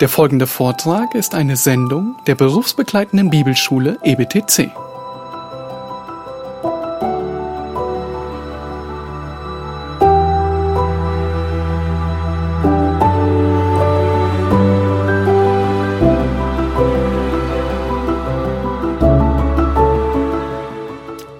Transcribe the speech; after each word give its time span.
Der 0.00 0.10
folgende 0.10 0.46
Vortrag 0.46 1.14
ist 1.14 1.34
eine 1.34 1.56
Sendung 1.56 2.16
der 2.26 2.34
berufsbegleitenden 2.34 3.30
Bibelschule 3.30 3.98
EBTC. 4.02 4.70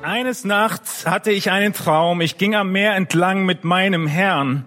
Eines 0.03 0.47
Nachts 0.47 1.05
hatte 1.07 1.31
ich 1.31 1.51
einen 1.51 1.75
Traum. 1.75 2.23
Ich 2.23 2.39
ging 2.39 2.55
am 2.55 2.73
Meer 2.73 2.95
entlang 2.95 3.45
mit 3.45 3.65
meinem 3.65 4.07
Herrn. 4.07 4.65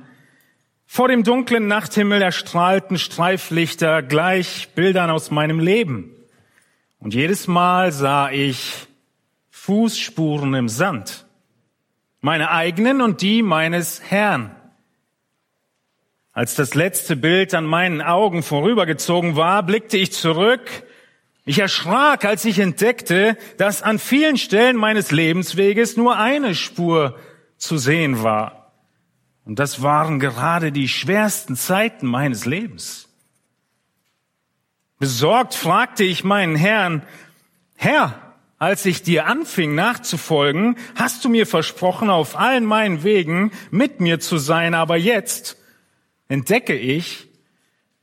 Vor 0.92 1.08
dem 1.08 1.24
dunklen 1.24 1.68
Nachthimmel 1.68 2.20
erstrahlten 2.20 2.98
Streiflichter 2.98 4.02
gleich 4.02 4.70
Bildern 4.74 5.12
aus 5.12 5.30
meinem 5.30 5.60
Leben. 5.60 6.16
Und 6.98 7.14
jedes 7.14 7.46
Mal 7.48 7.92
sah 7.92 8.32
ich 8.32 8.88
Fußspuren 9.52 10.56
im 10.56 10.68
Sand. 10.68 11.28
Meine 12.22 12.50
eigenen 12.50 13.02
und 13.02 13.22
die 13.22 13.44
meines 13.44 14.02
Herrn. 14.10 14.56
Als 16.32 16.56
das 16.56 16.74
letzte 16.74 17.16
Bild 17.16 17.54
an 17.54 17.66
meinen 17.66 18.02
Augen 18.02 18.42
vorübergezogen 18.42 19.36
war, 19.36 19.62
blickte 19.62 19.98
ich 19.98 20.12
zurück. 20.12 20.88
Ich 21.46 21.60
erschrak, 21.60 22.26
als 22.26 22.46
ich 22.46 22.58
entdeckte, 22.58 23.38
dass 23.58 23.84
an 23.84 24.00
vielen 24.00 24.38
Stellen 24.38 24.76
meines 24.76 25.12
Lebensweges 25.12 25.98
nur 25.98 26.18
eine 26.18 26.56
Spur 26.56 27.16
zu 27.58 27.78
sehen 27.78 28.24
war. 28.24 28.59
Und 29.50 29.58
das 29.58 29.82
waren 29.82 30.20
gerade 30.20 30.72
die 30.72 30.88
schwersten 30.88 31.56
Zeiten 31.56 32.06
meines 32.06 32.46
Lebens. 32.46 33.10
Besorgt 35.00 35.56
fragte 35.56 36.04
ich 36.04 36.24
meinen 36.24 36.56
Herrn, 36.56 37.02
Herr, 37.76 38.36
als 38.60 38.86
ich 38.86 39.02
dir 39.02 39.26
anfing 39.26 39.74
nachzufolgen, 39.74 40.76
hast 40.94 41.26
du 41.26 41.30
mir 41.30 41.48
versprochen, 41.48 42.12
auf 42.12 42.38
allen 42.38 42.64
meinen 42.64 43.04
Wegen 43.04 43.52
mit 43.72 44.00
mir 44.00 44.20
zu 44.20 44.38
sein, 44.38 44.76
aber 44.76 44.98
jetzt 44.98 45.58
entdecke 46.28 46.76
ich, 46.76 47.28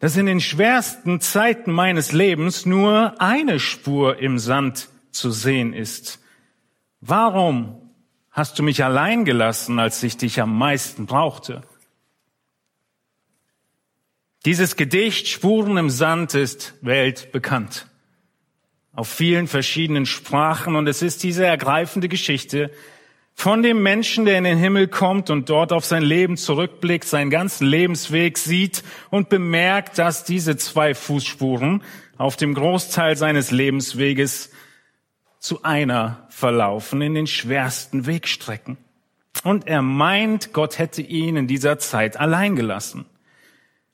dass 0.00 0.16
in 0.16 0.26
den 0.26 0.40
schwersten 0.40 1.20
Zeiten 1.20 1.70
meines 1.70 2.10
Lebens 2.10 2.66
nur 2.66 3.20
eine 3.20 3.60
Spur 3.60 4.18
im 4.18 4.40
Sand 4.40 4.88
zu 5.12 5.30
sehen 5.30 5.74
ist. 5.74 6.18
Warum 7.00 7.85
hast 8.36 8.58
du 8.58 8.62
mich 8.62 8.84
allein 8.84 9.24
gelassen, 9.24 9.78
als 9.78 10.02
ich 10.02 10.18
dich 10.18 10.40
am 10.42 10.56
meisten 10.56 11.06
brauchte? 11.06 11.62
Dieses 14.44 14.76
Gedicht 14.76 15.26
Spuren 15.26 15.78
im 15.78 15.90
Sand 15.90 16.34
ist 16.34 16.74
weltbekannt. 16.82 17.86
Auf 18.92 19.08
vielen 19.08 19.48
verschiedenen 19.48 20.06
Sprachen 20.06 20.76
und 20.76 20.86
es 20.86 21.02
ist 21.02 21.22
diese 21.22 21.46
ergreifende 21.46 22.08
Geschichte 22.08 22.70
von 23.34 23.62
dem 23.62 23.82
Menschen, 23.82 24.26
der 24.26 24.38
in 24.38 24.44
den 24.44 24.58
Himmel 24.58 24.88
kommt 24.88 25.30
und 25.30 25.48
dort 25.48 25.72
auf 25.72 25.84
sein 25.84 26.02
Leben 26.02 26.36
zurückblickt, 26.36 27.06
seinen 27.06 27.30
ganzen 27.30 27.66
Lebensweg 27.66 28.38
sieht 28.38 28.84
und 29.10 29.28
bemerkt, 29.30 29.98
dass 29.98 30.24
diese 30.24 30.56
zwei 30.56 30.94
Fußspuren 30.94 31.82
auf 32.18 32.36
dem 32.36 32.54
Großteil 32.54 33.16
seines 33.16 33.50
Lebensweges 33.50 34.50
zu 35.38 35.62
einer 35.62 36.26
verlaufen 36.28 37.02
in 37.02 37.14
den 37.14 37.26
schwersten 37.26 38.06
Wegstrecken. 38.06 38.78
Und 39.44 39.66
er 39.66 39.82
meint, 39.82 40.52
Gott 40.52 40.78
hätte 40.78 41.02
ihn 41.02 41.36
in 41.36 41.46
dieser 41.46 41.78
Zeit 41.78 42.18
allein 42.18 42.56
gelassen. 42.56 43.06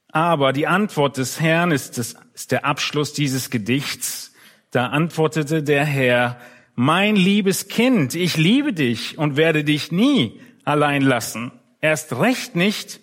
Aber 0.09 0.53
die 0.53 0.67
Antwort 0.67 1.17
des 1.17 1.41
Herrn 1.41 1.73
ist, 1.73 1.99
das, 1.99 2.17
ist 2.35 2.53
der 2.53 2.65
Abschluss 2.65 3.13
dieses 3.13 3.51
Gedichts. 3.51 4.35
Da 4.71 4.87
antwortete 4.87 5.63
der 5.63 5.85
Herr, 5.85 6.39
mein 6.75 7.17
liebes 7.17 7.69
Kind, 7.69 8.15
ich 8.15 8.37
liebe 8.37 8.73
dich 8.73 9.19
und 9.19 9.37
werde 9.37 9.65
dich 9.65 9.93
nie 9.93 10.41
allein 10.65 11.03
lassen. 11.03 11.53
Erst 11.81 12.19
recht 12.19 12.57
nicht 12.57 13.01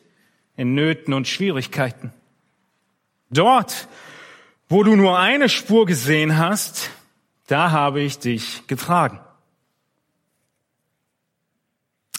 in 0.56 0.74
Nöten 0.74 1.14
und 1.14 1.28
Schwierigkeiten. 1.28 2.14
Dort, 3.30 3.88
wo 4.68 4.84
du 4.84 4.96
nur 4.96 5.20
eine 5.20 5.50
Spur 5.50 5.86
gesehen 5.86 6.38
hast, 6.38 6.90
da 7.50 7.72
habe 7.72 8.02
ich 8.02 8.20
dich 8.20 8.68
getragen. 8.68 9.20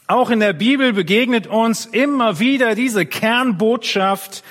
Auch 0.08 0.30
in 0.30 0.40
der 0.40 0.52
Bibel 0.52 0.92
begegnet 0.92 1.46
uns 1.46 1.86
immer 1.86 2.40
wieder 2.40 2.74
diese 2.74 3.06
Kernbotschaft 3.06 4.42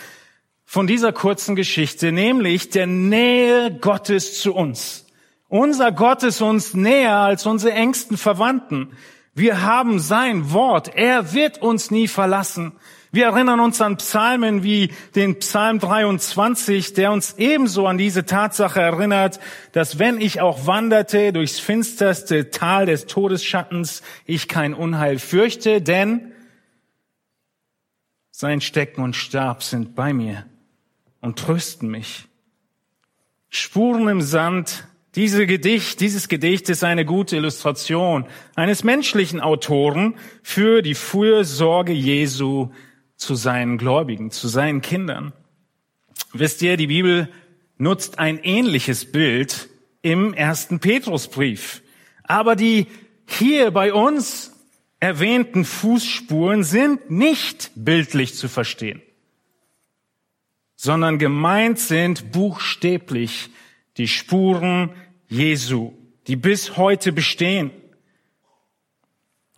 von 0.64 0.88
dieser 0.88 1.12
kurzen 1.12 1.58
Geschichte, 1.58 2.14
nämlich 2.14 2.70
der 2.70 2.88
Nähe 2.88 3.78
Gottes 3.82 4.40
zu 4.42 4.56
uns. 4.56 5.06
Unser 5.50 5.92
Gott 5.92 6.24
ist 6.24 6.42
uns 6.42 6.74
näher 6.76 7.18
als 7.18 7.46
unsere 7.46 7.74
engsten 7.74 8.18
Verwandten. 8.18 8.96
Wir 9.34 9.64
haben 9.64 10.00
sein 10.00 10.54
Wort. 10.54 10.96
Er 10.96 11.34
wird 11.34 11.62
uns 11.62 11.92
nie 11.92 12.08
verlassen. 12.08 12.72
Wir 13.12 13.25
erinnern 13.25 13.59
uns 13.59 13.81
an 13.81 13.97
Psalmen 13.97 14.62
wie 14.62 14.92
den 15.16 15.40
Psalm 15.40 15.80
23, 15.80 16.94
der 16.94 17.12
uns 17.12 17.34
ebenso 17.40 17.88
an 17.88 17.97
diese 17.97 18.25
Tatsache 18.25 18.80
erinnert, 18.81 19.40
dass 19.72 19.97
wenn 19.97 20.22
ich 20.22 20.42
auch 20.42 20.68
wanderte 20.68 21.34
durchs 21.34 21.59
finsterste 21.59 22.52
Tal 22.52 22.86
des 22.86 23.08
Todesschattens, 23.08 24.03
ich 24.25 24.48
kein 24.48 24.75
Unheil 24.75 25.18
fürchte, 25.18 25.81
denn 25.81 26.34
sein 28.30 28.62
Stecken 28.62 29.02
und 29.02 29.16
Stab 29.16 29.64
sind 29.64 29.96
bei 29.96 30.14
mir 30.14 30.46
und 31.19 31.40
trösten 31.40 31.90
mich. 31.90 32.28
Spuren 33.50 34.08
im 34.08 34.22
Sand 34.22 34.88
diese 35.16 35.48
Gedicht, 35.48 36.00
dieses 36.00 36.28
Gedicht 36.28 36.69
ist 36.69 36.84
eine 36.84 37.03
gute 37.06 37.38
Illustration 37.38 38.28
eines 38.53 38.84
menschlichen 38.84 39.42
Autoren 39.42 40.14
für 40.44 40.84
die 40.84 40.94
Fürsorge 40.94 41.94
Jesu 41.94 42.69
zu 43.19 43.35
seinen 43.35 43.78
Gläubigen, 43.78 44.31
zu 44.31 44.47
seinen 44.47 44.81
Kindern. 44.81 45.34
Wisst 46.34 46.62
ihr, 46.63 46.78
die 46.78 46.88
Bibel 46.88 47.30
nutzt 47.78 48.18
ein 48.18 48.40
ähnliches 48.40 49.12
Bild 49.12 49.69
im 50.02 50.34
ersten 50.34 50.80
Petrusbrief. 50.80 51.84
Aber 52.24 52.56
die 52.56 52.88
hier 53.28 53.72
bei 53.72 53.94
uns 53.94 54.53
erwähnten 55.00 55.66
Fußspuren 55.66 56.63
sind 56.63 57.12
nicht 57.12 57.72
bildlich 57.75 58.35
zu 58.35 58.47
verstehen, 58.47 59.02
sondern 60.75 61.19
gemeint 61.19 61.80
sind 61.80 62.31
buchstäblich 62.31 63.50
die 63.97 64.07
Spuren 64.07 64.91
Jesu, 65.28 65.94
die 66.28 66.36
bis 66.36 66.78
heute 66.78 67.12
bestehen. 67.12 67.72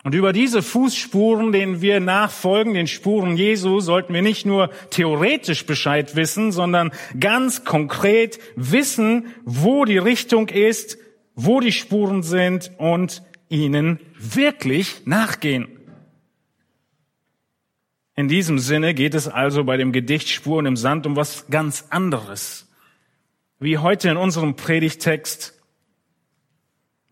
Und 0.04 0.14
über 0.14 0.32
diese 0.32 0.62
Fußspuren, 0.62 1.52
denen 1.52 1.80
wir 1.80 2.00
nachfolgen, 2.00 2.74
den 2.74 2.88
Spuren 2.88 3.36
Jesu, 3.36 3.80
sollten 3.80 4.12
wir 4.12 4.22
nicht 4.22 4.44
nur 4.44 4.70
theoretisch 4.90 5.64
Bescheid 5.64 6.16
wissen, 6.16 6.50
sondern 6.50 6.90
ganz 7.20 7.64
konkret 7.64 8.40
wissen, 8.56 9.26
wo 9.44 9.84
die 9.84 9.98
Richtung 9.98 10.48
ist, 10.48 10.98
wo 11.36 11.60
die 11.60 11.72
Spuren 11.72 12.24
sind 12.24 12.72
und 12.78 13.22
ihnen 13.48 14.00
wirklich 14.18 15.06
nachgehen. 15.06 15.68
In 18.16 18.28
diesem 18.28 18.58
Sinne 18.58 18.94
geht 18.94 19.14
es 19.14 19.28
also 19.28 19.64
bei 19.64 19.76
dem 19.76 19.92
Gedicht 19.92 20.28
Spuren 20.28 20.66
im 20.66 20.76
Sand 20.76 21.06
um 21.06 21.16
was 21.16 21.46
ganz 21.48 21.86
anderes 21.90 22.68
wie 23.62 23.78
heute 23.78 24.08
in 24.08 24.16
unserem 24.16 24.56
Predigtext, 24.56 25.61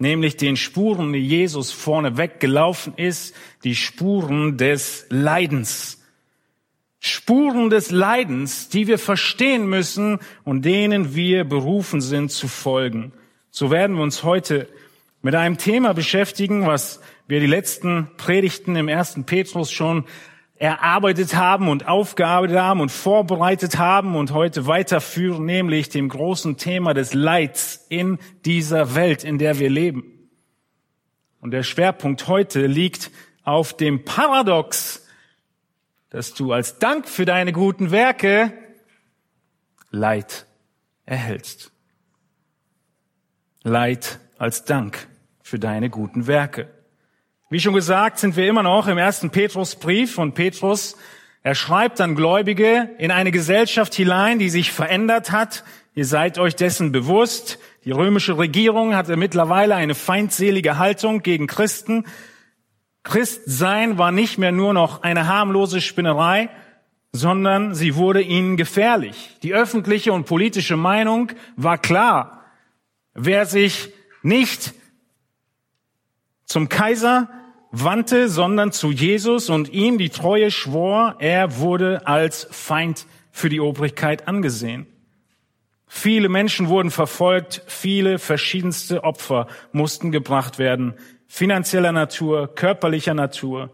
nämlich 0.00 0.36
den 0.36 0.56
Spuren, 0.56 1.12
die 1.12 1.26
Jesus 1.26 1.70
vorne 1.70 2.16
weggelaufen 2.16 2.94
ist, 2.96 3.34
die 3.64 3.74
Spuren 3.74 4.56
des 4.56 5.06
Leidens. 5.10 6.02
Spuren 6.98 7.70
des 7.70 7.90
Leidens, 7.90 8.68
die 8.68 8.86
wir 8.86 8.98
verstehen 8.98 9.66
müssen 9.66 10.18
und 10.44 10.64
denen 10.64 11.14
wir 11.14 11.44
berufen 11.44 12.00
sind 12.00 12.30
zu 12.30 12.46
folgen. 12.48 13.12
So 13.50 13.70
werden 13.70 13.96
wir 13.96 14.02
uns 14.02 14.22
heute 14.22 14.68
mit 15.22 15.34
einem 15.34 15.58
Thema 15.58 15.92
beschäftigen, 15.92 16.66
was 16.66 17.00
wir 17.26 17.40
die 17.40 17.46
letzten 17.46 18.08
Predigten 18.16 18.76
im 18.76 18.88
ersten 18.88 19.24
Petrus 19.24 19.70
schon 19.70 20.04
erarbeitet 20.60 21.34
haben 21.36 21.68
und 21.68 21.88
aufgearbeitet 21.88 22.58
haben 22.58 22.82
und 22.82 22.90
vorbereitet 22.90 23.78
haben 23.78 24.14
und 24.14 24.32
heute 24.32 24.66
weiterführen, 24.66 25.46
nämlich 25.46 25.88
dem 25.88 26.10
großen 26.10 26.58
Thema 26.58 26.92
des 26.92 27.14
Leids 27.14 27.86
in 27.88 28.18
dieser 28.44 28.94
Welt, 28.94 29.24
in 29.24 29.38
der 29.38 29.58
wir 29.58 29.70
leben. 29.70 30.28
Und 31.40 31.52
der 31.52 31.62
Schwerpunkt 31.62 32.28
heute 32.28 32.66
liegt 32.66 33.10
auf 33.42 33.74
dem 33.74 34.04
Paradox, 34.04 35.08
dass 36.10 36.34
du 36.34 36.52
als 36.52 36.78
Dank 36.78 37.08
für 37.08 37.24
deine 37.24 37.52
guten 37.52 37.90
Werke 37.90 38.52
Leid 39.90 40.46
erhältst. 41.06 41.72
Leid 43.62 44.20
als 44.36 44.66
Dank 44.66 45.08
für 45.42 45.58
deine 45.58 45.88
guten 45.88 46.26
Werke. 46.26 46.68
Wie 47.52 47.58
schon 47.58 47.74
gesagt, 47.74 48.20
sind 48.20 48.36
wir 48.36 48.46
immer 48.46 48.62
noch 48.62 48.86
im 48.86 48.96
ersten 48.96 49.30
Petrusbrief 49.30 50.18
und 50.18 50.34
Petrus 50.34 50.96
Er 51.42 51.56
schreibt 51.56 52.00
an 52.00 52.14
Gläubige 52.14 52.90
in 52.98 53.10
eine 53.10 53.32
Gesellschaft 53.32 53.92
hinein, 53.92 54.38
die 54.38 54.48
sich 54.48 54.70
verändert 54.70 55.32
hat. 55.32 55.64
Ihr 55.96 56.04
seid 56.04 56.38
euch 56.38 56.54
dessen 56.54 56.92
bewusst. 56.92 57.58
Die 57.84 57.90
römische 57.90 58.38
Regierung 58.38 58.94
hatte 58.94 59.16
mittlerweile 59.16 59.74
eine 59.74 59.96
feindselige 59.96 60.78
Haltung 60.78 61.22
gegen 61.22 61.48
Christen. 61.48 62.04
Christsein 63.02 63.98
war 63.98 64.12
nicht 64.12 64.38
mehr 64.38 64.52
nur 64.52 64.72
noch 64.72 65.02
eine 65.02 65.26
harmlose 65.26 65.80
Spinnerei, 65.80 66.50
sondern 67.10 67.74
sie 67.74 67.96
wurde 67.96 68.22
ihnen 68.22 68.58
gefährlich. 68.58 69.36
Die 69.42 69.54
öffentliche 69.54 70.12
und 70.12 70.26
politische 70.26 70.76
Meinung 70.76 71.32
war 71.56 71.78
klar. 71.78 72.44
Wer 73.12 73.44
sich 73.44 73.92
nicht 74.22 74.72
zum 76.44 76.68
Kaiser 76.68 77.28
wandte, 77.70 78.28
sondern 78.28 78.72
zu 78.72 78.90
Jesus 78.90 79.48
und 79.48 79.68
ihm 79.72 79.98
die 79.98 80.08
Treue 80.10 80.50
schwor, 80.50 81.16
er 81.18 81.58
wurde 81.58 82.06
als 82.06 82.48
Feind 82.50 83.06
für 83.30 83.48
die 83.48 83.60
Obrigkeit 83.60 84.28
angesehen. 84.28 84.86
Viele 85.86 86.28
Menschen 86.28 86.68
wurden 86.68 86.90
verfolgt, 86.90 87.62
viele 87.66 88.18
verschiedenste 88.18 89.02
Opfer 89.02 89.48
mussten 89.72 90.12
gebracht 90.12 90.58
werden, 90.58 90.94
finanzieller 91.26 91.92
Natur, 91.92 92.54
körperlicher 92.54 93.14
Natur. 93.14 93.70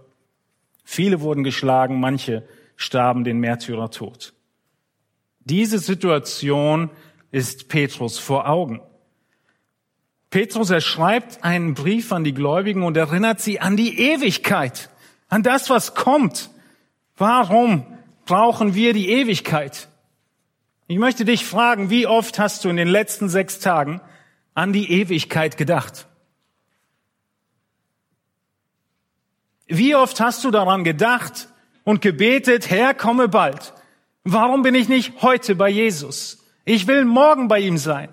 Viele 0.83 1.21
wurden 1.21 1.45
geschlagen, 1.45 2.01
manche 2.01 2.47
starben 2.77 3.25
den 3.25 3.39
Märtyrertod. 3.39 4.33
Diese 5.41 5.79
Situation 5.79 6.91
ist 7.33 7.69
Petrus 7.69 8.19
vor 8.19 8.49
Augen. 8.49 8.81
Petrus, 10.37 10.69
er 10.69 10.83
schreibt 10.83 11.45
einen 11.45 11.73
Brief 11.73 12.13
an 12.13 12.23
die 12.23 12.35
Gläubigen 12.35 12.83
und 12.83 12.95
erinnert 12.99 13.41
sie 13.41 13.59
an 13.59 13.75
die 13.75 13.99
Ewigkeit, 13.99 14.91
an 15.31 15.43
das, 15.43 15.71
was 15.71 15.95
kommt. 15.95 16.51
Warum 17.17 17.87
brauchen 18.27 18.75
wir 18.75 18.93
die 18.93 19.09
Ewigkeit? 19.09 19.89
Ich 20.89 20.99
möchte 20.99 21.25
dich 21.25 21.47
fragen, 21.47 21.89
wie 21.89 22.07
oft 22.07 22.39
hast 22.39 22.63
du 22.63 22.69
in 22.69 22.77
den 22.77 22.87
letzten 22.87 23.31
sechs 23.31 23.61
Tagen 23.61 24.03
an 24.53 24.75
die 24.75 24.93
Ewigkeit 24.93 25.57
gedacht? 25.57 26.07
Wie 29.67 29.95
oft 29.95 30.21
hast 30.21 30.45
du 30.45 30.51
daran 30.51 30.85
gedacht 30.85 31.49
und 31.83 32.03
gebetet, 32.03 32.69
Herr, 32.69 32.93
komme 32.93 33.29
bald? 33.29 33.73
Warum 34.23 34.61
bin 34.61 34.75
ich 34.75 34.91
nicht 34.91 35.23
heute 35.23 35.55
bei 35.55 35.71
Jesus? 35.71 36.45
Ich 36.67 36.87
will 36.87 37.07
morgen 37.07 37.49
bei 37.49 37.61
ihm 37.61 37.79
sein. 37.79 38.11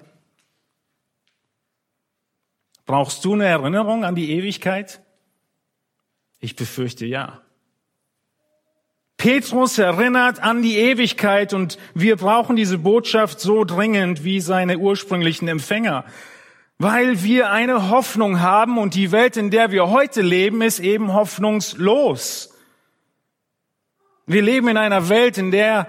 Brauchst 2.85 3.23
du 3.23 3.33
eine 3.33 3.45
Erinnerung 3.45 4.03
an 4.03 4.15
die 4.15 4.31
Ewigkeit? 4.31 5.01
Ich 6.39 6.55
befürchte 6.55 7.05
ja. 7.05 7.41
Petrus 9.17 9.77
erinnert 9.77 10.43
an 10.43 10.61
die 10.61 10.77
Ewigkeit 10.77 11.53
und 11.53 11.77
wir 11.93 12.17
brauchen 12.17 12.57
diese 12.57 12.77
Botschaft 12.77 13.39
so 13.39 13.63
dringend 13.63 14.25
wie 14.25 14.41
seine 14.41 14.77
ursprünglichen 14.77 15.47
Empfänger, 15.47 16.03
weil 16.77 17.23
wir 17.23 17.49
eine 17.49 17.89
Hoffnung 17.89 18.41
haben 18.41 18.77
und 18.77 18.95
die 18.95 19.13
Welt, 19.13 19.37
in 19.37 19.49
der 19.49 19.71
wir 19.71 19.89
heute 19.89 20.21
leben, 20.21 20.61
ist 20.61 20.79
eben 20.79 21.13
hoffnungslos. 21.13 22.53
Wir 24.25 24.41
leben 24.41 24.67
in 24.67 24.75
einer 24.75 25.07
Welt, 25.07 25.37
in 25.37 25.51
der 25.51 25.87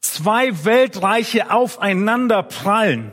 zwei 0.00 0.64
Weltreiche 0.66 1.50
aufeinander 1.50 2.42
prallen. 2.42 3.12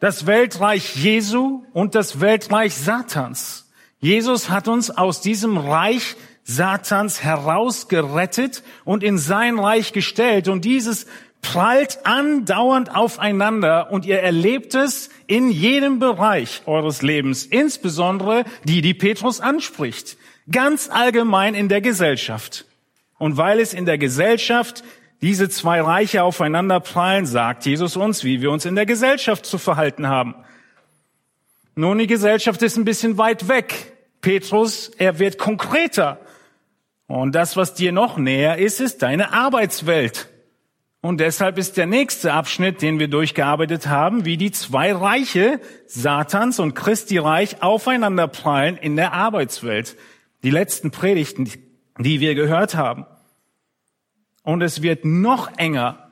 Das 0.00 0.26
Weltreich 0.26 0.94
Jesu 0.94 1.64
und 1.72 1.96
das 1.96 2.20
Weltreich 2.20 2.74
Satans. 2.74 3.68
Jesus 3.98 4.48
hat 4.48 4.68
uns 4.68 4.90
aus 4.90 5.20
diesem 5.20 5.56
Reich 5.56 6.14
Satans 6.44 7.24
herausgerettet 7.24 8.62
und 8.84 9.02
in 9.02 9.18
sein 9.18 9.58
Reich 9.58 9.92
gestellt. 9.92 10.46
Und 10.46 10.64
dieses 10.64 11.06
prallt 11.42 12.06
andauernd 12.06 12.94
aufeinander 12.94 13.90
und 13.90 14.06
ihr 14.06 14.20
erlebt 14.20 14.76
es 14.76 15.10
in 15.26 15.50
jedem 15.50 15.98
Bereich 15.98 16.62
eures 16.66 17.02
Lebens, 17.02 17.44
insbesondere 17.44 18.44
die, 18.64 18.82
die 18.82 18.94
Petrus 18.94 19.40
anspricht, 19.40 20.16
ganz 20.50 20.88
allgemein 20.88 21.56
in 21.56 21.68
der 21.68 21.80
Gesellschaft. 21.80 22.66
Und 23.18 23.36
weil 23.36 23.58
es 23.58 23.74
in 23.74 23.84
der 23.84 23.98
Gesellschaft 23.98 24.84
diese 25.20 25.48
zwei 25.48 25.80
Reiche 25.80 26.22
aufeinander 26.22 26.80
prallen, 26.80 27.26
sagt 27.26 27.66
Jesus 27.66 27.96
uns, 27.96 28.22
wie 28.24 28.40
wir 28.40 28.50
uns 28.50 28.64
in 28.64 28.76
der 28.76 28.86
Gesellschaft 28.86 29.46
zu 29.46 29.58
verhalten 29.58 30.08
haben. 30.08 30.34
Nun, 31.74 31.98
die 31.98 32.06
Gesellschaft 32.06 32.62
ist 32.62 32.76
ein 32.76 32.84
bisschen 32.84 33.18
weit 33.18 33.48
weg. 33.48 33.92
Petrus, 34.20 34.88
er 34.98 35.18
wird 35.18 35.38
konkreter. 35.38 36.20
Und 37.06 37.34
das, 37.34 37.56
was 37.56 37.74
dir 37.74 37.92
noch 37.92 38.16
näher 38.16 38.58
ist, 38.58 38.80
ist 38.80 39.02
deine 39.02 39.32
Arbeitswelt. 39.32 40.28
Und 41.00 41.20
deshalb 41.20 41.56
ist 41.56 41.76
der 41.76 41.86
nächste 41.86 42.32
Abschnitt, 42.32 42.82
den 42.82 42.98
wir 42.98 43.08
durchgearbeitet 43.08 43.86
haben, 43.86 44.24
wie 44.24 44.36
die 44.36 44.50
zwei 44.50 44.92
Reiche, 44.92 45.60
Satans 45.86 46.58
und 46.58 46.74
Christi 46.74 47.18
Reich, 47.18 47.62
aufeinander 47.62 48.26
prallen 48.26 48.76
in 48.76 48.96
der 48.96 49.12
Arbeitswelt. 49.12 49.96
Die 50.42 50.50
letzten 50.50 50.90
Predigten, 50.90 51.50
die 51.98 52.20
wir 52.20 52.34
gehört 52.34 52.74
haben. 52.74 53.06
Und 54.48 54.62
es 54.62 54.80
wird 54.80 55.04
noch 55.04 55.58
enger. 55.58 56.08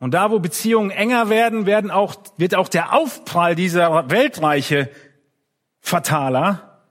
Und 0.00 0.12
da, 0.12 0.32
wo 0.32 0.40
Beziehungen 0.40 0.90
enger 0.90 1.30
werden, 1.30 1.66
werden 1.66 1.92
auch, 1.92 2.16
wird 2.36 2.56
auch 2.56 2.66
der 2.66 2.92
Aufprall 2.94 3.54
dieser 3.54 4.10
Weltreiche 4.10 4.90
fataler. 5.78 6.82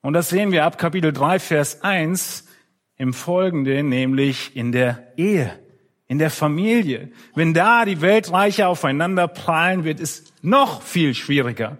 Und 0.00 0.14
das 0.14 0.30
sehen 0.30 0.50
wir 0.50 0.64
ab 0.64 0.78
Kapitel 0.78 1.12
3, 1.12 1.38
Vers 1.38 1.84
1 1.84 2.48
im 2.96 3.14
Folgenden, 3.14 3.88
nämlich 3.88 4.56
in 4.56 4.72
der 4.72 5.12
Ehe, 5.16 5.56
in 6.08 6.18
der 6.18 6.30
Familie. 6.30 7.12
Wenn 7.36 7.54
da 7.54 7.84
die 7.84 8.00
Weltreiche 8.00 8.66
aufeinander 8.66 9.28
prallen, 9.28 9.84
wird 9.84 10.00
es 10.00 10.24
noch 10.42 10.82
viel 10.82 11.14
schwieriger. 11.14 11.78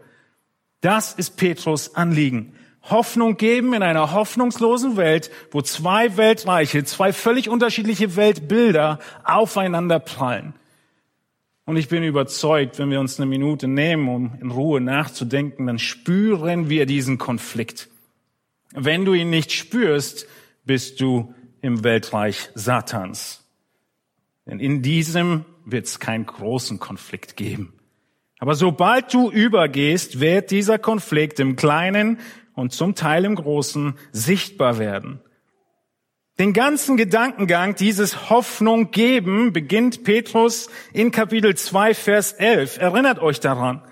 Das 0.82 1.14
ist 1.14 1.36
Petrus 1.36 1.96
Anliegen. 1.96 2.54
Hoffnung 2.90 3.36
geben 3.36 3.74
in 3.74 3.82
einer 3.82 4.12
hoffnungslosen 4.12 4.96
Welt, 4.96 5.30
wo 5.50 5.62
zwei 5.62 6.16
Weltreiche, 6.16 6.84
zwei 6.84 7.12
völlig 7.12 7.48
unterschiedliche 7.48 8.16
Weltbilder 8.16 8.98
aufeinander 9.24 9.98
prallen. 9.98 10.54
Und 11.64 11.76
ich 11.76 11.88
bin 11.88 12.02
überzeugt, 12.02 12.78
wenn 12.78 12.90
wir 12.90 12.98
uns 12.98 13.20
eine 13.20 13.26
Minute 13.26 13.68
nehmen, 13.68 14.08
um 14.08 14.32
in 14.40 14.50
Ruhe 14.50 14.80
nachzudenken, 14.80 15.66
dann 15.66 15.78
spüren 15.78 16.70
wir 16.70 16.86
diesen 16.86 17.18
Konflikt. 17.18 17.88
Wenn 18.72 19.04
du 19.04 19.12
ihn 19.12 19.28
nicht 19.28 19.52
spürst, 19.52 20.26
bist 20.64 21.00
du 21.00 21.34
im 21.60 21.84
Weltreich 21.84 22.48
Satans. 22.54 23.44
Denn 24.46 24.60
in 24.60 24.80
diesem 24.80 25.44
wird 25.66 25.86
es 25.86 26.00
keinen 26.00 26.24
großen 26.24 26.78
Konflikt 26.78 27.36
geben. 27.36 27.74
Aber 28.38 28.54
sobald 28.54 29.12
du 29.12 29.30
übergehst, 29.30 30.20
wird 30.20 30.50
dieser 30.50 30.78
Konflikt 30.78 31.40
im 31.40 31.56
Kleinen 31.56 32.18
und 32.58 32.72
zum 32.72 32.94
Teil 32.94 33.24
im 33.24 33.36
Großen 33.36 33.94
sichtbar 34.12 34.78
werden. 34.78 35.20
Den 36.38 36.52
ganzen 36.52 36.96
Gedankengang 36.96 37.74
dieses 37.74 38.30
Hoffnung 38.30 38.90
geben 38.90 39.52
beginnt 39.52 40.04
Petrus 40.04 40.68
in 40.92 41.10
Kapitel 41.10 41.56
2, 41.56 41.94
Vers 41.94 42.32
11. 42.32 42.78
Erinnert 42.78 43.18
euch 43.18 43.40
daran. 43.40 43.82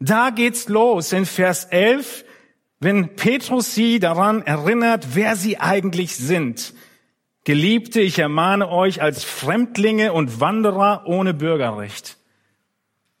Da 0.00 0.30
geht's 0.30 0.68
los 0.68 1.12
in 1.12 1.24
Vers 1.24 1.66
11, 1.66 2.24
wenn 2.80 3.14
Petrus 3.14 3.74
sie 3.74 4.00
daran 4.00 4.42
erinnert, 4.42 5.14
wer 5.14 5.36
sie 5.36 5.58
eigentlich 5.58 6.16
sind. 6.16 6.74
Geliebte, 7.44 8.00
ich 8.00 8.18
ermahne 8.18 8.68
euch 8.68 9.02
als 9.02 9.22
Fremdlinge 9.22 10.12
und 10.12 10.40
Wanderer 10.40 11.04
ohne 11.06 11.32
Bürgerrecht. 11.34 12.16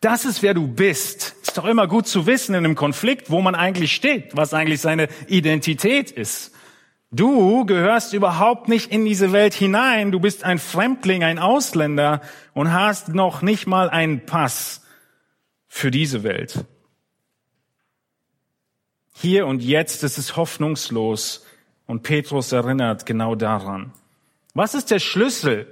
Das 0.04 0.26
ist, 0.26 0.42
wer 0.42 0.52
du 0.52 0.66
bist. 0.66 1.34
Ist 1.40 1.56
doch 1.56 1.64
immer 1.64 1.88
gut 1.88 2.06
zu 2.06 2.26
wissen 2.26 2.54
in 2.54 2.66
einem 2.66 2.74
Konflikt, 2.74 3.30
wo 3.30 3.40
man 3.40 3.54
eigentlich 3.54 3.94
steht, 3.94 4.36
was 4.36 4.52
eigentlich 4.52 4.82
seine 4.82 5.08
Identität 5.28 6.10
ist. 6.10 6.52
Du 7.10 7.64
gehörst 7.64 8.12
überhaupt 8.12 8.68
nicht 8.68 8.92
in 8.92 9.06
diese 9.06 9.32
Welt 9.32 9.54
hinein. 9.54 10.12
Du 10.12 10.20
bist 10.20 10.44
ein 10.44 10.58
Fremdling, 10.58 11.24
ein 11.24 11.38
Ausländer 11.38 12.20
und 12.52 12.70
hast 12.70 13.14
noch 13.14 13.40
nicht 13.40 13.66
mal 13.66 13.88
einen 13.88 14.26
Pass 14.26 14.82
für 15.68 15.90
diese 15.90 16.22
Welt. 16.22 16.66
Hier 19.14 19.46
und 19.46 19.62
jetzt 19.62 20.04
ist 20.04 20.18
es 20.18 20.36
hoffnungslos 20.36 21.46
und 21.86 22.02
Petrus 22.02 22.52
erinnert 22.52 23.06
genau 23.06 23.36
daran. 23.36 23.94
Was 24.52 24.74
ist 24.74 24.90
der 24.90 24.98
Schlüssel 24.98 25.66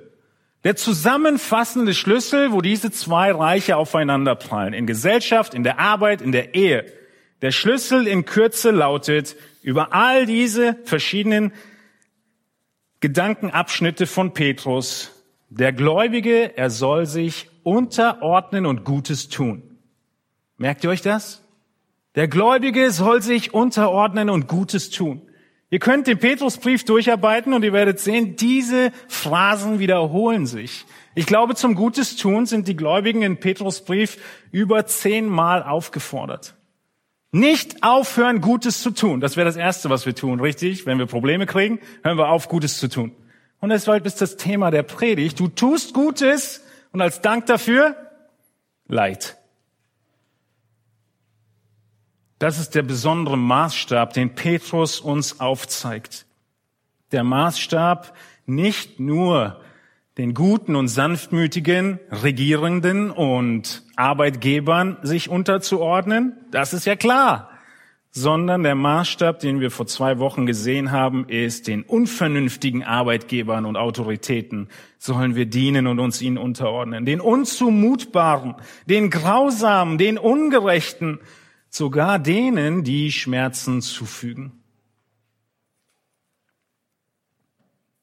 der 0.64 0.76
zusammenfassende 0.76 1.92
Schlüssel, 1.94 2.52
wo 2.52 2.60
diese 2.60 2.90
zwei 2.90 3.32
Reiche 3.32 3.76
aufeinander 3.76 4.36
prallen. 4.36 4.74
In 4.74 4.86
Gesellschaft, 4.86 5.54
in 5.54 5.64
der 5.64 5.78
Arbeit, 5.78 6.22
in 6.22 6.32
der 6.32 6.54
Ehe. 6.54 6.84
Der 7.40 7.50
Schlüssel 7.50 8.06
in 8.06 8.24
Kürze 8.24 8.70
lautet, 8.70 9.36
über 9.62 9.92
all 9.92 10.26
diese 10.26 10.76
verschiedenen 10.84 11.52
Gedankenabschnitte 13.00 14.06
von 14.06 14.32
Petrus, 14.32 15.10
der 15.50 15.72
Gläubige, 15.72 16.56
er 16.56 16.70
soll 16.70 17.06
sich 17.06 17.50
unterordnen 17.64 18.64
und 18.64 18.84
Gutes 18.84 19.28
tun. 19.28 19.62
Merkt 20.56 20.84
ihr 20.84 20.90
euch 20.90 21.02
das? 21.02 21.42
Der 22.14 22.28
Gläubige 22.28 22.90
soll 22.90 23.20
sich 23.22 23.52
unterordnen 23.52 24.30
und 24.30 24.46
Gutes 24.46 24.90
tun. 24.90 25.22
Ihr 25.72 25.78
könnt 25.78 26.06
den 26.06 26.18
Petrusbrief 26.18 26.84
durcharbeiten 26.84 27.54
und 27.54 27.64
ihr 27.64 27.72
werdet 27.72 27.98
sehen, 27.98 28.36
diese 28.36 28.92
Phrasen 29.08 29.78
wiederholen 29.78 30.44
sich. 30.44 30.84
Ich 31.14 31.24
glaube, 31.24 31.54
zum 31.54 31.74
Gutes 31.74 32.16
tun 32.16 32.44
sind 32.44 32.68
die 32.68 32.76
Gläubigen 32.76 33.22
in 33.22 33.40
Petrusbrief 33.40 34.18
über 34.50 34.84
zehnmal 34.84 35.62
aufgefordert. 35.62 36.56
Nicht 37.30 37.82
aufhören, 37.82 38.42
Gutes 38.42 38.82
zu 38.82 38.90
tun. 38.90 39.22
Das 39.22 39.38
wäre 39.38 39.46
das 39.46 39.56
Erste, 39.56 39.88
was 39.88 40.04
wir 40.04 40.14
tun, 40.14 40.40
richtig? 40.40 40.84
Wenn 40.84 40.98
wir 40.98 41.06
Probleme 41.06 41.46
kriegen, 41.46 41.80
hören 42.02 42.18
wir 42.18 42.28
auf, 42.28 42.50
Gutes 42.50 42.76
zu 42.76 42.88
tun. 42.88 43.12
Und 43.60 43.70
deshalb 43.70 44.04
ist 44.04 44.20
das 44.20 44.36
Thema 44.36 44.70
der 44.70 44.82
Predigt. 44.82 45.40
Du 45.40 45.48
tust 45.48 45.94
Gutes 45.94 46.62
und 46.92 47.00
als 47.00 47.22
Dank 47.22 47.46
dafür 47.46 47.96
Leid. 48.88 49.38
Das 52.42 52.58
ist 52.58 52.74
der 52.74 52.82
besondere 52.82 53.38
Maßstab, 53.38 54.14
den 54.14 54.34
Petrus 54.34 54.98
uns 54.98 55.38
aufzeigt. 55.38 56.26
Der 57.12 57.22
Maßstab 57.22 58.16
nicht 58.46 58.98
nur 58.98 59.60
den 60.18 60.34
guten 60.34 60.74
und 60.74 60.88
sanftmütigen 60.88 62.00
Regierenden 62.10 63.12
und 63.12 63.84
Arbeitgebern 63.94 64.96
sich 65.02 65.28
unterzuordnen, 65.28 66.32
das 66.50 66.72
ist 66.72 66.84
ja 66.84 66.96
klar, 66.96 67.48
sondern 68.10 68.64
der 68.64 68.74
Maßstab, 68.74 69.38
den 69.38 69.60
wir 69.60 69.70
vor 69.70 69.86
zwei 69.86 70.18
Wochen 70.18 70.44
gesehen 70.44 70.90
haben, 70.90 71.28
ist, 71.28 71.68
den 71.68 71.84
unvernünftigen 71.84 72.82
Arbeitgebern 72.82 73.64
und 73.66 73.76
Autoritäten 73.76 74.68
sollen 74.98 75.36
wir 75.36 75.46
dienen 75.46 75.86
und 75.86 76.00
uns 76.00 76.20
ihnen 76.20 76.38
unterordnen, 76.38 77.06
den 77.06 77.20
unzumutbaren, 77.20 78.56
den 78.86 79.10
grausamen, 79.10 79.96
den 79.96 80.18
ungerechten, 80.18 81.20
sogar 81.72 82.18
denen, 82.18 82.84
die 82.84 83.10
Schmerzen 83.10 83.80
zufügen. 83.80 84.52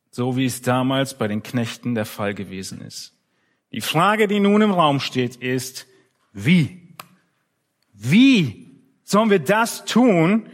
So 0.10 0.36
wie 0.36 0.46
es 0.46 0.64
damals 0.64 1.18
bei 1.18 1.28
den 1.28 1.44
Knechten 1.44 1.94
der 1.94 2.06
Fall 2.06 2.34
gewesen 2.34 2.82
ist. 2.82 3.14
Die 3.72 3.82
Frage, 3.82 4.28
die 4.28 4.40
nun 4.40 4.64
im 4.64 4.72
Raum 4.72 5.00
steht, 5.00 5.36
ist, 5.36 5.86
wie? 6.34 6.96
Wie 7.94 8.72
sollen 9.04 9.30
wir 9.30 9.40
das 9.40 9.86
tun? 9.86 10.50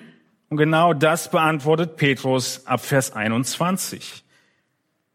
Und 0.50 0.58
genau 0.58 0.94
das 0.94 1.32
beantwortet 1.32 1.96
Petrus 1.96 2.68
ab 2.68 2.82
Vers 2.82 3.14
21. 3.14 4.26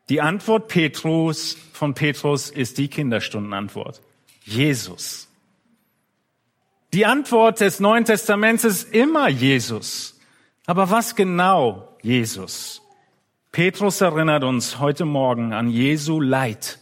Die 0.08 0.22
Antwort 0.22 0.68
Petrus 0.68 1.54
von 1.74 1.92
Petrus 1.92 2.48
ist 2.48 2.78
die 2.78 2.88
Kinderstundenantwort. 2.88 4.00
Jesus. 4.44 5.29
Die 6.92 7.06
Antwort 7.06 7.60
des 7.60 7.78
Neuen 7.78 8.04
Testaments 8.04 8.64
ist 8.64 8.92
immer 8.92 9.28
Jesus. 9.28 10.18
Aber 10.66 10.90
was 10.90 11.14
genau 11.14 11.96
Jesus? 12.02 12.82
Petrus 13.52 14.00
erinnert 14.00 14.42
uns 14.42 14.80
heute 14.80 15.04
Morgen 15.04 15.52
an 15.52 15.68
Jesu 15.68 16.20
Leid. 16.20 16.80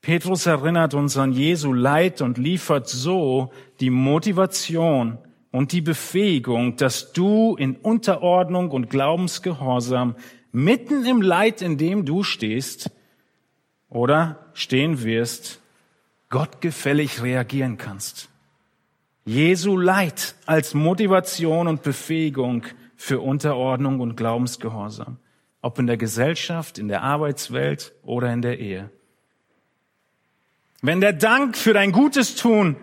Petrus 0.00 0.46
erinnert 0.46 0.94
uns 0.94 1.16
an 1.16 1.32
Jesu 1.32 1.72
Leid 1.72 2.22
und 2.22 2.36
liefert 2.36 2.88
so 2.88 3.52
die 3.78 3.90
Motivation 3.90 5.18
und 5.52 5.70
die 5.70 5.80
Befähigung, 5.80 6.76
dass 6.76 7.12
du 7.12 7.54
in 7.54 7.76
Unterordnung 7.76 8.72
und 8.72 8.90
Glaubensgehorsam 8.90 10.16
mitten 10.50 11.06
im 11.06 11.22
Leid, 11.22 11.62
in 11.62 11.78
dem 11.78 12.04
du 12.04 12.24
stehst 12.24 12.90
oder 13.88 14.50
stehen 14.54 15.04
wirst, 15.04 15.60
gottgefällig 16.34 17.22
reagieren 17.22 17.78
kannst. 17.78 18.28
Jesu 19.24 19.76
Leid 19.76 20.34
als 20.46 20.74
Motivation 20.74 21.68
und 21.68 21.84
Befähigung 21.84 22.64
für 22.96 23.20
Unterordnung 23.20 24.00
und 24.00 24.16
Glaubensgehorsam, 24.16 25.18
ob 25.62 25.78
in 25.78 25.86
der 25.86 25.96
Gesellschaft, 25.96 26.80
in 26.80 26.88
der 26.88 27.02
Arbeitswelt 27.02 27.92
oder 28.02 28.32
in 28.32 28.42
der 28.42 28.58
Ehe. 28.58 28.90
Wenn 30.82 31.00
der 31.00 31.12
Dank 31.12 31.56
für 31.56 31.72
dein 31.72 31.92
Gutes 31.92 32.34
tun 32.34 32.74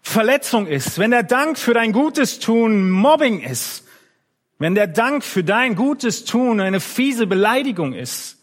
Verletzung 0.00 0.68
ist, 0.68 1.00
wenn 1.00 1.10
der 1.10 1.24
Dank 1.24 1.58
für 1.58 1.74
dein 1.74 1.90
Gutes 1.90 2.38
tun 2.38 2.92
Mobbing 2.92 3.40
ist, 3.40 3.88
wenn 4.60 4.76
der 4.76 4.86
Dank 4.86 5.24
für 5.24 5.42
dein 5.42 5.74
Gutes 5.74 6.24
tun 6.24 6.60
eine 6.60 6.78
fiese 6.78 7.26
Beleidigung 7.26 7.92
ist, 7.92 8.38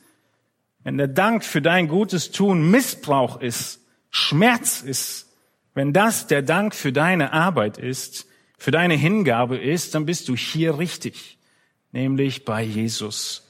wenn 0.84 0.98
der 0.98 1.08
Dank 1.08 1.46
für 1.46 1.62
dein 1.62 1.88
Gutes 1.88 2.32
tun 2.32 2.70
Missbrauch 2.70 3.40
ist, 3.40 3.80
Schmerz 4.10 4.82
ist, 4.82 5.28
wenn 5.74 5.94
das 5.94 6.28
der 6.28 6.42
Dank 6.42 6.76
für 6.76 6.92
deine 6.92 7.32
Arbeit 7.34 7.78
ist, 7.78 8.28
für 8.58 8.72
deine 8.72 8.96
Hingabe 8.96 9.58
ist, 9.58 9.96
dann 9.96 10.06
bist 10.06 10.28
du 10.28 10.36
hier 10.36 10.78
richtig, 10.78 11.38
nämlich 11.92 12.44
bei 12.46 12.62
Jesus. 12.62 13.50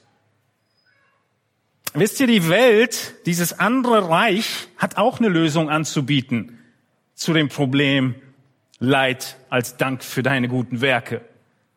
Wisst 1.92 2.20
ihr, 2.20 2.28
die 2.28 2.48
Welt, 2.48 3.14
dieses 3.26 3.58
andere 3.58 4.08
Reich, 4.08 4.68
hat 4.76 4.96
auch 4.96 5.18
eine 5.18 5.28
Lösung 5.28 5.68
anzubieten 5.68 6.58
zu 7.14 7.32
dem 7.32 7.48
Problem 7.48 8.14
Leid 8.78 9.36
als 9.50 9.76
Dank 9.76 10.04
für 10.04 10.22
deine 10.22 10.48
guten 10.48 10.80
Werke. 10.80 11.22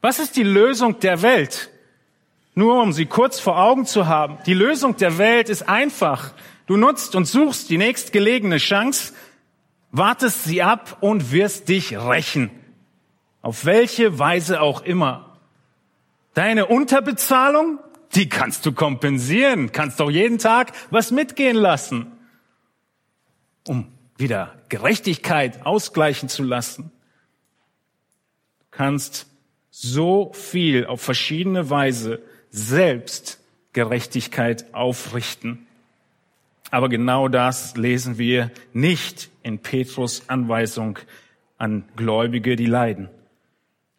Was 0.02 0.20
ist 0.20 0.38
die 0.38 0.44
Lösung 0.44 1.00
der 1.00 1.22
Welt? 1.22 1.70
Nur 2.56 2.82
um 2.82 2.94
sie 2.94 3.08
kurz 3.08 3.40
vor 3.40 3.58
Augen 3.58 3.86
zu 3.86 4.06
haben. 4.06 4.38
Die 4.46 4.54
Lösung 4.54 4.96
der 4.98 5.18
Welt 5.18 5.50
ist 5.50 5.68
einfach. 5.68 6.34
Du 6.65 6.77
nutzt 6.77 7.15
und 7.15 7.25
suchst 7.25 7.70
die 7.70 7.77
nächstgelegene 7.77 8.58
Chance, 8.58 9.13
wartest 9.91 10.46
sie 10.46 10.62
ab 10.62 10.98
und 11.01 11.32
wirst 11.32 11.70
dich 11.70 11.98
rächen. 11.98 12.50
Auf 13.41 13.65
welche 13.65 14.17
Weise 14.17 14.62
auch 14.62 14.82
immer. 14.82 15.38
Deine 16.34 16.65
Unterbezahlung, 16.65 17.79
die 18.15 18.29
kannst 18.29 18.65
du 18.65 18.72
kompensieren, 18.72 19.72
kannst 19.72 20.00
doch 20.00 20.10
jeden 20.10 20.39
Tag 20.39 20.72
was 20.89 21.12
mitgehen 21.12 21.58
lassen, 21.58 22.12
um 23.67 23.88
wieder 24.17 24.55
Gerechtigkeit 24.70 25.65
ausgleichen 25.65 26.29
zu 26.29 26.43
lassen. 26.43 26.91
Du 28.60 28.65
kannst 28.77 29.27
so 29.70 30.32
viel 30.34 30.86
auf 30.86 31.01
verschiedene 31.01 31.70
Weise 31.70 32.22
selbst 32.50 33.39
Gerechtigkeit 33.74 34.74
aufrichten. 34.74 35.67
Aber 36.74 36.89
genau 36.89 37.27
das 37.27 37.77
lesen 37.77 38.18
wir 38.18 38.50
nicht 38.74 39.30
in 39.44 39.60
Petrus 39.60 40.27
Anweisung 40.27 40.98
an 41.60 41.84
Gläubige, 41.96 42.56
die 42.56 42.65
leiden, 42.65 43.10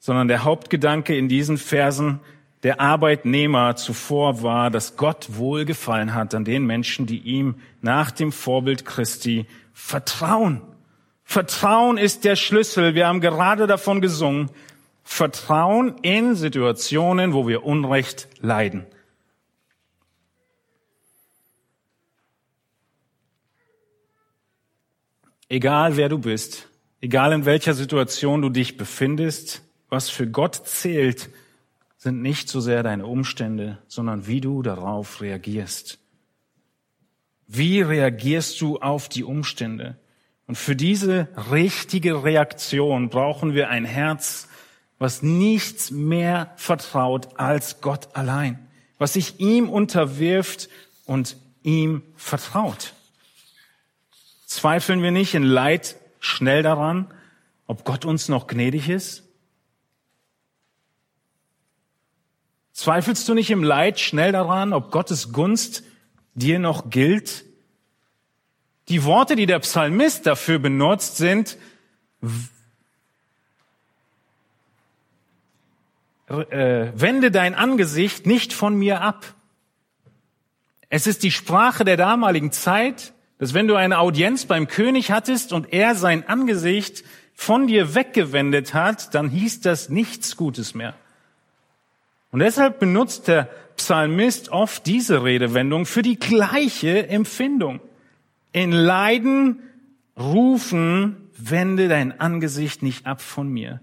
sondern 0.00 0.26
der 0.26 0.42
Hauptgedanke 0.42 1.16
in 1.16 1.28
diesen 1.28 1.56
Versen 1.56 2.18
der 2.64 2.80
Arbeitnehmer 2.80 3.76
zuvor 3.76 4.42
war, 4.42 4.72
dass 4.72 4.96
Gott 4.96 5.36
wohlgefallen 5.36 6.14
hat 6.14 6.34
an 6.34 6.44
den 6.44 6.66
Menschen, 6.66 7.06
die 7.06 7.18
ihm 7.18 7.54
nach 7.80 8.10
dem 8.10 8.32
Vorbild 8.32 8.84
Christi 8.84 9.46
vertrauen. 9.72 10.60
Vertrauen 11.22 11.96
ist 11.96 12.24
der 12.24 12.34
Schlüssel. 12.34 12.96
Wir 12.96 13.06
haben 13.06 13.20
gerade 13.20 13.68
davon 13.68 14.00
gesungen. 14.00 14.50
Vertrauen 15.04 15.94
in 16.02 16.34
Situationen, 16.34 17.34
wo 17.34 17.46
wir 17.46 17.64
Unrecht 17.64 18.26
leiden. 18.40 18.84
Egal 25.48 25.96
wer 25.96 26.08
du 26.08 26.18
bist, 26.18 26.68
egal 27.00 27.32
in 27.32 27.44
welcher 27.44 27.74
Situation 27.74 28.42
du 28.42 28.48
dich 28.48 28.76
befindest, 28.76 29.62
was 29.88 30.08
für 30.10 30.26
Gott 30.26 30.54
zählt, 30.66 31.28
sind 31.96 32.22
nicht 32.22 32.48
so 32.48 32.60
sehr 32.60 32.82
deine 32.82 33.06
Umstände, 33.06 33.78
sondern 33.88 34.26
wie 34.26 34.40
du 34.40 34.62
darauf 34.62 35.20
reagierst. 35.20 35.98
Wie 37.46 37.80
reagierst 37.82 38.60
du 38.60 38.78
auf 38.78 39.08
die 39.08 39.24
Umstände? 39.24 39.96
Und 40.46 40.56
für 40.56 40.76
diese 40.76 41.28
richtige 41.50 42.24
Reaktion 42.24 43.08
brauchen 43.08 43.54
wir 43.54 43.68
ein 43.68 43.84
Herz, 43.84 44.48
was 44.98 45.22
nichts 45.22 45.90
mehr 45.90 46.52
vertraut 46.56 47.38
als 47.38 47.80
Gott 47.80 48.08
allein, 48.14 48.58
was 48.98 49.14
sich 49.14 49.40
ihm 49.40 49.68
unterwirft 49.68 50.68
und 51.06 51.36
ihm 51.62 52.02
vertraut. 52.16 52.94
Zweifeln 54.54 55.02
wir 55.02 55.10
nicht 55.10 55.34
in 55.34 55.42
Leid 55.42 55.96
schnell 56.20 56.62
daran, 56.62 57.12
ob 57.66 57.84
Gott 57.84 58.04
uns 58.04 58.28
noch 58.28 58.46
gnädig 58.46 58.88
ist? 58.88 59.24
Zweifelst 62.72 63.28
du 63.28 63.34
nicht 63.34 63.50
im 63.50 63.64
Leid 63.64 63.98
schnell 63.98 64.30
daran, 64.30 64.72
ob 64.72 64.92
Gottes 64.92 65.32
Gunst 65.32 65.82
dir 66.34 66.60
noch 66.60 66.88
gilt? 66.88 67.44
Die 68.88 69.02
Worte, 69.02 69.34
die 69.34 69.46
der 69.46 69.58
Psalmist 69.58 70.24
dafür 70.24 70.60
benutzt, 70.60 71.16
sind, 71.16 71.56
äh, 76.28 76.92
wende 76.94 77.32
dein 77.32 77.56
Angesicht 77.56 78.24
nicht 78.24 78.52
von 78.52 78.76
mir 78.76 79.00
ab. 79.00 79.34
Es 80.90 81.08
ist 81.08 81.24
die 81.24 81.32
Sprache 81.32 81.84
der 81.84 81.96
damaligen 81.96 82.52
Zeit, 82.52 83.13
dass 83.44 83.52
wenn 83.52 83.68
du 83.68 83.74
eine 83.74 83.98
Audienz 83.98 84.46
beim 84.46 84.68
König 84.68 85.10
hattest 85.10 85.52
und 85.52 85.70
er 85.74 85.94
sein 85.96 86.26
Angesicht 86.26 87.04
von 87.34 87.66
dir 87.66 87.94
weggewendet 87.94 88.72
hat, 88.72 89.14
dann 89.14 89.28
hieß 89.28 89.60
das 89.60 89.90
nichts 89.90 90.38
Gutes 90.38 90.74
mehr. 90.74 90.94
Und 92.30 92.38
deshalb 92.38 92.78
benutzt 92.78 93.28
der 93.28 93.50
Psalmist 93.76 94.48
oft 94.48 94.86
diese 94.86 95.24
Redewendung 95.24 95.84
für 95.84 96.00
die 96.00 96.18
gleiche 96.18 97.06
Empfindung. 97.08 97.80
In 98.52 98.72
Leiden 98.72 99.62
rufen, 100.18 101.28
wende 101.36 101.88
dein 101.88 102.18
Angesicht 102.18 102.82
nicht 102.82 103.04
ab 103.04 103.20
von 103.20 103.50
mir. 103.50 103.82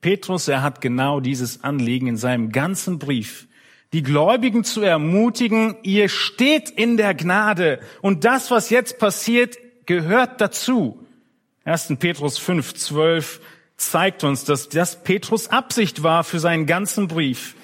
Petrus, 0.00 0.48
er 0.48 0.64
hat 0.64 0.80
genau 0.80 1.20
dieses 1.20 1.62
Anliegen 1.62 2.08
in 2.08 2.16
seinem 2.16 2.50
ganzen 2.50 2.98
Brief. 2.98 3.46
Die 3.92 4.02
Gläubigen 4.02 4.64
zu 4.64 4.82
ermutigen, 4.82 5.76
ihr 5.82 6.08
steht 6.08 6.70
in 6.70 6.96
der 6.96 7.14
Gnade 7.14 7.80
und 8.02 8.24
das, 8.24 8.50
was 8.50 8.70
jetzt 8.70 8.98
passiert, 8.98 9.56
gehört 9.86 10.40
dazu. 10.40 11.06
1. 11.64 11.94
Petrus 11.98 12.38
5, 12.38 12.74
12 12.74 13.40
zeigt 13.76 14.24
uns, 14.24 14.44
dass 14.44 14.68
das 14.68 15.02
Petrus 15.02 15.48
Absicht 15.48 16.02
war 16.02 16.24
für 16.24 16.40
seinen 16.40 16.66
ganzen 16.66 17.08
Brief. 17.08 17.54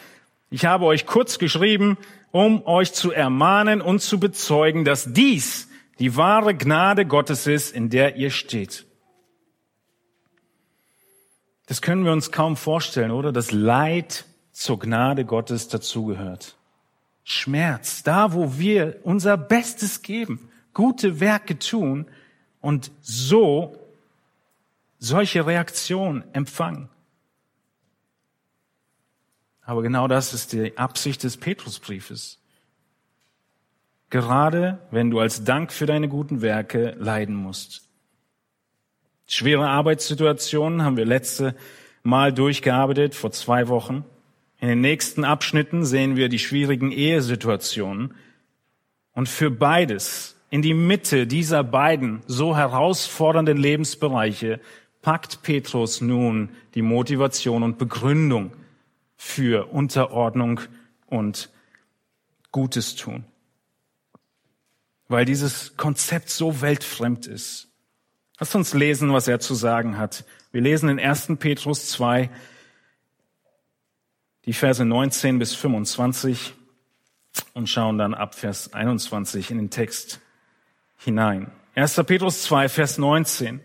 Ich 0.50 0.64
habe 0.64 0.84
euch 0.84 1.06
kurz 1.06 1.38
geschrieben, 1.38 1.96
um 2.30 2.66
euch 2.66 2.92
zu 2.92 3.12
ermahnen 3.12 3.80
und 3.80 4.00
zu 4.00 4.20
bezeugen, 4.20 4.84
dass 4.84 5.12
dies 5.12 5.68
die 5.98 6.16
wahre 6.16 6.54
Gnade 6.54 7.06
Gottes 7.06 7.46
ist, 7.46 7.74
in 7.74 7.90
der 7.90 8.16
ihr 8.16 8.30
steht. 8.30 8.86
Das 11.66 11.80
können 11.80 12.04
wir 12.04 12.12
uns 12.12 12.32
kaum 12.32 12.56
vorstellen, 12.56 13.12
oder? 13.12 13.32
Das 13.32 13.52
Leid 13.52 14.24
zur 14.52 14.78
Gnade 14.78 15.24
Gottes 15.24 15.68
dazugehört. 15.68 16.56
Schmerz, 17.24 18.02
da 18.02 18.32
wo 18.32 18.58
wir 18.58 19.00
unser 19.04 19.36
Bestes 19.36 20.02
geben, 20.02 20.50
gute 20.74 21.20
Werke 21.20 21.58
tun 21.58 22.06
und 22.60 22.90
so 23.00 23.76
solche 24.98 25.46
Reaktionen 25.46 26.24
empfangen. 26.32 26.88
Aber 29.64 29.82
genau 29.82 30.08
das 30.08 30.34
ist 30.34 30.52
die 30.52 30.76
Absicht 30.76 31.22
des 31.22 31.36
Petrusbriefes. 31.36 32.38
Gerade 34.10 34.78
wenn 34.90 35.10
du 35.10 35.20
als 35.20 35.44
Dank 35.44 35.72
für 35.72 35.86
deine 35.86 36.08
guten 36.08 36.42
Werke 36.42 36.94
leiden 36.98 37.34
musst. 37.34 37.88
Schwere 39.26 39.68
Arbeitssituationen 39.68 40.82
haben 40.82 40.96
wir 40.96 41.06
letzte 41.06 41.54
Mal 42.02 42.32
durchgearbeitet, 42.32 43.14
vor 43.14 43.30
zwei 43.30 43.68
Wochen. 43.68 44.04
In 44.62 44.68
den 44.68 44.80
nächsten 44.80 45.24
Abschnitten 45.24 45.84
sehen 45.84 46.14
wir 46.14 46.28
die 46.28 46.38
schwierigen 46.38 46.92
Ehesituationen. 46.92 48.14
Und 49.10 49.28
für 49.28 49.50
beides, 49.50 50.36
in 50.50 50.62
die 50.62 50.72
Mitte 50.72 51.26
dieser 51.26 51.64
beiden 51.64 52.22
so 52.28 52.56
herausfordernden 52.56 53.56
Lebensbereiche, 53.56 54.60
packt 55.02 55.42
Petrus 55.42 56.00
nun 56.00 56.50
die 56.76 56.82
Motivation 56.82 57.64
und 57.64 57.76
Begründung 57.76 58.52
für 59.16 59.72
Unterordnung 59.72 60.60
und 61.06 61.50
Gutes 62.52 62.94
tun. 62.94 63.24
Weil 65.08 65.24
dieses 65.24 65.76
Konzept 65.76 66.30
so 66.30 66.60
weltfremd 66.60 67.26
ist. 67.26 67.68
Lass 68.38 68.54
uns 68.54 68.74
lesen, 68.74 69.12
was 69.12 69.26
er 69.26 69.40
zu 69.40 69.56
sagen 69.56 69.98
hat. 69.98 70.24
Wir 70.52 70.60
lesen 70.60 70.88
in 70.88 71.00
1. 71.00 71.32
Petrus 71.40 71.88
2, 71.88 72.30
die 74.44 74.52
Verse 74.52 74.84
19 74.84 75.38
bis 75.38 75.54
25 75.54 76.54
und 77.54 77.68
schauen 77.68 77.98
dann 77.98 78.14
ab 78.14 78.34
Vers 78.34 78.72
21 78.72 79.50
in 79.50 79.58
den 79.58 79.70
Text 79.70 80.20
hinein. 80.98 81.50
1. 81.74 82.02
Petrus 82.06 82.42
2, 82.42 82.68
Vers 82.68 82.98
19. 82.98 83.60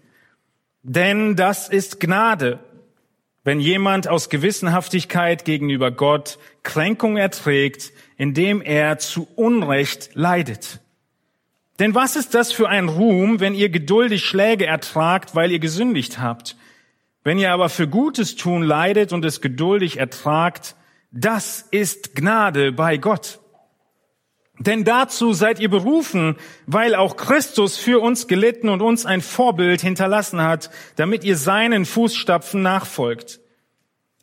Denn 0.83 1.35
das 1.35 1.67
ist 1.67 1.99
Gnade, 1.99 2.59
wenn 3.43 3.59
jemand 3.59 4.07
aus 4.07 4.29
Gewissenhaftigkeit 4.29 5.45
gegenüber 5.45 5.91
Gott 5.91 6.37
Kränkung 6.63 7.17
erträgt, 7.17 7.91
indem 8.17 8.61
er 8.61 8.97
zu 8.97 9.27
Unrecht 9.35 10.11
leidet. 10.13 10.79
Denn 11.79 11.93
was 11.93 12.15
ist 12.15 12.33
das 12.33 12.51
für 12.51 12.69
ein 12.69 12.89
Ruhm, 12.89 13.39
wenn 13.39 13.53
ihr 13.53 13.69
geduldig 13.69 14.25
Schläge 14.25 14.65
ertragt, 14.65 15.35
weil 15.35 15.51
ihr 15.51 15.59
gesündigt 15.59 16.19
habt? 16.19 16.55
Wenn 17.27 17.39
ihr 17.39 17.51
aber 17.51 17.67
für 17.67 17.89
Gutes 17.89 18.37
tun 18.37 18.63
leidet 18.63 19.11
und 19.11 19.25
es 19.25 19.41
geduldig 19.41 19.99
ertragt, 19.99 20.77
das 21.11 21.67
ist 21.71 22.15
Gnade 22.15 22.71
bei 22.71 22.95
Gott. 22.95 23.41
Denn 24.59 24.85
dazu 24.85 25.33
seid 25.33 25.59
ihr 25.59 25.69
berufen, 25.69 26.37
weil 26.67 26.95
auch 26.95 27.17
Christus 27.17 27.75
für 27.75 27.99
uns 27.99 28.29
gelitten 28.29 28.69
und 28.69 28.81
uns 28.81 29.05
ein 29.05 29.19
Vorbild 29.19 29.81
hinterlassen 29.81 30.41
hat, 30.41 30.69
damit 30.95 31.25
ihr 31.25 31.35
seinen 31.35 31.83
Fußstapfen 31.83 32.61
nachfolgt. 32.61 33.41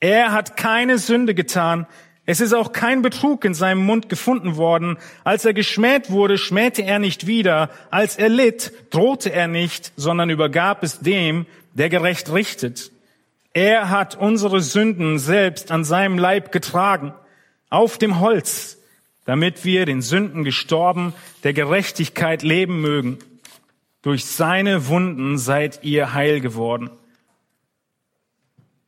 Er 0.00 0.32
hat 0.32 0.56
keine 0.56 0.96
Sünde 0.96 1.34
getan, 1.34 1.86
es 2.24 2.40
ist 2.40 2.54
auch 2.54 2.72
kein 2.72 3.02
Betrug 3.02 3.44
in 3.44 3.52
seinem 3.52 3.84
Mund 3.84 4.08
gefunden 4.08 4.56
worden. 4.56 4.96
Als 5.24 5.44
er 5.44 5.52
geschmäht 5.52 6.10
wurde, 6.10 6.38
schmähte 6.38 6.80
er 6.80 6.98
nicht 6.98 7.26
wieder. 7.26 7.68
Als 7.90 8.16
er 8.16 8.30
litt, 8.30 8.72
drohte 8.88 9.30
er 9.30 9.46
nicht, 9.46 9.92
sondern 9.96 10.30
übergab 10.30 10.82
es 10.82 11.00
dem, 11.00 11.44
der 11.74 11.90
gerecht 11.90 12.32
richtet. 12.32 12.93
Er 13.54 13.88
hat 13.88 14.16
unsere 14.16 14.60
Sünden 14.60 15.20
selbst 15.20 15.70
an 15.70 15.84
seinem 15.84 16.18
Leib 16.18 16.50
getragen, 16.50 17.14
auf 17.70 17.98
dem 17.98 18.18
Holz, 18.18 18.78
damit 19.24 19.64
wir 19.64 19.86
den 19.86 20.02
Sünden 20.02 20.42
gestorben, 20.42 21.14
der 21.44 21.52
Gerechtigkeit 21.52 22.42
leben 22.42 22.80
mögen. 22.80 23.18
Durch 24.02 24.26
seine 24.26 24.88
Wunden 24.88 25.38
seid 25.38 25.84
ihr 25.84 26.12
heil 26.12 26.40
geworden. 26.40 26.90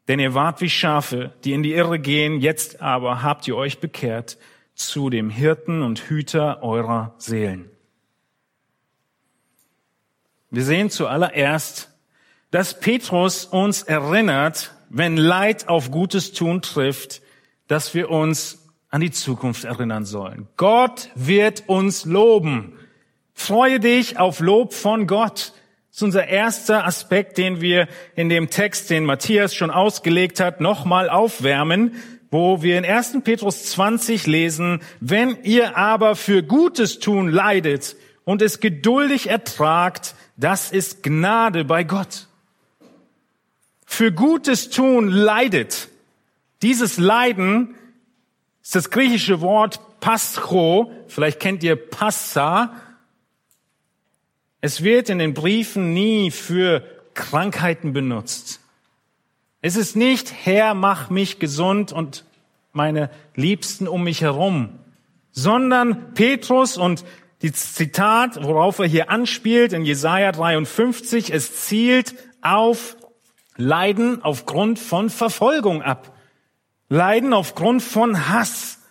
Denn 0.09 0.19
ihr 0.19 0.35
wart 0.35 0.61
wie 0.61 0.69
Schafe, 0.69 1.33
die 1.45 1.53
in 1.53 1.63
die 1.63 1.73
Irre 1.73 1.99
gehen, 2.01 2.41
jetzt 2.41 2.83
aber 2.83 3.23
habt 3.23 3.47
ihr 3.49 3.57
euch 3.57 3.79
bekehrt 3.79 4.37
zu 4.75 5.11
dem 5.11 5.31
Hirten 5.31 5.83
und 5.83 6.01
Hüter 6.01 6.63
eurer 6.63 7.15
Seelen. 7.19 7.71
Wir 10.51 10.65
sehen 10.65 10.91
zuallererst 10.91 11.96
dass 12.51 12.79
Petrus 12.81 13.45
uns 13.45 13.83
erinnert, 13.83 14.73
wenn 14.89 15.17
Leid 15.17 15.69
auf 15.69 15.91
Gutes 15.91 16.33
tun 16.33 16.63
trifft, 16.63 17.23
dass 17.69 17.95
wir 17.95 18.11
uns 18.11 18.67
an 18.91 19.01
die 19.01 19.11
Zukunft 19.11 19.65
erinnern 19.65 20.05
sollen. 20.05 20.49
Gott 20.57 21.11
wird 21.15 21.65
uns 21.67 22.05
loben. 22.05 22.79
Freue 23.35 23.81
dich 23.81 24.19
auf 24.19 24.41
Lob 24.41 24.73
von 24.73 25.07
Gott. 25.07 25.53
Das 25.91 25.97
ist 25.97 26.03
unser 26.03 26.29
erster 26.29 26.87
Aspekt, 26.87 27.37
den 27.37 27.61
wir 27.61 27.89
in 28.15 28.29
dem 28.29 28.49
Text, 28.49 28.91
den 28.91 29.05
Matthias 29.05 29.55
schon 29.55 29.71
ausgelegt 29.71 30.41
hat, 30.41 30.61
nochmal 30.61 31.11
aufwärmen, 31.11 31.95
wo 32.31 32.63
wir 32.63 32.79
in 32.79 32.85
1. 32.85 33.19
Petrus 33.25 33.65
20 33.65 34.27
lesen, 34.27 34.81
wenn 35.01 35.39
ihr 35.43 35.77
aber 35.77 36.17
für 36.17 36.43
Gutes 36.43 36.99
tun 36.99 37.29
leidet 37.29 37.97
und 38.25 38.43
es 38.43 38.61
geduldig 38.61 39.29
ertragt, 39.29 40.15
das 40.37 40.71
ist 40.71 41.03
Gnade 41.03 41.65
bei 41.65 41.83
Gott 41.83 42.29
für 43.87 44.13
Gutes 44.13 44.69
tun 44.69 45.09
leidet. 45.09 45.89
Dieses 46.63 46.99
Leiden 46.99 47.75
ist 48.63 48.75
das 48.75 48.91
griechische 48.91 49.41
Wort 49.41 49.81
Pascho. 50.01 50.93
Vielleicht 51.09 51.41
kennt 51.41 51.63
ihr 51.63 51.77
Passa. 51.77 52.75
Es 54.61 54.83
wird 54.83 55.09
in 55.09 55.19
den 55.19 55.33
Briefen 55.33 55.95
nie 55.95 56.31
für 56.31 56.83
Krankheiten 57.15 57.93
benutzt. 57.93 58.61
Es 59.63 59.77
ist 59.77 59.97
nicht, 59.97 60.33
Herr, 60.45 60.75
mach 60.75 61.09
mich 61.09 61.39
gesund 61.39 61.93
und 61.93 62.25
meine 62.73 63.11
Liebsten 63.35 63.89
um 63.89 64.05
mich 64.05 64.21
herum, 64.21 64.79
sondern 65.33 66.15
Petrus 66.15 66.77
und 66.77 67.05
die 67.43 67.53
Zitat, 67.53 68.43
worauf 68.43 68.79
er 68.79 68.87
hier 68.87 69.11
anspielt 69.11 69.73
in 69.73 69.85
Jesaja 69.85 70.33
53, 70.33 71.33
es 71.33 71.67
zielt 71.67 72.15
auf 72.43 72.96
leiden 73.57 74.23
aufgrund 74.23 74.79
von 74.79 75.11
Verfolgung 75.11 75.83
ab, 75.83 76.17
leiden 76.89 77.33
aufgrund 77.33 77.83
von 77.83 78.29
Hass 78.29 78.83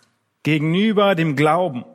gegenüber 0.44 1.16
dem 1.16 1.36
Glauben. 1.36 1.86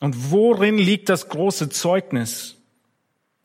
Und 0.00 0.30
worin 0.30 0.78
liegt 0.78 1.08
das 1.08 1.28
große 1.28 1.68
Zeugnis? 1.68 2.56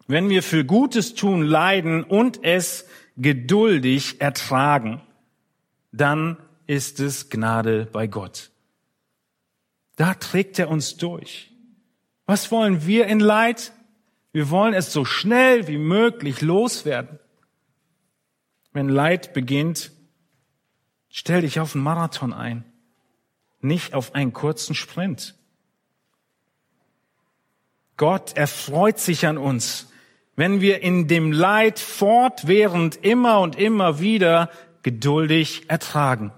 Wenn 0.08 0.30
wir 0.30 0.44
für 0.44 0.66
Gutes 0.66 1.16
tun 1.16 1.42
leiden 1.42 2.04
und 2.04 2.44
es 2.44 2.86
geduldig 3.18 4.22
ertragen, 4.22 5.02
dann 5.92 6.38
ist 6.68 7.00
es 7.00 7.30
Gnade 7.30 7.88
bei 7.92 8.08
Gott. 8.08 8.52
Da 9.96 10.14
trägt 10.14 10.60
er 10.60 10.70
uns 10.70 10.98
durch. 10.98 11.52
Was 12.26 12.52
wollen 12.52 12.86
wir 12.86 13.08
in 13.08 13.20
Leid? 13.20 13.72
Wir 14.36 14.50
wollen 14.50 14.74
es 14.74 14.92
so 14.92 15.06
schnell 15.06 15.70
wie 15.70 15.78
möglich 15.78 16.42
loswerden. 16.42 17.20
Wenn 18.74 18.90
Leid 18.90 19.34
beginnt, 19.34 19.94
stell 21.08 21.40
dich 21.40 21.62
auf 21.62 21.74
einen 21.74 21.86
Marathon 21.86 22.34
ein, 22.34 22.66
nicht 23.62 23.94
auf 23.94 24.14
einen 24.14 24.34
kurzen 24.34 24.76
Sprint. 24.76 25.36
Gott 27.96 28.36
erfreut 28.36 29.00
sich 29.00 29.26
an 29.26 29.38
uns, 29.38 29.90
wenn 30.36 30.60
wir 30.60 30.82
in 30.82 31.08
dem 31.08 31.32
Leid 31.32 31.80
fortwährend 31.80 32.98
immer 33.06 33.40
und 33.40 33.56
immer 33.56 34.02
wieder 34.02 34.50
geduldig 34.84 35.70
ertragen. 35.70 36.34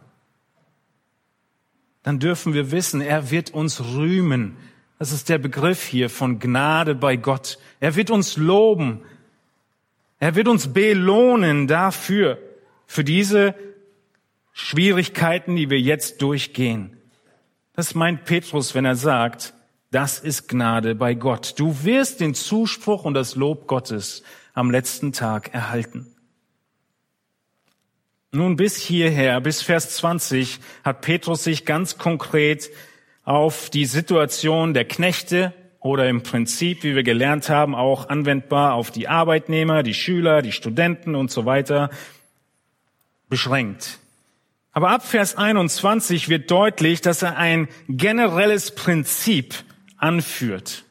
Dann 2.03 2.19
dürfen 2.19 2.53
wir 2.53 2.69
wissen, 2.69 3.01
er 3.01 3.31
wird 3.31 3.55
uns 3.55 3.83
rühmen. 3.83 4.55
Das 4.99 5.11
ist 5.11 5.29
der 5.29 5.37
Begriff 5.37 5.83
hier 5.83 6.09
von 6.09 6.39
Gnade 6.39 6.95
bei 6.95 7.17
Gott. 7.17 7.59
Er 7.79 7.95
wird 7.95 8.09
uns 8.09 8.37
loben. 8.37 9.01
Er 10.19 10.35
wird 10.35 10.47
uns 10.47 10.73
belohnen 10.73 11.67
dafür, 11.67 12.39
für 12.87 13.03
diese 13.03 13.53
Schwierigkeiten, 14.53 15.55
die 15.55 15.69
wir 15.69 15.79
jetzt 15.79 16.21
durchgehen. 16.21 16.97
Das 17.73 17.93
meint 17.93 18.25
Petrus, 18.25 18.73
wenn 18.73 18.85
er 18.85 18.95
sagt, 18.95 19.53
das 19.91 20.19
ist 20.19 20.47
Gnade 20.47 20.95
bei 20.95 21.13
Gott. 21.13 21.53
Du 21.59 21.83
wirst 21.83 22.19
den 22.19 22.33
Zuspruch 22.33 23.05
und 23.05 23.13
das 23.13 23.35
Lob 23.35 23.67
Gottes 23.67 24.23
am 24.53 24.71
letzten 24.71 25.13
Tag 25.13 25.53
erhalten. 25.53 26.07
Nun 28.31 28.55
bis 28.55 28.77
hierher, 28.77 29.39
bis 29.41 29.61
Vers 29.61 29.95
20, 29.97 30.59
hat 30.83 31.01
Petrus 31.01 31.43
sich 31.43 31.65
ganz 31.65 31.97
konkret 31.97 32.69
auf 33.27 33.69
die 33.69 33.85
Situation 33.85 34.73
der 34.73 34.85
Knechte 34.85 35.53
oder 35.81 36.07
im 36.07 36.23
Prinzip, 36.23 36.83
wie 36.83 36.95
wir 36.95 37.03
gelernt 37.03 37.49
haben, 37.49 37.75
auch 37.75 38.07
anwendbar 38.07 38.73
auf 38.73 38.89
die 38.89 39.09
Arbeitnehmer, 39.09 39.83
die 39.83 39.93
Schüler, 39.93 40.41
die 40.41 40.53
Studenten 40.53 41.13
und 41.13 41.29
so 41.29 41.45
weiter 41.45 41.89
beschränkt. 43.27 43.99
Aber 44.71 44.91
ab 44.91 45.05
Vers 45.05 45.35
21 45.35 46.29
wird 46.29 46.49
deutlich, 46.49 47.01
dass 47.01 47.21
er 47.21 47.35
ein 47.35 47.67
generelles 47.89 48.73
Prinzip 48.75 49.55
anführt. 49.97 50.85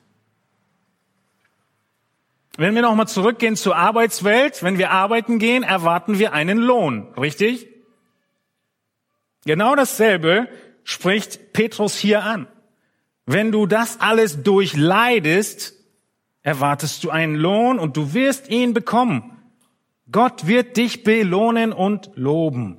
Wenn 2.58 2.74
wir 2.74 2.82
nochmal 2.82 3.08
zurückgehen 3.08 3.56
zur 3.56 3.76
Arbeitswelt, 3.76 4.62
wenn 4.62 4.76
wir 4.76 4.90
arbeiten 4.90 5.38
gehen, 5.38 5.62
erwarten 5.62 6.18
wir 6.18 6.34
einen 6.34 6.58
Lohn, 6.58 7.14
richtig? 7.16 7.66
Genau 9.46 9.74
dasselbe 9.74 10.48
spricht 10.86 11.52
Petrus 11.52 11.98
hier 11.98 12.22
an. 12.22 12.46
Wenn 13.26 13.50
du 13.50 13.66
das 13.66 14.00
alles 14.00 14.44
durchleidest, 14.44 15.74
erwartest 16.42 17.02
du 17.02 17.10
einen 17.10 17.34
Lohn 17.34 17.80
und 17.80 17.96
du 17.96 18.14
wirst 18.14 18.48
ihn 18.48 18.72
bekommen. 18.72 19.36
Gott 20.12 20.46
wird 20.46 20.76
dich 20.76 21.02
belohnen 21.02 21.72
und 21.72 22.10
loben. 22.14 22.76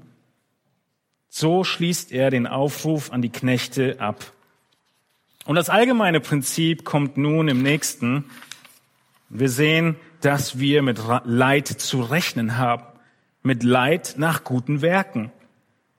So 1.28 1.66
schließt 1.66 2.14
er 2.14 2.30
den 2.30 2.48
Aufruf 2.48 3.12
an 3.12 3.22
die 3.22 3.30
Knechte 3.30 4.00
ab. 4.00 4.32
Und 5.46 5.56
das 5.56 5.70
allgemeine 5.70 6.22
Prinzip 6.22 6.86
kommt 6.86 7.18
nun 7.18 7.50
im 7.50 7.62
nächsten. 7.62 8.24
Wir 9.28 9.50
sehen, 9.50 9.98
dass 10.22 10.60
wir 10.60 10.82
mit 10.82 10.98
Leid 11.26 11.68
zu 11.68 12.02
rechnen 12.02 12.58
haben. 12.58 12.86
Mit 13.44 13.64
Leid 13.64 14.16
nach 14.18 14.46
guten 14.46 14.82
Werken. 14.82 15.32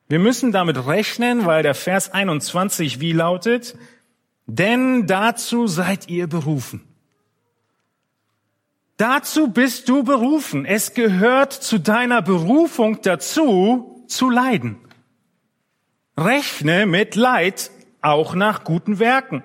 Wir 0.09 0.18
müssen 0.18 0.53
damit 0.53 0.87
rechnen, 0.87 1.44
weil 1.44 1.62
der 1.62 1.75
Vers 1.75 2.12
21 2.12 3.01
wie 3.01 3.12
lautet, 3.12 3.77
denn 4.47 5.07
dazu 5.07 5.66
seid 5.66 6.09
ihr 6.09 6.27
berufen. 6.27 6.83
Dazu 8.97 9.49
bist 9.49 9.88
du 9.88 10.03
berufen. 10.03 10.64
Es 10.64 10.94
gehört 10.94 11.53
zu 11.53 11.79
deiner 11.79 12.23
Berufung 12.23 13.01
dazu, 13.03 14.05
zu 14.09 14.31
leiden. 14.31 14.79
Rechne 16.16 16.87
mit 16.87 17.14
Leid 17.14 17.71
auch 18.01 18.35
nach 18.35 18.64
guten 18.64 18.99
Werken. 18.99 19.44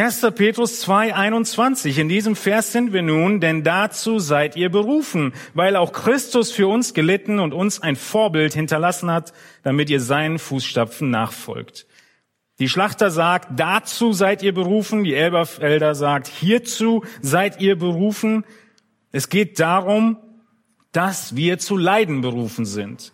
1. 0.00 0.22
Petrus 0.34 0.80
2, 0.80 1.14
21. 1.14 1.98
In 1.98 2.08
diesem 2.08 2.34
Vers 2.34 2.72
sind 2.72 2.94
wir 2.94 3.02
nun, 3.02 3.38
denn 3.38 3.62
dazu 3.64 4.18
seid 4.18 4.56
ihr 4.56 4.70
berufen, 4.70 5.34
weil 5.52 5.76
auch 5.76 5.92
Christus 5.92 6.50
für 6.50 6.68
uns 6.68 6.94
gelitten 6.94 7.38
und 7.38 7.52
uns 7.52 7.82
ein 7.82 7.96
Vorbild 7.96 8.54
hinterlassen 8.54 9.10
hat, 9.10 9.34
damit 9.62 9.90
ihr 9.90 10.00
seinen 10.00 10.38
Fußstapfen 10.38 11.10
nachfolgt. 11.10 11.86
Die 12.60 12.68
Schlachter 12.70 13.10
sagt, 13.10 13.48
dazu 13.60 14.14
seid 14.14 14.42
ihr 14.42 14.54
berufen. 14.54 15.04
Die 15.04 15.14
Elberfelder 15.14 15.94
sagt, 15.94 16.28
hierzu 16.28 17.04
seid 17.20 17.60
ihr 17.60 17.76
berufen. 17.76 18.46
Es 19.12 19.28
geht 19.28 19.60
darum, 19.60 20.16
dass 20.92 21.36
wir 21.36 21.58
zu 21.58 21.76
leiden 21.76 22.22
berufen 22.22 22.64
sind 22.64 23.12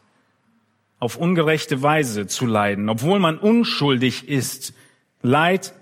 auf 1.01 1.17
ungerechte 1.17 1.83
Weise 1.83 2.29
zu 2.29 2.47
leiden, 2.47 2.89
obwohl 2.89 3.19
man 3.19 3.39
unschuldig 3.39 4.29
ist. 4.29 4.73
Leid, 5.21 5.75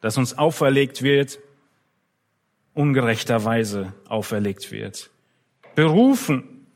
das 0.00 0.16
uns 0.16 0.36
auferlegt 0.38 1.02
wird, 1.02 1.38
ungerechterweise 2.74 3.92
auferlegt 4.08 4.70
wird. 4.70 5.10
Berufen. 5.74 6.66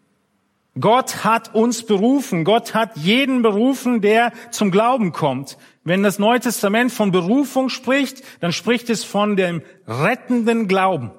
Gott 0.78 1.24
hat 1.24 1.54
uns 1.54 1.84
berufen. 1.84 2.44
Gott 2.44 2.74
hat 2.74 2.96
jeden 2.96 3.42
berufen, 3.42 4.00
der 4.00 4.32
zum 4.50 4.70
Glauben 4.70 5.12
kommt. 5.12 5.58
Wenn 5.84 6.02
das 6.02 6.18
Neue 6.18 6.40
Testament 6.40 6.92
von 6.92 7.10
Berufung 7.10 7.68
spricht, 7.68 8.22
dann 8.40 8.52
spricht 8.52 8.88
es 8.88 9.04
von 9.04 9.36
dem 9.36 9.62
rettenden 9.86 10.68
Glauben. 10.68 11.10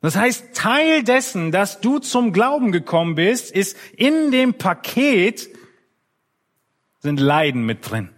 Das 0.00 0.16
heißt, 0.16 0.54
Teil 0.54 1.02
dessen, 1.02 1.52
dass 1.52 1.80
du 1.80 1.98
zum 1.98 2.32
Glauben 2.32 2.72
gekommen 2.72 3.16
bist, 3.16 3.50
ist 3.50 3.76
in 3.96 4.30
dem 4.30 4.54
Paket 4.54 5.50
sind 7.00 7.20
Leiden 7.20 7.64
mit 7.64 7.90
drin. 7.90 8.10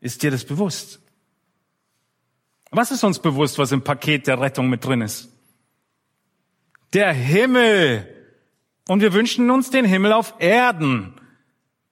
Ist 0.00 0.22
dir 0.22 0.30
das 0.30 0.44
bewusst? 0.44 1.00
Was 2.70 2.90
ist 2.90 3.04
uns 3.04 3.18
bewusst, 3.18 3.58
was 3.58 3.72
im 3.72 3.82
Paket 3.82 4.26
der 4.26 4.40
Rettung 4.40 4.68
mit 4.68 4.84
drin 4.84 5.00
ist? 5.00 5.32
Der 6.92 7.12
Himmel. 7.12 8.06
Und 8.88 9.00
wir 9.00 9.12
wünschen 9.12 9.50
uns 9.50 9.70
den 9.70 9.84
Himmel 9.84 10.12
auf 10.12 10.34
Erden. 10.38 11.14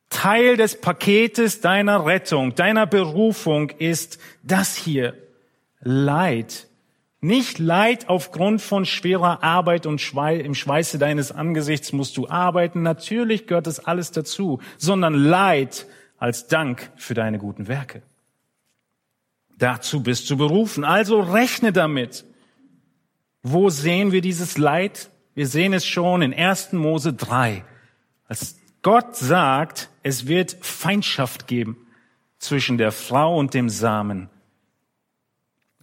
Teil 0.08 0.56
des 0.56 0.80
Paketes 0.80 1.60
deiner 1.60 2.06
Rettung, 2.06 2.54
deiner 2.54 2.86
Berufung 2.86 3.70
ist 3.70 4.18
das 4.42 4.76
hier. 4.76 5.14
Leid 5.80 6.66
nicht 7.26 7.58
Leid 7.58 8.08
aufgrund 8.08 8.60
von 8.62 8.84
schwerer 8.84 9.42
Arbeit 9.42 9.86
und 9.86 10.00
Schwei 10.00 10.36
im 10.36 10.54
Schweiße 10.54 10.98
deines 10.98 11.32
Angesichts 11.32 11.92
musst 11.92 12.16
du 12.16 12.28
arbeiten. 12.28 12.82
Natürlich 12.82 13.46
gehört 13.46 13.66
das 13.66 13.84
alles 13.84 14.12
dazu, 14.12 14.60
sondern 14.78 15.14
Leid 15.14 15.86
als 16.18 16.46
Dank 16.46 16.90
für 16.96 17.14
deine 17.14 17.38
guten 17.38 17.68
Werke. 17.68 18.02
Dazu 19.58 20.02
bist 20.02 20.28
du 20.30 20.36
berufen. 20.36 20.84
Also 20.84 21.20
rechne 21.20 21.72
damit. 21.72 22.24
Wo 23.42 23.70
sehen 23.70 24.12
wir 24.12 24.20
dieses 24.20 24.58
Leid? 24.58 25.10
Wir 25.34 25.46
sehen 25.46 25.72
es 25.72 25.86
schon 25.86 26.22
in 26.22 26.34
1. 26.34 26.72
Mose 26.72 27.12
3. 27.12 27.64
Als 28.26 28.56
Gott 28.82 29.16
sagt, 29.16 29.90
es 30.02 30.26
wird 30.26 30.56
Feindschaft 30.60 31.46
geben 31.46 31.86
zwischen 32.38 32.78
der 32.78 32.92
Frau 32.92 33.38
und 33.38 33.54
dem 33.54 33.68
Samen. 33.68 34.28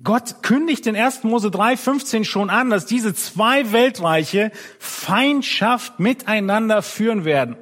Gott 0.01 0.43
kündigt 0.43 0.87
in 0.87 0.95
1. 0.95 1.23
Mose 1.23 1.51
3, 1.51 1.77
15 1.77 2.25
schon 2.25 2.49
an, 2.49 2.69
dass 2.69 2.85
diese 2.85 3.13
zwei 3.13 3.71
Weltreiche 3.71 4.51
Feindschaft 4.79 5.99
miteinander 5.99 6.81
führen 6.81 7.25
werden. 7.25 7.55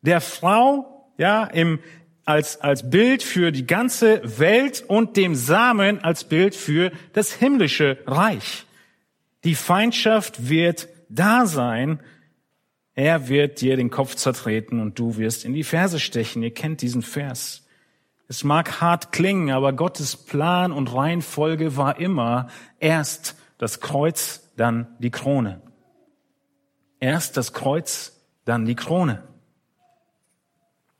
Der 0.00 0.20
Frau, 0.20 1.12
ja, 1.18 1.44
im, 1.44 1.78
als, 2.24 2.60
als 2.60 2.88
Bild 2.88 3.22
für 3.22 3.52
die 3.52 3.66
ganze 3.66 4.20
Welt 4.38 4.84
und 4.86 5.16
dem 5.16 5.34
Samen 5.34 6.02
als 6.02 6.24
Bild 6.24 6.54
für 6.54 6.92
das 7.12 7.32
himmlische 7.32 7.98
Reich. 8.06 8.66
Die 9.44 9.54
Feindschaft 9.54 10.48
wird 10.48 10.88
da 11.08 11.46
sein. 11.46 12.00
Er 12.94 13.28
wird 13.28 13.60
dir 13.60 13.76
den 13.76 13.90
Kopf 13.90 14.14
zertreten 14.14 14.80
und 14.80 14.98
du 14.98 15.16
wirst 15.16 15.44
in 15.44 15.54
die 15.54 15.64
Ferse 15.64 15.98
stechen. 15.98 16.42
Ihr 16.42 16.54
kennt 16.54 16.82
diesen 16.82 17.02
Vers. 17.02 17.66
Es 18.28 18.44
mag 18.44 18.80
hart 18.80 19.12
klingen, 19.12 19.50
aber 19.50 19.72
Gottes 19.72 20.16
Plan 20.16 20.72
und 20.72 20.94
Reihenfolge 20.94 21.76
war 21.76 21.98
immer 21.98 22.48
erst 22.78 23.36
das 23.58 23.80
Kreuz, 23.80 24.52
dann 24.56 24.86
die 25.00 25.10
Krone. 25.10 25.60
Erst 27.00 27.36
das 27.36 27.52
Kreuz, 27.52 28.20
dann 28.44 28.64
die 28.64 28.74
Krone. 28.74 29.22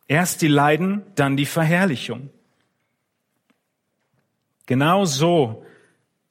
Erst 0.09 0.43
die 0.43 0.49
Leiden, 0.49 1.03
dann 1.15 1.37
die 1.37 1.47
Verherrlichung. 1.47 2.31
Genauso 4.67 5.65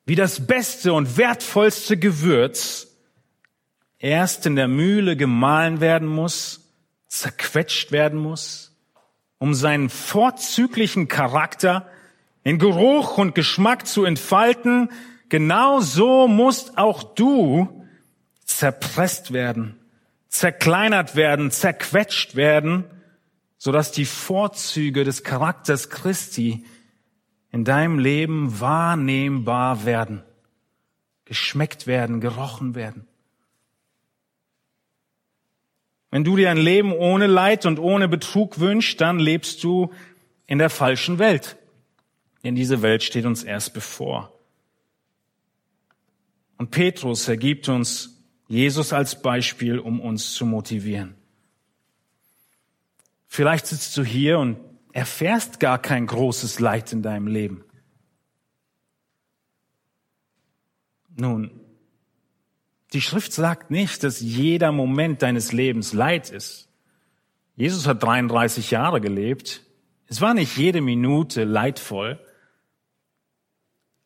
wie 0.05 0.15
das 0.15 0.45
beste 0.47 0.93
und 0.93 1.17
wertvollste 1.17 1.97
Gewürz 1.97 2.87
erst 3.99 4.45
in 4.45 4.55
der 4.55 4.67
Mühle 4.67 5.15
gemahlen 5.15 5.79
werden 5.79 6.07
muss, 6.07 6.71
zerquetscht 7.07 7.91
werden 7.91 8.19
muss, 8.19 8.75
um 9.37 9.53
seinen 9.53 9.89
vorzüglichen 9.89 11.07
Charakter 11.07 11.87
in 12.43 12.57
Geruch 12.57 13.17
und 13.17 13.35
Geschmack 13.35 13.85
zu 13.85 14.05
entfalten, 14.05 14.89
genau 15.29 15.79
so 15.79 16.27
musst 16.27 16.77
auch 16.77 17.03
du 17.03 17.85
zerpresst 18.45 19.33
werden, 19.33 19.79
zerkleinert 20.29 21.15
werden, 21.15 21.51
zerquetscht 21.51 22.35
werden, 22.35 22.85
sodass 23.63 23.91
die 23.91 24.05
Vorzüge 24.05 25.03
des 25.03 25.23
Charakters 25.23 25.91
Christi 25.91 26.65
in 27.51 27.63
deinem 27.63 27.99
Leben 27.99 28.59
wahrnehmbar 28.59 29.85
werden, 29.85 30.23
geschmeckt 31.25 31.85
werden, 31.85 32.21
gerochen 32.21 32.73
werden. 32.73 33.05
Wenn 36.09 36.23
du 36.23 36.37
dir 36.37 36.49
ein 36.49 36.57
Leben 36.57 36.91
ohne 36.91 37.27
Leid 37.27 37.67
und 37.67 37.77
ohne 37.77 38.07
Betrug 38.07 38.59
wünschst, 38.59 38.99
dann 38.99 39.19
lebst 39.19 39.63
du 39.63 39.93
in 40.47 40.57
der 40.57 40.71
falschen 40.71 41.19
Welt. 41.19 41.55
Denn 42.43 42.55
diese 42.55 42.81
Welt 42.81 43.03
steht 43.03 43.25
uns 43.25 43.43
erst 43.43 43.75
bevor. 43.75 44.33
Und 46.57 46.71
Petrus 46.71 47.27
ergibt 47.27 47.69
uns 47.69 48.23
Jesus 48.47 48.91
als 48.91 49.21
Beispiel, 49.21 49.77
um 49.77 49.99
uns 49.99 50.33
zu 50.33 50.47
motivieren. 50.47 51.20
Vielleicht 53.33 53.65
sitzt 53.65 53.95
du 53.95 54.03
hier 54.03 54.39
und 54.39 54.57
erfährst 54.91 55.61
gar 55.61 55.79
kein 55.79 56.05
großes 56.05 56.59
Leid 56.59 56.91
in 56.91 57.01
deinem 57.01 57.27
Leben. 57.27 57.63
Nun, 61.15 61.61
die 62.91 62.99
Schrift 62.99 63.31
sagt 63.31 63.71
nicht, 63.71 64.03
dass 64.03 64.19
jeder 64.19 64.73
Moment 64.73 65.21
deines 65.21 65.53
Lebens 65.53 65.93
Leid 65.93 66.29
ist. 66.29 66.67
Jesus 67.55 67.87
hat 67.87 68.03
33 68.03 68.69
Jahre 68.69 68.99
gelebt. 68.99 69.61
Es 70.07 70.19
war 70.19 70.33
nicht 70.33 70.57
jede 70.57 70.81
Minute 70.81 71.45
leidvoll. 71.45 72.19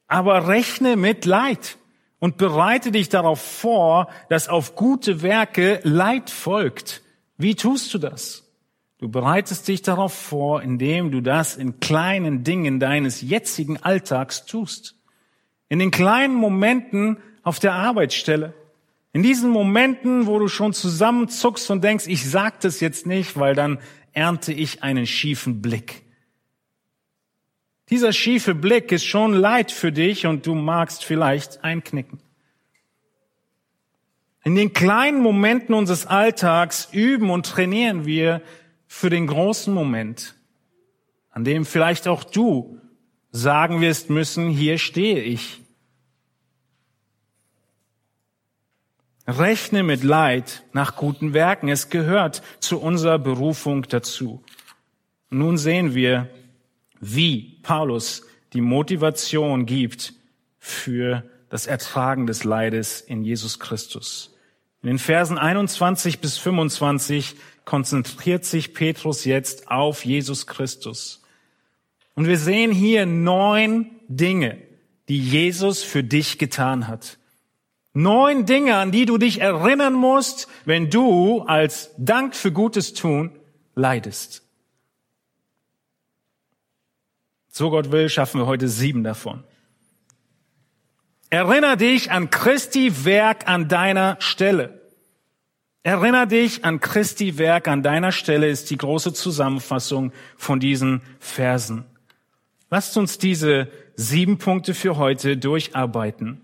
Aber 0.05 0.47
rechne 0.47 0.97
mit 0.97 1.25
Leid 1.25 1.79
und 2.19 2.37
bereite 2.37 2.91
dich 2.91 3.09
darauf 3.09 3.41
vor, 3.41 4.07
dass 4.29 4.49
auf 4.49 4.75
gute 4.75 5.23
Werke 5.23 5.79
Leid 5.81 6.29
folgt. 6.29 7.01
Wie 7.37 7.55
tust 7.55 7.91
du 7.91 7.97
das? 7.97 8.44
Du 9.05 9.11
bereitest 9.11 9.67
dich 9.67 9.83
darauf 9.83 10.15
vor, 10.15 10.63
indem 10.63 11.11
du 11.11 11.21
das 11.21 11.57
in 11.57 11.79
kleinen 11.79 12.43
Dingen 12.43 12.79
deines 12.79 13.21
jetzigen 13.21 13.77
Alltags 13.77 14.47
tust. 14.47 14.95
In 15.69 15.77
den 15.77 15.91
kleinen 15.91 16.33
Momenten 16.33 17.17
auf 17.43 17.59
der 17.59 17.73
Arbeitsstelle. 17.73 18.55
In 19.13 19.21
diesen 19.21 19.51
Momenten, 19.51 20.25
wo 20.25 20.39
du 20.39 20.47
schon 20.47 20.73
zusammenzuckst 20.73 21.69
und 21.69 21.83
denkst, 21.83 22.07
ich 22.07 22.27
sag 22.27 22.61
das 22.61 22.79
jetzt 22.79 23.05
nicht, 23.05 23.37
weil 23.37 23.53
dann 23.53 23.77
ernte 24.13 24.51
ich 24.51 24.81
einen 24.81 25.05
schiefen 25.05 25.61
Blick. 25.61 26.01
Dieser 27.91 28.11
schiefe 28.11 28.55
Blick 28.55 28.91
ist 28.91 29.05
schon 29.05 29.33
Leid 29.33 29.71
für 29.71 29.91
dich 29.91 30.25
und 30.25 30.47
du 30.47 30.55
magst 30.55 31.05
vielleicht 31.05 31.63
einknicken. 31.63 32.21
In 34.43 34.55
den 34.55 34.73
kleinen 34.73 35.21
Momenten 35.21 35.75
unseres 35.75 36.07
Alltags 36.07 36.89
üben 36.91 37.29
und 37.29 37.45
trainieren 37.45 38.07
wir 38.07 38.41
für 38.97 39.09
den 39.09 39.27
großen 39.27 39.73
Moment, 39.73 40.35
an 41.29 41.43
dem 41.43 41.65
vielleicht 41.65 42.07
auch 42.07 42.23
du 42.23 42.79
sagen 43.29 43.81
wirst 43.81 44.09
müssen, 44.09 44.47
hier 44.47 44.77
stehe 44.77 45.19
ich. 45.21 45.61
Rechne 49.27 49.83
mit 49.83 50.01
Leid 50.01 50.63
nach 50.71 50.95
guten 50.95 51.33
Werken. 51.33 51.67
Es 51.67 51.89
gehört 51.89 52.41
zu 52.61 52.79
unserer 52.79 53.19
Berufung 53.19 53.83
dazu. 53.83 54.41
Nun 55.29 55.57
sehen 55.57 55.93
wir, 55.93 56.29
wie 57.01 57.59
Paulus 57.63 58.23
die 58.53 58.61
Motivation 58.61 59.65
gibt 59.65 60.13
für 60.57 61.29
das 61.49 61.67
Ertragen 61.67 62.27
des 62.27 62.45
Leides 62.45 63.01
in 63.01 63.25
Jesus 63.25 63.59
Christus. 63.59 64.33
In 64.81 64.87
den 64.87 64.99
Versen 64.99 65.37
21 65.37 66.21
bis 66.21 66.37
25 66.37 67.35
konzentriert 67.65 68.45
sich 68.45 68.73
Petrus 68.73 69.25
jetzt 69.25 69.69
auf 69.69 70.05
Jesus 70.05 70.47
Christus. 70.47 71.21
Und 72.15 72.27
wir 72.27 72.37
sehen 72.37 72.71
hier 72.71 73.05
neun 73.05 73.91
Dinge, 74.07 74.61
die 75.09 75.19
Jesus 75.19 75.83
für 75.83 76.03
dich 76.03 76.37
getan 76.37 76.87
hat. 76.87 77.17
Neun 77.93 78.45
Dinge, 78.45 78.77
an 78.77 78.91
die 78.91 79.05
du 79.05 79.17
dich 79.17 79.41
erinnern 79.41 79.93
musst, 79.93 80.47
wenn 80.65 80.89
du 80.89 81.41
als 81.41 81.91
Dank 81.97 82.35
für 82.35 82.51
Gutes 82.51 82.93
tun 82.93 83.31
leidest. 83.73 84.43
So 87.49 87.69
Gott 87.69 87.91
will, 87.91 88.09
schaffen 88.09 88.41
wir 88.41 88.47
heute 88.47 88.67
sieben 88.67 89.03
davon. 89.03 89.43
Erinner 91.29 91.77
dich 91.77 92.11
an 92.11 92.29
Christi 92.29 93.05
Werk 93.05 93.47
an 93.47 93.67
deiner 93.67 94.17
Stelle. 94.19 94.74
Erinner 95.85 96.25
dich 96.25 96.65
an 96.65 96.79
Christi 96.79 97.37
Werk 97.37 97.67
an 97.67 97.83
deiner 97.83 98.11
Stelle 98.11 98.49
ist 98.49 98.71
die 98.71 98.77
große 98.77 99.13
Zusammenfassung 99.13 100.13
von 100.35 100.59
diesen 100.59 101.03
Versen. 101.19 101.85
Lasst 102.71 102.97
uns 102.97 103.19
diese 103.19 103.67
sieben 103.95 104.39
Punkte 104.39 104.73
für 104.73 104.97
heute 104.97 105.37
durcharbeiten. 105.37 106.41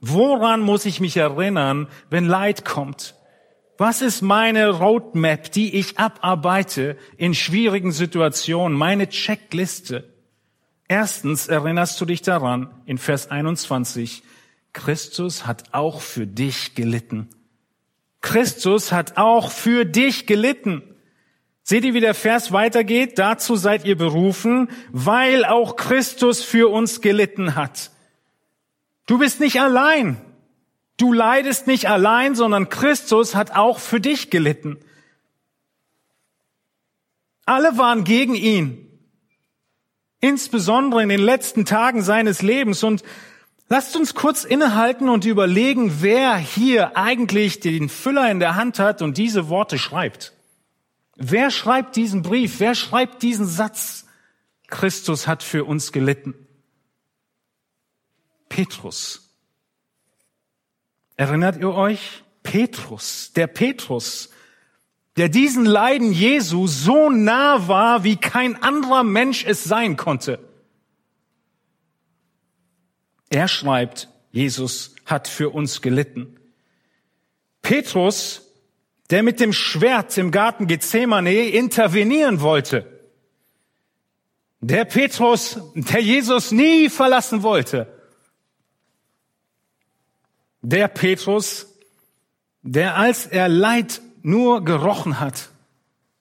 Woran 0.00 0.62
muss 0.62 0.86
ich 0.86 0.98
mich 0.98 1.18
erinnern, 1.18 1.88
wenn 2.08 2.24
Leid 2.24 2.64
kommt? 2.64 3.16
Was 3.76 4.00
ist 4.00 4.22
meine 4.22 4.70
Roadmap, 4.70 5.52
die 5.52 5.74
ich 5.74 5.98
abarbeite 5.98 6.96
in 7.18 7.34
schwierigen 7.34 7.92
Situationen, 7.92 8.78
meine 8.78 9.10
Checkliste? 9.10 10.08
Erstens 10.88 11.48
erinnerst 11.48 12.00
du 12.00 12.06
dich 12.06 12.22
daran, 12.22 12.70
in 12.86 12.96
Vers 12.96 13.30
21, 13.30 14.22
Christus 14.72 15.46
hat 15.46 15.64
auch 15.72 16.00
für 16.00 16.26
dich 16.26 16.74
gelitten. 16.74 17.28
Christus 18.24 18.90
hat 18.90 19.18
auch 19.18 19.50
für 19.50 19.84
dich 19.84 20.26
gelitten. 20.26 20.82
Seht 21.62 21.84
ihr, 21.84 21.92
wie 21.92 22.00
der 22.00 22.14
Vers 22.14 22.52
weitergeht? 22.52 23.18
Dazu 23.18 23.54
seid 23.54 23.84
ihr 23.84 23.96
berufen, 23.96 24.70
weil 24.90 25.44
auch 25.44 25.76
Christus 25.76 26.42
für 26.42 26.70
uns 26.70 27.02
gelitten 27.02 27.54
hat. 27.54 27.90
Du 29.06 29.18
bist 29.18 29.40
nicht 29.40 29.60
allein. 29.60 30.16
Du 30.96 31.12
leidest 31.12 31.66
nicht 31.66 31.88
allein, 31.88 32.34
sondern 32.34 32.70
Christus 32.70 33.34
hat 33.34 33.54
auch 33.54 33.78
für 33.78 34.00
dich 34.00 34.30
gelitten. 34.30 34.78
Alle 37.44 37.76
waren 37.76 38.04
gegen 38.04 38.34
ihn. 38.34 38.88
Insbesondere 40.20 41.02
in 41.02 41.10
den 41.10 41.20
letzten 41.20 41.66
Tagen 41.66 42.02
seines 42.02 42.40
Lebens. 42.40 42.82
Und 42.84 43.02
lasst 43.68 43.96
uns 43.96 44.14
kurz 44.14 44.44
innehalten 44.44 45.08
und 45.08 45.24
überlegen, 45.24 46.02
wer 46.02 46.36
hier 46.36 46.96
eigentlich 46.96 47.60
den 47.60 47.88
Füller 47.88 48.30
in 48.30 48.40
der 48.40 48.56
Hand 48.56 48.78
hat 48.78 49.02
und 49.02 49.18
diese 49.18 49.48
Worte 49.48 49.78
schreibt. 49.78 50.32
Wer 51.16 51.50
schreibt 51.50 51.96
diesen 51.96 52.22
Brief? 52.22 52.60
Wer 52.60 52.74
schreibt 52.74 53.22
diesen 53.22 53.46
Satz? 53.46 54.06
Christus 54.68 55.26
hat 55.26 55.42
für 55.42 55.64
uns 55.64 55.92
gelitten. 55.92 56.34
Petrus. 58.48 59.30
Erinnert 61.16 61.56
ihr 61.56 61.72
euch? 61.72 62.24
Petrus, 62.42 63.32
der 63.34 63.46
Petrus, 63.46 64.30
der 65.16 65.28
diesen 65.28 65.64
Leiden 65.64 66.12
Jesu 66.12 66.66
so 66.66 67.08
nah 67.08 67.68
war, 67.68 68.04
wie 68.04 68.16
kein 68.16 68.62
anderer 68.62 69.04
Mensch 69.04 69.44
es 69.44 69.64
sein 69.64 69.96
konnte. 69.96 70.38
Er 73.30 73.48
schreibt, 73.48 74.08
Jesus 74.30 74.94
hat 75.06 75.28
für 75.28 75.50
uns 75.50 75.80
gelitten. 75.80 76.38
Petrus, 77.62 78.50
der 79.10 79.22
mit 79.22 79.40
dem 79.40 79.52
Schwert 79.52 80.16
im 80.18 80.30
Garten 80.30 80.66
Gethsemane 80.66 81.48
intervenieren 81.48 82.40
wollte. 82.40 82.90
Der 84.60 84.84
Petrus, 84.84 85.58
der 85.74 86.00
Jesus 86.00 86.50
nie 86.50 86.88
verlassen 86.88 87.42
wollte. 87.42 87.86
Der 90.62 90.88
Petrus, 90.88 91.66
der 92.62 92.96
als 92.96 93.26
er 93.26 93.48
Leid 93.48 94.00
nur 94.22 94.64
gerochen 94.64 95.20
hat, 95.20 95.50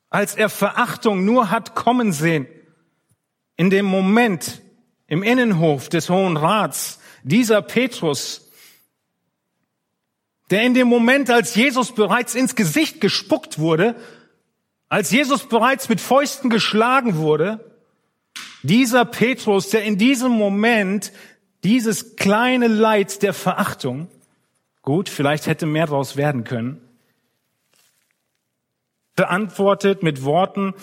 als 0.10 0.36
er 0.36 0.50
Verachtung 0.50 1.24
nur 1.24 1.50
hat 1.50 1.74
kommen 1.74 2.12
sehen, 2.12 2.46
in 3.56 3.70
dem 3.70 3.86
Moment 3.86 4.62
im 5.08 5.24
Innenhof 5.24 5.90
des 5.90 6.10
Hohen 6.10 6.38
Rats, 6.38 7.00
dieser 7.24 7.62
Petrus, 7.62 8.50
der 10.50 10.64
in 10.64 10.74
dem 10.74 10.88
Moment, 10.88 11.30
als 11.30 11.56
Jesus 11.56 11.94
bereits 11.94 12.36
ins 12.36 12.56
Gesicht 12.56 13.02
gespuckt 13.02 13.60
wurde, 13.60 13.96
als 14.90 15.12
Jesus 15.12 15.48
bereits 15.48 15.90
mit 15.90 16.02
Fäusten 16.02 16.50
geschlagen 16.50 17.18
wurde, 17.18 17.72
dieser 18.62 19.06
Petrus, 19.06 19.70
der 19.70 19.84
in 19.84 19.98
diesem 19.98 20.32
Moment 20.32 21.12
dieses 21.64 22.16
kleine 22.16 22.68
Leid 22.68 23.24
der 23.24 23.34
Verachtung 23.34 24.08
Gut, 24.84 25.08
vielleicht 25.08 25.48
hätte 25.48 25.66
mehr 25.66 25.86
daraus 25.86 26.18
werden 26.18 26.44
können. 26.44 26.82
Beantwortet 29.16 30.04
mit 30.04 30.24
Worten 30.24 30.74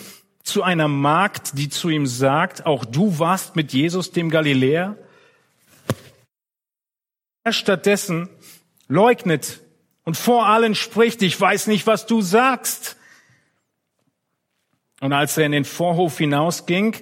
zu 0.51 0.63
einer 0.63 0.87
Magd, 0.87 1.57
die 1.57 1.69
zu 1.69 1.89
ihm 1.89 2.05
sagt, 2.05 2.65
auch 2.65 2.85
du 2.85 3.19
warst 3.19 3.55
mit 3.55 3.73
Jesus 3.73 4.11
dem 4.11 4.29
Galiläer. 4.29 4.97
Er 7.43 7.53
stattdessen 7.53 8.29
leugnet 8.87 9.61
und 10.03 10.17
vor 10.17 10.47
allen 10.47 10.75
spricht, 10.75 11.21
ich 11.21 11.39
weiß 11.39 11.67
nicht, 11.67 11.87
was 11.87 12.05
du 12.05 12.21
sagst. 12.21 12.97
Und 14.99 15.13
als 15.13 15.37
er 15.37 15.45
in 15.45 15.53
den 15.53 15.65
Vorhof 15.65 16.17
hinausging, 16.17 16.95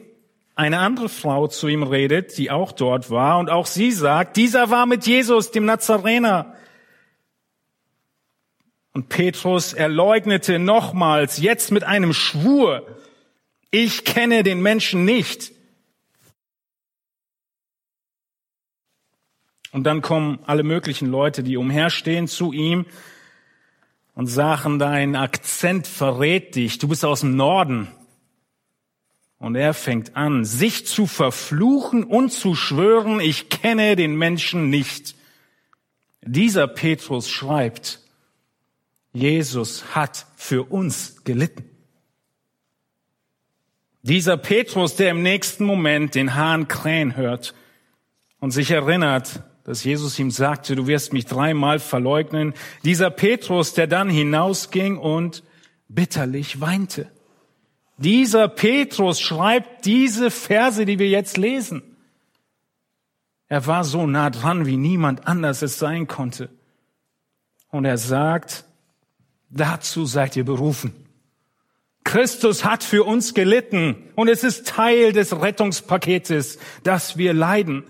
eine 0.56 0.80
andere 0.80 1.10
Frau 1.10 1.48
zu 1.48 1.68
ihm 1.68 1.84
redet, 1.84 2.38
die 2.38 2.52
auch 2.52 2.72
dort 2.72 3.10
war, 3.10 3.40
und 3.40 3.50
auch 3.50 3.66
sie 3.66 3.92
sagt, 3.92 4.38
dieser 4.38 4.70
war 4.70 4.86
mit 4.86 5.08
Jesus, 5.08 5.52
dem 5.52 5.66
Nazarener. 5.66 6.54
Und 8.94 9.10
Petrus 9.10 9.74
erleugnete 9.74 10.60
nochmals, 10.60 11.38
jetzt 11.38 11.72
mit 11.72 11.84
einem 11.84 12.14
Schwur, 12.14 12.86
ich 13.72 14.06
kenne 14.06 14.44
den 14.44 14.62
Menschen 14.62 15.06
nicht. 15.06 15.52
Und 19.72 19.84
dann 19.84 20.02
kommen 20.02 20.40
alle 20.46 20.64
möglichen 20.64 21.08
Leute, 21.08 21.44
die 21.44 21.58
umherstehen, 21.58 22.28
zu 22.28 22.52
ihm 22.52 22.86
und 24.16 24.28
sagen, 24.28 24.80
dein 24.80 25.16
Akzent 25.16 25.86
verrät 25.86 26.56
dich, 26.56 26.80
du 26.80 26.88
bist 26.88 27.06
aus 27.06 27.22
dem 27.22 27.36
Norden. 27.36 27.88
Und 29.38 29.56
er 29.56 29.74
fängt 29.74 30.18
an, 30.18 30.44
sich 30.44 30.86
zu 30.86 31.08
verfluchen 31.08 32.04
und 32.04 32.32
zu 32.32 32.56
schwören, 32.56 33.22
ich 33.22 33.50
kenne 33.50 33.96
den 33.96 34.16
Menschen 34.16 34.70
nicht. 34.70 35.16
Dieser 36.22 36.68
Petrus 36.68 37.30
schreibt, 37.30 38.02
Jesus 39.14 39.96
hat 39.96 40.26
für 40.36 40.64
uns 40.64 41.24
gelitten. 41.24 41.69
Dieser 44.02 44.38
Petrus, 44.38 44.96
der 44.96 45.12
im 45.12 45.22
nächsten 45.22 45.66
Moment 45.66 46.16
den 46.16 46.36
Hahn 46.36 46.68
krähen 46.68 47.18
hört 47.18 47.54
und 48.40 48.52
sich 48.52 48.72
erinnert, 48.72 49.44
dass 49.66 49.84
Jesus 49.84 50.18
ihm 50.18 50.32
sagte, 50.32 50.76
du 50.76 50.88
wirst 50.88 51.14
mich 51.14 51.26
dreimal 51.26 51.80
verleugnen. 51.80 52.54
Dieser 52.84 53.10
Petrus, 53.10 53.74
der 53.74 53.88
dann 53.88 54.10
hinausging 54.10 54.98
und 54.98 55.44
bitterlich 55.90 56.62
weinte. 56.62 57.12
Dieser 57.98 58.48
Petrus 58.48 59.20
schreibt 59.20 59.86
diese 59.86 60.32
Verse, 60.32 60.86
die 60.86 60.98
wir 61.00 61.10
jetzt 61.10 61.38
lesen. 61.38 61.84
Er 63.50 63.68
war 63.68 63.84
so 63.84 64.08
nah 64.08 64.30
dran, 64.30 64.66
wie 64.66 64.78
niemand 64.78 65.28
anders 65.28 65.62
es 65.62 65.78
sein 65.78 66.08
konnte. 66.08 66.50
Und 67.70 67.84
er 67.86 67.98
sagt, 67.98 68.64
dazu 69.50 70.06
seid 70.06 70.36
ihr 70.38 70.46
berufen. 70.46 70.94
Christus 72.10 72.66
hat 72.66 72.84
für 72.84 73.04
uns 73.04 73.36
gelitten 73.36 73.96
und 74.16 74.30
es 74.30 74.44
ist 74.44 74.68
Teil 74.68 75.14
des 75.14 75.42
Rettungspaketes, 75.42 76.58
dass 76.82 77.18
wir 77.18 77.34
leiden. 77.36 77.84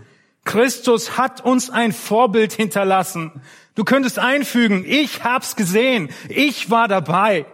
Christus 0.44 1.18
hat 1.18 1.40
uns 1.46 1.70
ein 1.70 1.94
Vorbild 1.94 2.52
hinterlassen. 2.52 3.32
Du 3.76 3.86
könntest 3.86 4.20
einfügen, 4.20 4.84
ich 4.86 5.24
hab's 5.24 5.56
gesehen, 5.56 6.10
ich 6.28 6.70
war 6.70 6.90
dabei. 6.90 7.46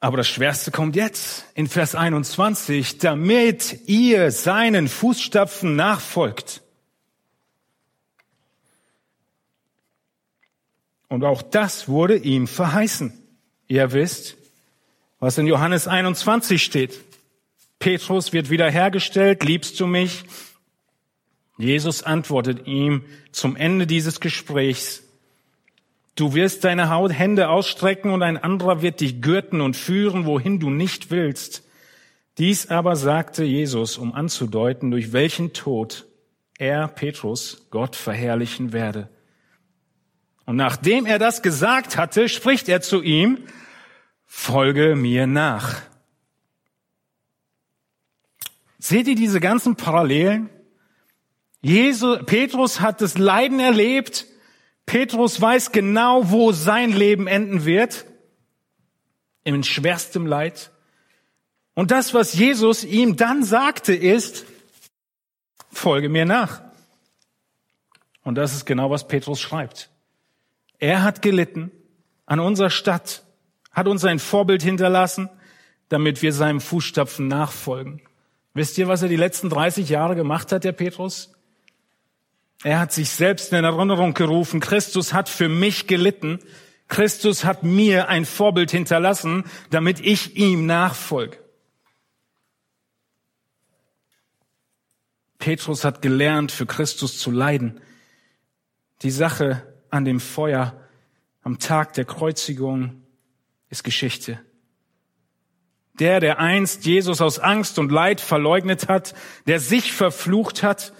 Aber 0.00 0.16
das 0.16 0.26
Schwerste 0.26 0.72
kommt 0.72 0.96
jetzt 0.96 1.44
in 1.54 1.68
Vers 1.68 1.94
21, 1.94 2.98
damit 2.98 3.86
ihr 3.86 4.32
seinen 4.32 4.88
Fußstapfen 4.88 5.76
nachfolgt. 5.76 6.61
Und 11.12 11.24
auch 11.24 11.42
das 11.42 11.90
wurde 11.90 12.16
ihm 12.16 12.46
verheißen. 12.46 13.12
Ihr 13.68 13.92
wisst, 13.92 14.38
was 15.20 15.36
in 15.36 15.46
Johannes 15.46 15.86
21 15.86 16.64
steht. 16.64 16.98
Petrus 17.78 18.32
wird 18.32 18.48
wiederhergestellt, 18.48 19.44
liebst 19.44 19.78
du 19.78 19.86
mich? 19.86 20.24
Jesus 21.58 22.02
antwortet 22.02 22.66
ihm 22.66 23.04
zum 23.30 23.56
Ende 23.56 23.86
dieses 23.86 24.20
Gesprächs, 24.20 25.02
Du 26.14 26.34
wirst 26.34 26.64
deine 26.64 26.90
Hände 27.10 27.50
ausstrecken 27.50 28.10
und 28.10 28.22
ein 28.22 28.38
anderer 28.38 28.80
wird 28.80 29.00
dich 29.00 29.20
gürten 29.20 29.60
und 29.60 29.76
führen, 29.76 30.24
wohin 30.24 30.60
du 30.60 30.70
nicht 30.70 31.10
willst. 31.10 31.62
Dies 32.38 32.70
aber 32.70 32.96
sagte 32.96 33.44
Jesus, 33.44 33.98
um 33.98 34.14
anzudeuten, 34.14 34.90
durch 34.90 35.12
welchen 35.12 35.52
Tod 35.52 36.06
er, 36.58 36.88
Petrus, 36.88 37.66
Gott 37.70 37.96
verherrlichen 37.96 38.72
werde. 38.72 39.10
Und 40.44 40.56
nachdem 40.56 41.06
er 41.06 41.18
das 41.18 41.42
gesagt 41.42 41.96
hatte, 41.96 42.28
spricht 42.28 42.68
er 42.68 42.80
zu 42.80 43.02
ihm, 43.02 43.38
folge 44.26 44.96
mir 44.96 45.26
nach. 45.26 45.82
Seht 48.78 49.06
ihr 49.06 49.14
diese 49.14 49.38
ganzen 49.38 49.76
Parallelen? 49.76 50.50
Jesus, 51.60 52.18
Petrus 52.26 52.80
hat 52.80 53.00
das 53.00 53.16
Leiden 53.16 53.60
erlebt, 53.60 54.26
Petrus 54.86 55.40
weiß 55.40 55.70
genau, 55.70 56.30
wo 56.30 56.50
sein 56.50 56.90
Leben 56.90 57.28
enden 57.28 57.64
wird. 57.64 58.04
Im 59.44 59.62
schwerstem 59.62 60.26
Leid. 60.26 60.72
Und 61.74 61.92
das, 61.92 62.14
was 62.14 62.34
Jesus 62.34 62.84
ihm 62.84 63.16
dann 63.16 63.44
sagte, 63.44 63.94
ist, 63.94 64.44
folge 65.70 66.08
mir 66.08 66.24
nach. 66.24 66.62
Und 68.24 68.34
das 68.34 68.54
ist 68.54 68.66
genau, 68.66 68.90
was 68.90 69.06
Petrus 69.06 69.40
schreibt. 69.40 69.91
Er 70.82 71.04
hat 71.04 71.22
gelitten 71.22 71.70
an 72.26 72.40
unserer 72.40 72.68
Stadt, 72.68 73.22
hat 73.70 73.86
uns 73.86 74.04
ein 74.04 74.18
Vorbild 74.18 74.64
hinterlassen, 74.64 75.30
damit 75.88 76.22
wir 76.22 76.32
seinem 76.32 76.60
Fußstapfen 76.60 77.28
nachfolgen. 77.28 78.02
Wisst 78.52 78.78
ihr, 78.78 78.88
was 78.88 79.00
er 79.00 79.08
die 79.08 79.14
letzten 79.14 79.48
30 79.48 79.88
Jahre 79.88 80.16
gemacht 80.16 80.50
hat, 80.50 80.64
der 80.64 80.72
Petrus? 80.72 81.34
Er 82.64 82.80
hat 82.80 82.92
sich 82.92 83.10
selbst 83.10 83.52
in 83.52 83.62
Erinnerung 83.62 84.12
gerufen, 84.12 84.58
Christus 84.58 85.12
hat 85.12 85.28
für 85.28 85.48
mich 85.48 85.86
gelitten, 85.86 86.40
Christus 86.88 87.44
hat 87.44 87.62
mir 87.62 88.08
ein 88.08 88.24
Vorbild 88.24 88.72
hinterlassen, 88.72 89.44
damit 89.70 90.00
ich 90.00 90.36
ihm 90.36 90.66
nachfolge. 90.66 91.38
Petrus 95.38 95.84
hat 95.84 96.02
gelernt, 96.02 96.50
für 96.50 96.66
Christus 96.66 97.20
zu 97.20 97.30
leiden. 97.30 97.80
Die 99.02 99.12
Sache 99.12 99.71
an 99.92 100.04
dem 100.04 100.18
Feuer 100.20 100.76
am 101.42 101.58
Tag 101.58 101.92
der 101.92 102.04
Kreuzigung 102.04 103.02
ist 103.68 103.84
Geschichte. 103.84 104.40
Der, 105.98 106.20
der 106.20 106.38
einst 106.38 106.86
Jesus 106.86 107.20
aus 107.20 107.38
Angst 107.38 107.78
und 107.78 107.92
Leid 107.92 108.20
verleugnet 108.20 108.88
hat, 108.88 109.14
der 109.46 109.60
sich 109.60 109.92
verflucht 109.92 110.62
hat, 110.62 110.92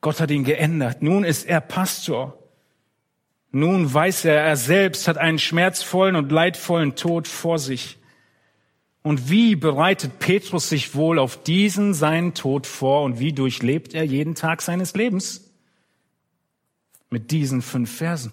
Gott 0.00 0.20
hat 0.20 0.30
ihn 0.30 0.44
geändert. 0.44 1.02
Nun 1.02 1.22
ist 1.22 1.46
er 1.46 1.60
Pastor. 1.60 2.38
Nun 3.52 3.92
weiß 3.92 4.24
er, 4.24 4.40
er 4.40 4.56
selbst 4.56 5.06
hat 5.06 5.18
einen 5.18 5.38
schmerzvollen 5.38 6.16
und 6.16 6.32
leidvollen 6.32 6.96
Tod 6.96 7.28
vor 7.28 7.58
sich. 7.58 7.98
Und 9.02 9.28
wie 9.28 9.56
bereitet 9.56 10.18
Petrus 10.18 10.68
sich 10.68 10.94
wohl 10.94 11.18
auf 11.18 11.42
diesen 11.42 11.92
seinen 11.92 12.34
Tod 12.34 12.66
vor 12.66 13.02
und 13.02 13.18
wie 13.18 13.32
durchlebt 13.32 13.94
er 13.94 14.04
jeden 14.04 14.34
Tag 14.34 14.62
seines 14.62 14.94
Lebens? 14.94 15.41
Mit 17.12 17.30
diesen 17.30 17.60
fünf 17.60 17.94
Versen. 17.94 18.32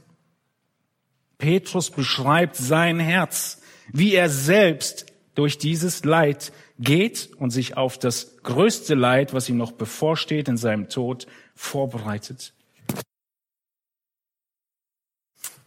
Petrus 1.37 1.91
beschreibt 1.91 2.55
sein 2.55 2.97
Herz, 2.97 3.61
wie 3.91 4.13
er 4.13 4.29
selbst 4.29 5.05
durch 5.35 5.57
dieses 5.57 6.05
Leid 6.05 6.53
geht 6.79 7.29
und 7.35 7.49
sich 7.49 7.75
auf 7.75 7.99
das 7.99 8.37
größte 8.41 8.95
Leid, 8.95 9.33
was 9.33 9.49
ihm 9.49 9.57
noch 9.57 9.73
bevorsteht 9.73 10.47
in 10.47 10.55
seinem 10.55 10.87
Tod, 10.87 11.27
vorbereitet. 11.55 12.53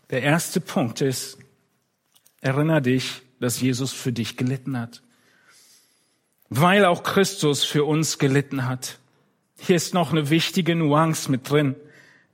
Der 0.09 0.23
erste 0.23 0.63
Punkt 0.63 1.03
ist, 1.03 1.37
erinnere 2.41 2.81
dich, 2.81 3.21
dass 3.41 3.61
Jesus 3.61 3.93
für 3.93 4.13
dich 4.13 4.39
gelitten 4.39 4.79
hat. 4.79 5.03
Weil 6.49 6.87
auch 6.87 7.03
Christus 7.03 7.63
für 7.63 7.85
uns 7.85 8.19
gelitten 8.19 8.67
hat. 8.67 8.99
Hier 9.59 9.77
ist 9.77 9.93
noch 9.93 10.13
eine 10.13 10.31
wichtige 10.31 10.75
Nuance 10.75 11.31
mit 11.31 11.51
drin, 11.51 11.77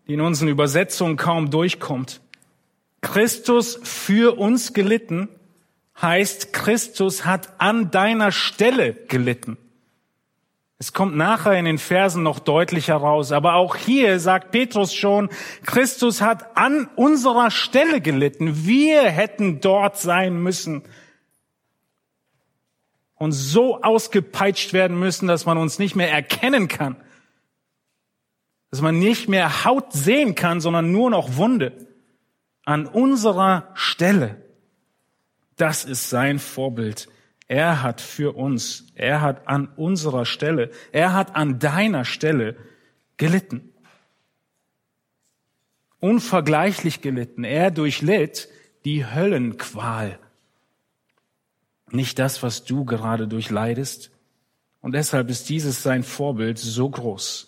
die 0.09 0.15
in 0.15 0.21
unseren 0.21 0.49
Übersetzungen 0.49 1.17
kaum 1.17 1.51
durchkommt. 1.51 2.21
Christus 3.03 3.79
für 3.83 4.39
uns 4.39 4.73
gelitten 4.73 5.29
heißt, 6.01 6.53
Christus 6.53 7.25
hat 7.25 7.61
an 7.61 7.91
deiner 7.91 8.33
Stelle 8.33 8.95
gelitten. 8.95 9.59
Es 10.81 10.93
kommt 10.93 11.17
nachher 11.17 11.59
in 11.59 11.65
den 11.65 11.79
Versen 11.79 12.23
noch 12.23 12.39
deutlicher 12.39 12.97
raus. 12.97 13.33
Aber 13.33 13.55
auch 13.55 13.75
hier 13.75 14.21
sagt 14.21 14.53
Petrus 14.53 14.95
schon, 14.95 15.29
Christus 15.67 16.21
hat 16.21 16.57
an 16.57 16.89
unserer 16.95 17.51
Stelle 17.51 18.01
gelitten. 18.01 18.65
Wir 18.65 19.03
hätten 19.11 19.61
dort 19.61 19.99
sein 19.99 20.41
müssen 20.41 20.83
und 23.17 23.33
so 23.33 23.83
ausgepeitscht 23.83 24.73
werden 24.73 24.99
müssen, 24.99 25.27
dass 25.27 25.47
man 25.47 25.59
uns 25.59 25.81
nicht 25.81 25.97
mehr 25.97 26.13
erkennen 26.13 26.69
kann. 26.69 26.97
Dass 28.71 28.81
man 28.81 28.99
nicht 28.99 29.29
mehr 29.29 29.65
Haut 29.65 29.93
sehen 29.93 30.35
kann, 30.35 30.61
sondern 30.61 30.93
nur 30.93 31.11
noch 31.11 31.37
Wunde. 31.37 31.87
An 32.65 32.87
unserer 32.87 33.71
Stelle. 33.75 34.43
Das 35.57 35.85
ist 35.85 36.11
sein 36.11 36.39
Vorbild. 36.39 37.09
Er 37.49 37.83
hat 37.83 38.03
für 38.03 38.37
uns, 38.37 38.87
er 38.95 39.23
hat 39.23 39.49
an 39.49 39.69
unserer 39.77 40.27
Stelle, 40.27 40.71
er 40.93 41.15
hat 41.15 41.35
an 41.35 41.59
deiner 41.59 42.05
Stelle 42.05 42.57
gelitten. 43.17 43.73
Unvergleichlich 45.99 47.01
gelitten. 47.01 47.45
Er 47.45 47.71
durchlitt 47.71 48.49
die 48.85 49.07
Höllenqual. 49.07 50.19
Nicht 51.91 52.19
das, 52.19 52.43
was 52.43 52.65
du 52.65 52.85
gerade 52.85 53.27
durchleidest. 53.27 54.11
Und 54.81 54.93
deshalb 54.93 55.31
ist 55.31 55.49
dieses 55.49 55.83
sein 55.83 56.03
Vorbild 56.03 56.59
so 56.59 56.89
groß. 56.89 57.48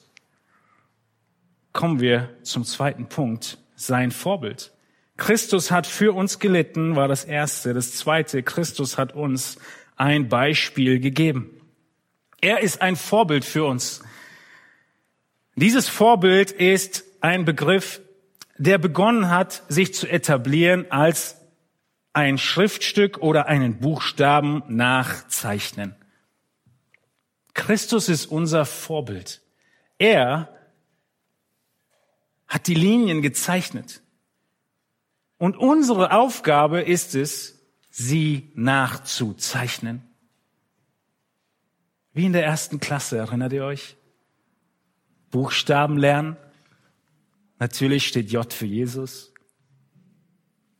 Kommen 1.73 2.01
wir 2.01 2.31
zum 2.43 2.65
zweiten 2.65 3.09
Punkt, 3.09 3.59
sein 3.77 4.11
Vorbild. 4.11 4.73
Christus 5.17 5.71
hat 5.71 5.87
für 5.87 6.15
uns 6.15 6.39
gelitten, 6.39 6.97
war 6.97 7.09
das 7.09 7.25
erste. 7.25 7.75
Das 7.75 7.93
zweite, 7.93 8.43
Christus 8.43 8.97
hat 8.97 9.15
uns 9.15 9.59
ein 9.97 10.29
Beispiel 10.29 10.99
gegeben. 10.99 11.61
Er 12.41 12.61
ist 12.61 12.81
ein 12.81 12.97
Vorbild 12.97 13.45
für 13.45 13.65
uns. 13.65 14.03
Dieses 15.57 15.89
Vorbild 15.89 16.53
ist 16.53 17.05
ein 17.21 17.45
Begriff, 17.45 18.01
der 18.57 18.79
begonnen 18.79 19.29
hat, 19.29 19.63
sich 19.69 19.93
zu 19.93 20.09
etablieren 20.09 20.91
als 20.91 21.37
ein 22.13 22.39
Schriftstück 22.39 23.19
oder 23.19 23.47
einen 23.47 23.79
Buchstaben 23.79 24.63
nachzeichnen. 24.69 25.95
Christus 27.53 28.09
ist 28.09 28.27
unser 28.27 28.65
Vorbild. 28.65 29.43
Er 29.99 30.49
hat 32.51 32.67
die 32.67 32.75
Linien 32.75 33.23
gezeichnet. 33.23 34.03
Und 35.39 35.57
unsere 35.57 36.13
Aufgabe 36.13 36.83
ist 36.83 37.15
es, 37.15 37.61
sie 37.91 38.51
nachzuzeichnen. 38.55 40.03
Wie 42.13 42.27
in 42.27 42.33
der 42.33 42.45
ersten 42.45 42.81
Klasse, 42.81 43.17
erinnert 43.17 43.53
ihr 43.53 43.65
euch? 43.65 43.97
Buchstaben 45.31 45.97
lernen. 45.97 46.37
Natürlich 47.61 48.09
steht 48.09 48.33
J 48.33 48.53
für 48.53 48.67
Jesus. 48.67 49.33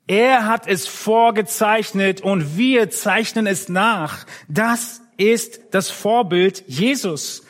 Er 0.09 0.47
hat 0.47 0.67
es 0.67 0.89
vorgezeichnet 0.89 2.21
und 2.21 2.57
wir 2.57 2.91
zeichnen 2.91 3.47
es 3.47 3.69
nach. 3.69 4.27
Das 4.49 5.03
ist 5.17 5.61
das 5.71 5.89
Vorbild 5.89 6.65
Jesus. 6.67 7.45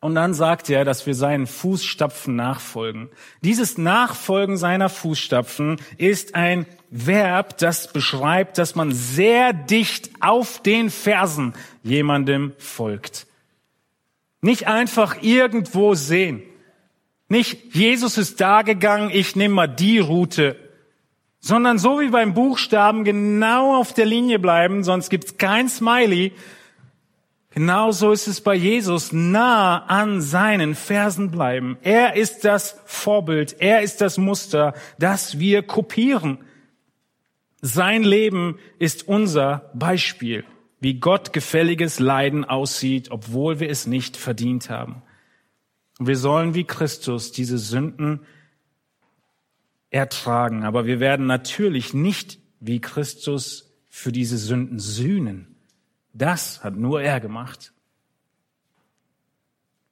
Und 0.00 0.14
dann 0.14 0.32
sagt 0.32 0.70
er, 0.70 0.84
dass 0.84 1.06
wir 1.06 1.14
seinen 1.14 1.46
Fußstapfen 1.46 2.36
nachfolgen. 2.36 3.08
Dieses 3.42 3.78
Nachfolgen 3.78 4.56
seiner 4.56 4.88
Fußstapfen 4.88 5.80
ist 5.96 6.36
ein 6.36 6.66
Verb, 6.90 7.58
das 7.58 7.92
beschreibt, 7.92 8.58
dass 8.58 8.76
man 8.76 8.92
sehr 8.92 9.52
dicht 9.52 10.10
auf 10.20 10.62
den 10.62 10.90
Fersen 10.90 11.54
jemandem 11.82 12.52
folgt. 12.58 13.26
Nicht 14.40 14.68
einfach 14.68 15.20
irgendwo 15.20 15.94
sehen. 15.94 16.42
Nicht 17.28 17.74
Jesus 17.74 18.18
ist 18.18 18.40
da 18.40 18.62
gegangen, 18.62 19.10
ich 19.12 19.34
nehme 19.34 19.54
mal 19.54 19.66
die 19.66 19.98
Route 19.98 20.56
sondern 21.40 21.78
so 21.78 22.00
wie 22.00 22.08
beim 22.08 22.34
Buchstaben 22.34 23.04
genau 23.04 23.76
auf 23.76 23.94
der 23.94 24.06
Linie 24.06 24.38
bleiben, 24.38 24.82
sonst 24.82 25.08
gibt's 25.08 25.38
kein 25.38 25.68
Smiley. 25.68 26.32
Genauso 27.50 28.12
ist 28.12 28.26
es 28.26 28.40
bei 28.40 28.54
Jesus, 28.54 29.12
nah 29.12 29.84
an 29.86 30.20
seinen 30.20 30.74
Versen 30.74 31.30
bleiben. 31.30 31.78
Er 31.82 32.14
ist 32.14 32.44
das 32.44 32.80
Vorbild, 32.84 33.56
er 33.58 33.82
ist 33.82 34.00
das 34.00 34.18
Muster, 34.18 34.74
das 34.98 35.38
wir 35.38 35.62
kopieren. 35.62 36.38
Sein 37.60 38.04
Leben 38.04 38.58
ist 38.78 39.08
unser 39.08 39.70
Beispiel, 39.74 40.44
wie 40.80 41.00
Gott 41.00 41.32
gefälliges 41.32 41.98
Leiden 41.98 42.44
aussieht, 42.44 43.10
obwohl 43.10 43.60
wir 43.60 43.70
es 43.70 43.86
nicht 43.86 44.16
verdient 44.16 44.70
haben. 44.70 45.02
wir 45.98 46.16
sollen 46.16 46.54
wie 46.54 46.64
Christus 46.64 47.32
diese 47.32 47.58
Sünden 47.58 48.20
ertragen. 49.90 50.64
Aber 50.64 50.86
wir 50.86 51.00
werden 51.00 51.26
natürlich 51.26 51.94
nicht 51.94 52.38
wie 52.60 52.80
Christus 52.80 53.74
für 53.88 54.12
diese 54.12 54.38
Sünden 54.38 54.78
sühnen. 54.78 55.47
Das 56.18 56.64
hat 56.64 56.74
nur 56.74 57.00
er 57.00 57.20
gemacht. 57.20 57.72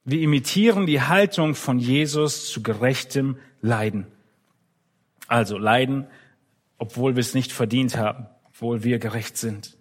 Wir 0.05 0.20
imitieren 0.20 0.87
die 0.87 1.01
Haltung 1.01 1.55
von 1.55 1.79
Jesus 1.79 2.51
zu 2.51 2.62
gerechtem 2.62 3.39
Leiden. 3.61 4.07
Also 5.29 5.57
Leiden, 5.57 6.07
obwohl 6.79 7.14
wir 7.14 7.20
es 7.20 7.35
nicht 7.35 7.53
verdient 7.53 7.97
haben, 7.97 8.27
obwohl 8.45 8.83
wir 8.83 8.99
gerecht 8.99 9.37
sind. 9.37 9.77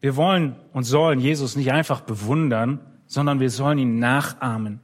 Wir 0.00 0.14
wollen 0.14 0.56
und 0.72 0.84
sollen 0.84 1.20
Jesus 1.20 1.56
nicht 1.56 1.72
einfach 1.72 2.02
bewundern, 2.02 2.80
sondern 3.06 3.40
wir 3.40 3.50
sollen 3.50 3.78
ihn 3.78 3.98
nachahmen. 3.98 4.80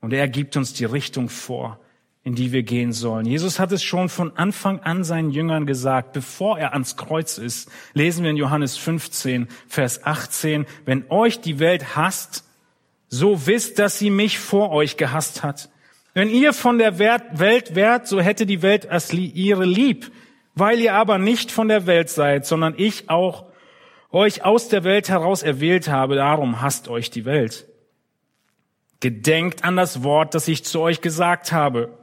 Und 0.00 0.12
er 0.12 0.28
gibt 0.28 0.56
uns 0.56 0.72
die 0.74 0.84
Richtung 0.84 1.28
vor 1.28 1.80
in 2.28 2.34
die 2.34 2.52
wir 2.52 2.62
gehen 2.62 2.92
sollen. 2.92 3.24
Jesus 3.24 3.58
hat 3.58 3.72
es 3.72 3.82
schon 3.82 4.10
von 4.10 4.36
Anfang 4.36 4.80
an 4.80 5.02
seinen 5.02 5.30
Jüngern 5.30 5.64
gesagt, 5.64 6.12
bevor 6.12 6.58
er 6.58 6.74
ans 6.74 6.98
Kreuz 6.98 7.38
ist. 7.38 7.70
Lesen 7.94 8.22
wir 8.22 8.30
in 8.30 8.36
Johannes 8.36 8.76
15, 8.76 9.48
Vers 9.66 10.04
18, 10.04 10.66
wenn 10.84 11.06
euch 11.08 11.40
die 11.40 11.58
Welt 11.58 11.96
hasst, 11.96 12.44
so 13.08 13.46
wisst, 13.46 13.78
dass 13.78 13.98
sie 13.98 14.10
mich 14.10 14.38
vor 14.38 14.72
euch 14.72 14.98
gehasst 14.98 15.42
hat. 15.42 15.70
Wenn 16.12 16.28
ihr 16.28 16.52
von 16.52 16.76
der 16.76 16.98
Welt 16.98 17.74
wärt, 17.74 18.06
so 18.06 18.20
hätte 18.20 18.44
die 18.44 18.60
Welt 18.60 18.86
es 18.90 19.10
ihre 19.10 19.64
lieb. 19.64 20.12
Weil 20.54 20.80
ihr 20.80 20.92
aber 20.92 21.16
nicht 21.16 21.50
von 21.50 21.68
der 21.68 21.86
Welt 21.86 22.10
seid, 22.10 22.44
sondern 22.44 22.74
ich 22.76 23.08
auch 23.08 23.46
euch 24.12 24.44
aus 24.44 24.68
der 24.68 24.84
Welt 24.84 25.08
heraus 25.08 25.42
erwählt 25.42 25.88
habe, 25.88 26.16
darum 26.16 26.60
hasst 26.60 26.88
euch 26.88 27.08
die 27.08 27.24
Welt. 27.24 27.66
Gedenkt 29.00 29.64
an 29.64 29.76
das 29.76 30.02
Wort, 30.02 30.34
das 30.34 30.46
ich 30.46 30.62
zu 30.66 30.80
euch 30.80 31.00
gesagt 31.00 31.52
habe. 31.52 31.96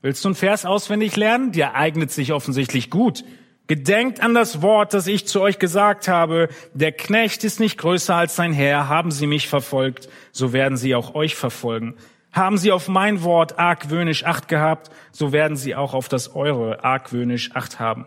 Willst 0.00 0.24
du 0.24 0.28
einen 0.28 0.36
Vers 0.36 0.64
auswendig 0.64 1.16
lernen? 1.16 1.52
Der 1.52 1.74
eignet 1.74 2.10
sich 2.10 2.32
offensichtlich 2.32 2.90
gut. 2.90 3.24
Gedenkt 3.66 4.20
an 4.20 4.32
das 4.32 4.62
Wort, 4.62 4.94
das 4.94 5.06
ich 5.08 5.26
zu 5.26 5.40
euch 5.40 5.58
gesagt 5.58 6.08
habe. 6.08 6.48
Der 6.72 6.92
Knecht 6.92 7.42
ist 7.44 7.60
nicht 7.60 7.78
größer 7.78 8.14
als 8.14 8.36
sein 8.36 8.52
Herr. 8.52 8.88
Haben 8.88 9.10
sie 9.10 9.26
mich 9.26 9.48
verfolgt, 9.48 10.08
so 10.32 10.52
werden 10.52 10.78
sie 10.78 10.94
auch 10.94 11.14
euch 11.14 11.34
verfolgen. 11.34 11.96
Haben 12.32 12.58
sie 12.58 12.72
auf 12.72 12.88
mein 12.88 13.24
Wort 13.24 13.58
argwöhnisch 13.58 14.24
Acht 14.24 14.48
gehabt, 14.48 14.90
so 15.10 15.32
werden 15.32 15.56
sie 15.56 15.74
auch 15.74 15.94
auf 15.94 16.08
das 16.08 16.34
eure 16.34 16.84
argwöhnisch 16.84 17.54
Acht 17.54 17.80
haben. 17.80 18.06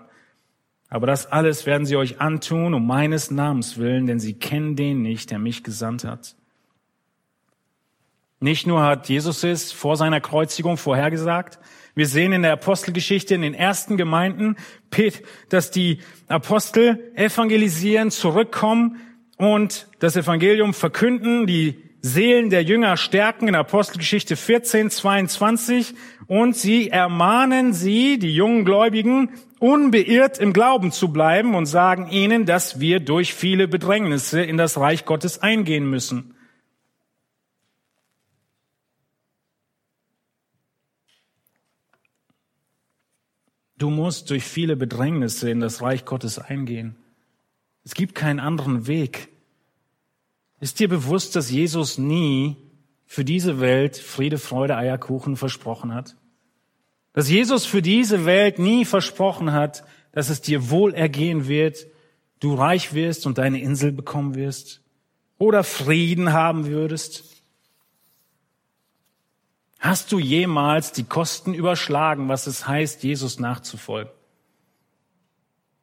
Aber 0.90 1.08
das 1.08 1.26
alles 1.26 1.66
werden 1.66 1.86
sie 1.86 1.96
euch 1.96 2.22
antun, 2.22 2.74
um 2.74 2.88
meines 2.88 3.32
Namens 3.32 3.78
willen, 3.78 4.08
denn 4.08 4.20
sie 4.20 4.34
kennen 4.34 4.76
den 4.76 5.02
nicht, 5.02 5.32
der 5.32 5.40
mich 5.40 5.64
gesandt 5.64 6.06
hat. 6.06 6.36
Nicht 8.40 8.66
nur 8.66 8.82
hat 8.82 9.08
Jesus 9.08 9.44
es 9.44 9.72
vor 9.72 9.96
seiner 9.96 10.20
Kreuzigung 10.20 10.78
vorhergesagt, 10.78 11.60
wir 11.96 12.08
sehen 12.08 12.34
in 12.34 12.44
der 12.44 12.54
Apostelgeschichte 12.54 13.36
in 13.36 13.42
den 13.42 13.54
ersten 13.54 13.98
Gemeinden, 13.98 14.56
dass 15.50 15.72
die 15.72 16.00
Apostel 16.28 17.12
evangelisieren, 17.16 18.12
zurückkommen 18.12 18.98
und 19.38 19.88
das 20.00 20.16
Evangelium 20.16 20.74
verkünden, 20.74 21.48
die 21.48 21.84
Seelen 22.04 22.50
der 22.50 22.64
Jünger 22.64 22.98
stärken 22.98 23.48
in 23.48 23.54
Apostelgeschichte 23.54 24.36
14, 24.36 24.90
22 24.90 25.94
und 26.26 26.56
sie 26.56 26.90
ermahnen 26.90 27.74
sie, 27.74 28.18
die 28.18 28.34
jungen 28.34 28.66
Gläubigen, 28.66 29.30
unbeirrt 29.60 30.40
im 30.40 30.54
Glauben 30.54 30.92
zu 30.92 31.14
bleiben 31.14 31.54
und 31.54 31.68
sagen 31.68 32.10
ihnen, 32.10 32.48
dass 32.48 32.80
wir 32.80 33.00
durch 33.00 33.36
viele 33.36 33.68
Bedrängnisse 33.68 34.42
in 34.42 34.58
das 34.58 34.80
Reich 34.80 35.06
Gottes 35.06 35.44
eingehen 35.44 35.88
müssen. 35.88 36.34
Du 43.82 43.90
musst 43.90 44.30
durch 44.30 44.44
viele 44.44 44.76
Bedrängnisse 44.76 45.50
in 45.50 45.60
das 45.60 45.82
Reich 45.82 46.06
Gottes 46.06 46.38
eingehen. 46.38 46.96
Es 47.84 47.96
gibt 47.96 48.14
keinen 48.14 48.40
anderen 48.40 48.86
Weg. 48.86 49.30
Ist 50.60 50.80
dir 50.80 50.88
bewusst, 50.88 51.36
dass 51.36 51.50
Jesus 51.50 51.98
nie 51.98 52.58
für 53.08 53.26
diese 53.26 53.60
Welt 53.60 53.98
Friede, 53.98 54.38
Freude, 54.38 54.78
Eierkuchen 54.78 55.36
versprochen 55.36 55.96
hat? 55.96 56.16
Dass 57.14 57.28
Jesus 57.28 57.66
für 57.66 57.82
diese 57.82 58.26
Welt 58.28 58.60
nie 58.60 58.86
versprochen 58.86 59.52
hat, 59.52 59.84
dass 60.12 60.30
es 60.30 60.42
dir 60.42 60.70
wohl 60.70 60.94
ergehen 60.94 61.48
wird, 61.48 61.88
du 62.40 62.54
reich 62.54 62.94
wirst 62.94 63.26
und 63.26 63.40
deine 63.40 63.62
Insel 63.62 63.92
bekommen 63.92 64.36
wirst 64.36 64.82
oder 65.40 65.64
Frieden 65.64 66.34
haben 66.34 66.68
würdest? 66.68 67.31
Hast 69.82 70.12
du 70.12 70.20
jemals 70.20 70.92
die 70.92 71.06
Kosten 71.06 71.56
überschlagen, 71.56 72.30
was 72.30 72.46
es 72.46 72.68
heißt, 72.68 73.04
Jesus 73.04 73.40
nachzufolgen? 73.40 74.14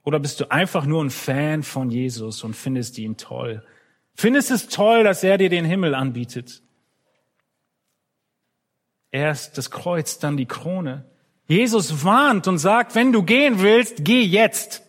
Oder 0.05 0.21
bist 0.21 0.39
du 0.39 0.53
einfach 0.53 0.87
nur 0.87 1.05
ein 1.05 1.11
Fan 1.11 1.65
von 1.65 1.91
Jesus 1.91 2.45
und 2.45 2.55
findest 2.55 2.97
ihn 2.99 3.17
toll? 3.17 3.67
Findest 4.15 4.53
es 4.53 4.69
toll, 4.69 5.03
dass 5.03 5.25
er 5.25 5.37
dir 5.37 5.49
den 5.51 5.65
Himmel 5.65 5.97
anbietet? 5.97 6.63
Erst 9.11 9.59
das 9.59 9.73
Kreuz, 9.73 10.21
dann 10.21 10.37
die 10.37 10.47
Krone. 10.47 11.05
Jesus 11.49 12.05
warnt 12.05 12.47
und 12.47 12.59
sagt, 12.59 12.95
wenn 12.95 13.11
du 13.11 13.25
gehen 13.25 13.61
willst, 13.61 14.05
geh 14.05 14.23
jetzt. 14.23 14.85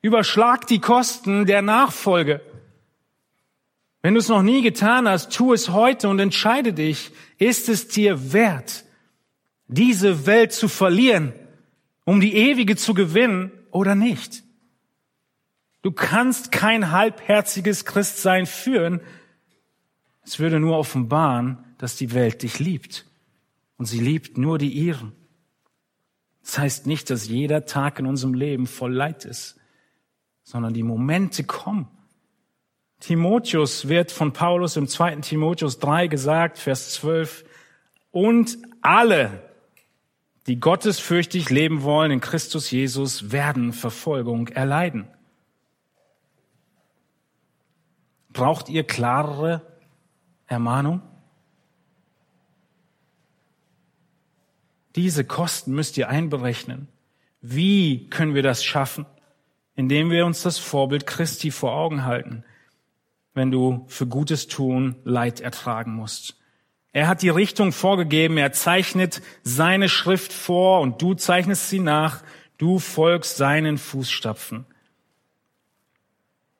Überschlag 0.00 0.66
die 0.66 0.80
Kosten 0.80 1.46
der 1.46 1.62
Nachfolge. 1.62 2.40
Wenn 4.02 4.14
du 4.14 4.20
es 4.20 4.28
noch 4.28 4.42
nie 4.42 4.62
getan 4.62 5.08
hast, 5.08 5.32
tu 5.32 5.52
es 5.52 5.68
heute 5.68 6.08
und 6.08 6.18
entscheide 6.18 6.72
dich, 6.72 7.12
ist 7.38 7.68
es 7.68 7.88
dir 7.88 8.32
wert, 8.32 8.84
diese 9.68 10.26
Welt 10.26 10.52
zu 10.52 10.68
verlieren, 10.68 11.32
um 12.04 12.20
die 12.20 12.34
ewige 12.34 12.76
zu 12.76 12.94
gewinnen 12.94 13.52
oder 13.70 13.94
nicht? 13.94 14.42
Du 15.82 15.92
kannst 15.92 16.52
kein 16.52 16.90
halbherziges 16.90 17.84
Christsein 17.84 18.46
führen, 18.46 19.00
Es 20.24 20.38
würde 20.38 20.60
nur 20.60 20.78
offenbaren, 20.78 21.58
dass 21.78 21.96
die 21.96 22.12
Welt 22.14 22.42
dich 22.42 22.60
liebt. 22.60 23.06
Und 23.76 23.86
sie 23.86 23.98
liebt 23.98 24.38
nur 24.38 24.58
die 24.58 24.70
ihren. 24.70 25.12
Das 26.42 26.58
heißt 26.58 26.86
nicht, 26.86 27.10
dass 27.10 27.26
jeder 27.26 27.66
Tag 27.66 27.98
in 27.98 28.06
unserem 28.06 28.34
Leben 28.34 28.68
voll 28.68 28.92
Leid 28.92 29.24
ist, 29.24 29.58
sondern 30.44 30.74
die 30.74 30.84
Momente 30.84 31.42
kommen. 31.42 31.88
Timotheus 33.02 33.88
wird 33.88 34.12
von 34.12 34.32
Paulus 34.32 34.76
im 34.76 34.86
zweiten 34.86 35.22
Timotheus 35.22 35.80
3 35.80 36.06
gesagt, 36.06 36.56
Vers 36.56 36.92
12, 36.92 37.44
und 38.12 38.58
alle, 38.80 39.42
die 40.46 40.60
gottesfürchtig 40.60 41.50
leben 41.50 41.82
wollen 41.82 42.12
in 42.12 42.20
Christus 42.20 42.70
Jesus, 42.70 43.32
werden 43.32 43.72
Verfolgung 43.72 44.46
erleiden. 44.46 45.08
Braucht 48.32 48.68
ihr 48.68 48.84
klarere 48.84 49.62
Ermahnung? 50.46 51.02
Diese 54.94 55.24
Kosten 55.24 55.72
müsst 55.72 55.98
ihr 55.98 56.08
einberechnen. 56.08 56.86
Wie 57.40 58.08
können 58.10 58.36
wir 58.36 58.44
das 58.44 58.62
schaffen? 58.62 59.06
Indem 59.74 60.12
wir 60.12 60.24
uns 60.24 60.42
das 60.42 60.58
Vorbild 60.58 61.08
Christi 61.08 61.50
vor 61.50 61.72
Augen 61.72 62.04
halten, 62.04 62.44
wenn 63.34 63.50
du 63.50 63.84
für 63.88 64.06
Gutes 64.06 64.46
tun 64.46 64.96
Leid 65.04 65.40
ertragen 65.40 65.94
musst. 65.94 66.36
Er 66.92 67.08
hat 67.08 67.22
die 67.22 67.30
Richtung 67.30 67.72
vorgegeben, 67.72 68.36
er 68.36 68.52
zeichnet 68.52 69.22
seine 69.42 69.88
Schrift 69.88 70.32
vor 70.32 70.80
und 70.80 71.00
du 71.00 71.14
zeichnest 71.14 71.70
sie 71.70 71.78
nach, 71.78 72.22
du 72.58 72.78
folgst 72.78 73.38
seinen 73.38 73.78
Fußstapfen. 73.78 74.66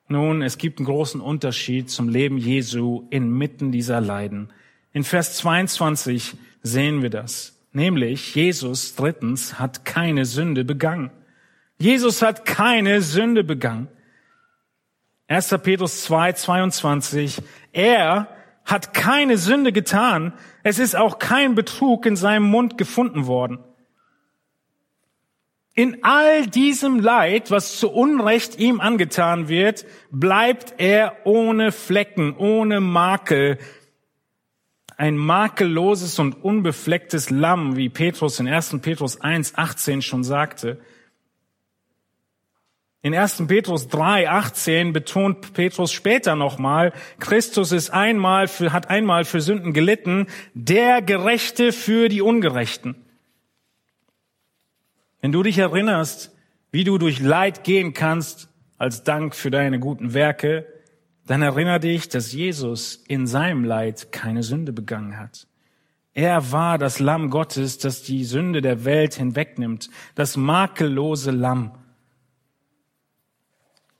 Nun, 0.07 0.41
es 0.41 0.57
gibt 0.57 0.79
einen 0.79 0.85
großen 0.85 1.21
Unterschied 1.21 1.89
zum 1.89 2.09
Leben 2.09 2.37
Jesu 2.37 3.07
inmitten 3.09 3.71
dieser 3.71 4.01
Leiden. 4.01 4.51
In 4.91 5.03
Vers 5.03 5.37
22 5.37 6.35
sehen 6.61 7.01
wir 7.01 7.09
das. 7.09 7.59
Nämlich, 7.71 8.35
Jesus 8.35 8.95
drittens 8.95 9.59
hat 9.59 9.85
keine 9.85 10.25
Sünde 10.25 10.65
begangen. 10.65 11.11
Jesus 11.79 12.21
hat 12.21 12.45
keine 12.45 13.01
Sünde 13.01 13.43
begangen. 13.43 13.87
1. 15.27 15.55
Petrus 15.63 16.03
2, 16.03 16.33
22. 16.33 17.41
Er 17.71 18.27
hat 18.65 18.93
keine 18.93 19.37
Sünde 19.37 19.71
getan. 19.71 20.33
Es 20.63 20.79
ist 20.79 20.95
auch 20.95 21.19
kein 21.19 21.55
Betrug 21.55 22.05
in 22.05 22.15
seinem 22.15 22.43
Mund 22.43 22.77
gefunden 22.77 23.27
worden. 23.27 23.59
In 25.75 26.03
all 26.03 26.45
diesem 26.45 26.99
Leid, 26.99 27.49
was 27.49 27.79
zu 27.79 27.91
Unrecht 27.91 28.59
ihm 28.59 28.79
angetan 28.79 29.47
wird, 29.47 29.85
bleibt 30.11 30.75
er 30.77 31.17
ohne 31.25 31.71
Flecken, 31.71 32.35
ohne 32.37 32.79
Makel, 32.79 33.57
ein 34.97 35.17
makelloses 35.17 36.19
und 36.19 36.43
unbeflecktes 36.43 37.31
Lamm, 37.31 37.75
wie 37.75 37.89
Petrus 37.89 38.39
in 38.39 38.47
1. 38.47 38.77
Petrus 38.81 39.19
1, 39.19 39.57
18 39.57 40.03
schon 40.03 40.23
sagte. 40.23 40.79
In 43.05 43.13
1. 43.13 43.47
Petrus 43.47 43.89
3, 43.89 44.29
18 44.29 44.93
betont 44.93 45.51
Petrus 45.53 45.91
später 45.91 46.37
nochmal, 46.37 46.93
Christus 47.19 47.73
ist 47.73 47.89
einmal 47.89 48.47
für, 48.47 48.71
hat 48.71 48.89
einmal 48.89 49.25
für 49.25 49.41
Sünden 49.41 49.73
gelitten, 49.73 50.27
der 50.53 51.01
Gerechte 51.01 51.73
für 51.73 52.07
die 52.07 52.21
Ungerechten. 52.21 52.95
Wenn 55.19 55.33
du 55.33 55.43
dich 55.43 55.57
erinnerst, 55.57 56.31
wie 56.71 56.85
du 56.85 56.97
durch 56.97 57.19
Leid 57.19 57.65
gehen 57.65 57.93
kannst, 57.93 58.47
als 58.77 59.03
Dank 59.03 59.35
für 59.35 59.51
deine 59.51 59.81
guten 59.81 60.13
Werke, 60.13 60.65
dann 61.27 61.41
erinnere 61.41 61.81
dich, 61.81 62.07
dass 62.07 62.31
Jesus 62.31 63.03
in 63.09 63.27
seinem 63.27 63.65
Leid 63.65 64.13
keine 64.13 64.43
Sünde 64.43 64.71
begangen 64.71 65.19
hat. 65.19 65.47
Er 66.13 66.53
war 66.53 66.77
das 66.77 66.99
Lamm 66.99 67.29
Gottes, 67.29 67.79
das 67.79 68.03
die 68.03 68.23
Sünde 68.23 68.61
der 68.61 68.85
Welt 68.85 69.15
hinwegnimmt, 69.15 69.89
das 70.15 70.37
makellose 70.37 71.31
Lamm. 71.31 71.73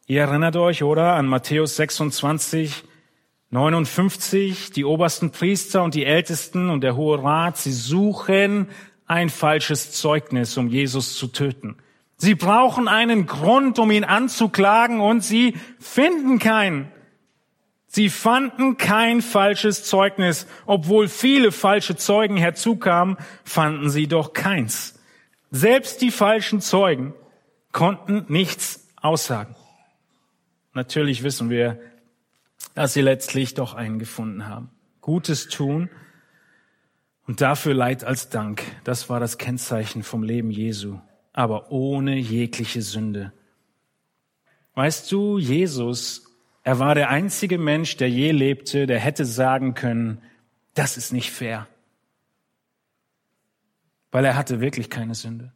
Ihr 0.06 0.22
erinnert 0.22 0.58
euch, 0.58 0.84
oder, 0.84 1.14
an 1.14 1.28
Matthäus 1.28 1.78
26, 1.78 2.84
59, 3.52 4.72
die 4.72 4.84
obersten 4.84 5.32
Priester 5.32 5.82
und 5.82 5.96
die 5.96 6.04
Ältesten 6.04 6.70
und 6.70 6.82
der 6.82 6.98
Hohe 6.98 7.24
Rat, 7.24 7.58
sie 7.58 7.72
suchen 7.72 8.68
ein 9.08 9.30
falsches 9.30 9.94
Zeugnis, 9.94 10.58
um 10.58 10.68
Jesus 10.68 11.18
zu 11.18 11.28
töten. 11.28 11.78
Sie 12.18 12.36
brauchen 12.36 12.90
einen 12.90 13.28
Grund, 13.28 13.80
um 13.80 13.92
ihn 13.92 14.04
anzuklagen 14.04 15.00
und 15.00 15.24
sie 15.24 15.56
finden 15.80 16.38
keinen. 16.38 16.92
Sie 17.88 18.10
fanden 18.10 18.76
kein 18.76 19.22
falsches 19.22 19.86
Zeugnis, 19.86 20.48
obwohl 20.66 21.08
viele 21.08 21.54
falsche 21.54 21.96
Zeugen 21.96 22.36
herzukamen, 22.36 23.16
fanden 23.46 23.90
sie 23.90 24.08
doch 24.08 24.34
keins. 24.34 25.00
Selbst 25.50 26.02
die 26.02 26.12
falschen 26.12 26.60
Zeugen 26.60 27.14
konnten 27.72 28.26
nichts 28.28 28.86
aussagen. 29.02 29.56
Natürlich 30.74 31.24
wissen 31.24 31.50
wir, 31.50 31.80
dass 32.74 32.94
sie 32.94 33.02
letztlich 33.02 33.54
doch 33.54 33.74
einen 33.74 34.00
gefunden 34.00 34.48
haben. 34.48 34.70
Gutes 35.02 35.48
tun 35.48 35.90
und 37.28 37.42
dafür 37.42 37.74
Leid 37.74 38.04
als 38.04 38.30
Dank. 38.30 38.64
Das 38.84 39.10
war 39.10 39.20
das 39.20 39.38
Kennzeichen 39.38 40.04
vom 40.04 40.24
Leben 40.24 40.52
Jesu, 40.52 41.00
aber 41.32 41.72
ohne 41.72 42.16
jegliche 42.16 42.82
Sünde. 42.82 43.32
Weißt 44.76 45.12
du, 45.12 45.38
Jesus 45.38 46.34
er 46.64 46.80
war 46.80 46.96
der 46.96 47.10
einzige 47.10 47.58
Mensch, 47.58 47.98
der 47.98 48.10
je 48.10 48.32
lebte, 48.32 48.88
der 48.88 49.00
hätte 49.00 49.26
sagen 49.26 49.74
können, 49.74 50.22
das 50.74 50.96
ist 50.98 51.12
nicht 51.12 51.32
fair. 51.32 51.68
Weil 54.12 54.26
er 54.26 54.38
hatte 54.38 54.62
wirklich 54.62 54.90
keine 54.90 55.14
Sünde. 55.14 55.52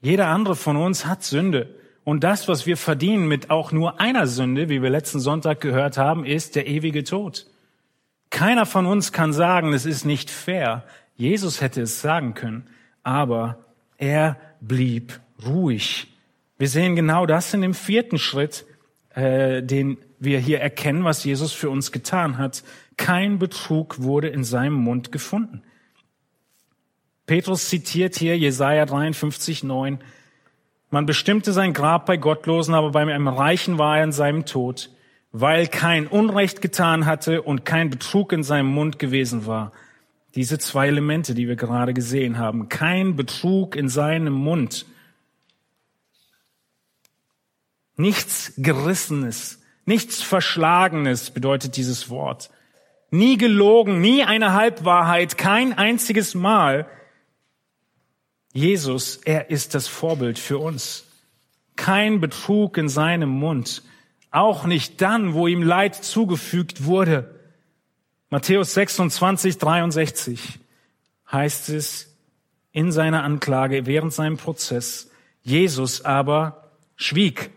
Jeder 0.00 0.28
andere 0.28 0.56
von 0.56 0.76
uns 0.76 1.04
hat 1.04 1.22
Sünde. 1.22 1.78
Und 2.06 2.22
das, 2.22 2.46
was 2.46 2.66
wir 2.66 2.76
verdienen 2.76 3.26
mit 3.26 3.50
auch 3.50 3.72
nur 3.72 3.98
einer 3.98 4.28
Sünde, 4.28 4.68
wie 4.68 4.80
wir 4.80 4.90
letzten 4.90 5.18
Sonntag 5.18 5.60
gehört 5.60 5.98
haben, 5.98 6.24
ist 6.24 6.54
der 6.54 6.68
ewige 6.68 7.02
Tod. 7.02 7.46
Keiner 8.30 8.64
von 8.64 8.86
uns 8.86 9.10
kann 9.10 9.32
sagen, 9.32 9.72
es 9.72 9.84
ist 9.86 10.04
nicht 10.04 10.30
fair. 10.30 10.84
Jesus 11.16 11.60
hätte 11.60 11.82
es 11.82 12.00
sagen 12.00 12.34
können, 12.34 12.68
aber 13.02 13.58
er 13.98 14.36
blieb 14.60 15.18
ruhig. 15.44 16.06
Wir 16.58 16.68
sehen 16.68 16.94
genau 16.94 17.26
das 17.26 17.52
in 17.52 17.62
dem 17.62 17.74
vierten 17.74 18.18
Schritt, 18.18 18.66
äh, 19.16 19.64
den 19.64 19.98
wir 20.20 20.38
hier 20.38 20.60
erkennen, 20.60 21.02
was 21.02 21.24
Jesus 21.24 21.52
für 21.52 21.70
uns 21.70 21.90
getan 21.90 22.38
hat. 22.38 22.62
Kein 22.96 23.40
Betrug 23.40 24.00
wurde 24.00 24.28
in 24.28 24.44
seinem 24.44 24.74
Mund 24.74 25.10
gefunden. 25.10 25.64
Petrus 27.26 27.68
zitiert 27.68 28.14
hier 28.14 28.38
Jesaja 28.38 28.86
53, 28.86 29.64
9. 29.64 29.98
Man 30.90 31.06
bestimmte 31.06 31.52
sein 31.52 31.72
Grab 31.72 32.06
bei 32.06 32.16
Gottlosen, 32.16 32.74
aber 32.74 32.90
bei 32.92 33.00
einem 33.00 33.28
Reichen 33.28 33.78
war 33.78 33.98
er 33.98 34.04
in 34.04 34.12
seinem 34.12 34.46
Tod, 34.46 34.90
weil 35.32 35.66
kein 35.66 36.06
Unrecht 36.06 36.62
getan 36.62 37.06
hatte 37.06 37.42
und 37.42 37.64
kein 37.64 37.90
Betrug 37.90 38.32
in 38.32 38.42
seinem 38.42 38.68
Mund 38.68 38.98
gewesen 38.98 39.46
war. 39.46 39.72
Diese 40.36 40.58
zwei 40.58 40.88
Elemente, 40.88 41.34
die 41.34 41.48
wir 41.48 41.56
gerade 41.56 41.94
gesehen 41.94 42.38
haben. 42.38 42.68
Kein 42.68 43.16
Betrug 43.16 43.74
in 43.74 43.88
seinem 43.88 44.34
Mund. 44.34 44.86
Nichts 47.96 48.52
Gerissenes, 48.58 49.62
nichts 49.86 50.22
Verschlagenes 50.22 51.30
bedeutet 51.30 51.76
dieses 51.76 52.10
Wort. 52.10 52.50
Nie 53.10 53.38
gelogen, 53.38 54.00
nie 54.00 54.22
eine 54.24 54.52
Halbwahrheit, 54.52 55.38
kein 55.38 55.72
einziges 55.72 56.34
Mal. 56.34 56.86
Jesus, 58.56 59.20
er 59.24 59.50
ist 59.50 59.74
das 59.74 59.86
Vorbild 59.86 60.38
für 60.38 60.56
uns. 60.56 61.04
Kein 61.76 62.20
Betrug 62.20 62.78
in 62.78 62.88
seinem 62.88 63.28
Mund. 63.28 63.82
Auch 64.30 64.64
nicht 64.64 65.02
dann, 65.02 65.34
wo 65.34 65.46
ihm 65.46 65.62
Leid 65.62 65.94
zugefügt 65.94 66.86
wurde. 66.86 67.38
Matthäus 68.30 68.72
26, 68.72 69.58
63 69.58 70.58
heißt 71.30 71.68
es 71.68 72.16
in 72.72 72.92
seiner 72.92 73.24
Anklage 73.24 73.84
während 73.84 74.14
seinem 74.14 74.38
Prozess. 74.38 75.10
Jesus 75.42 76.06
aber 76.06 76.70
schwieg. 76.96 77.50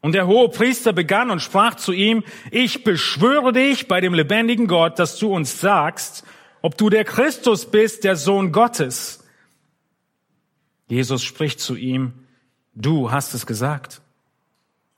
Und 0.00 0.16
der 0.16 0.26
hohe 0.26 0.48
Priester 0.48 0.92
begann 0.92 1.30
und 1.30 1.40
sprach 1.40 1.76
zu 1.76 1.92
ihm, 1.92 2.24
ich 2.50 2.82
beschwöre 2.82 3.52
dich 3.52 3.86
bei 3.86 4.00
dem 4.00 4.14
lebendigen 4.14 4.66
Gott, 4.66 4.98
dass 4.98 5.16
du 5.18 5.32
uns 5.32 5.60
sagst, 5.60 6.24
ob 6.60 6.76
du 6.76 6.90
der 6.90 7.04
Christus 7.04 7.66
bist, 7.66 8.02
der 8.02 8.16
Sohn 8.16 8.50
Gottes. 8.50 9.22
Jesus 10.88 11.24
spricht 11.24 11.60
zu 11.60 11.76
ihm, 11.76 12.12
du 12.74 13.10
hast 13.10 13.34
es 13.34 13.46
gesagt. 13.46 14.02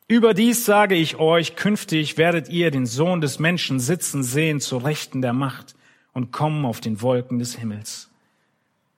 Überdies 0.06 0.64
sage 0.64 0.94
ich 0.94 1.16
euch, 1.16 1.54
künftig 1.54 2.16
werdet 2.16 2.48
ihr 2.48 2.70
den 2.70 2.86
Sohn 2.86 3.20
des 3.20 3.38
Menschen 3.38 3.78
sitzen 3.78 4.22
sehen 4.22 4.60
zur 4.60 4.84
Rechten 4.84 5.20
der 5.20 5.32
Macht 5.32 5.74
und 6.12 6.32
kommen 6.32 6.64
auf 6.64 6.80
den 6.80 7.02
Wolken 7.02 7.38
des 7.38 7.56
Himmels. 7.56 8.10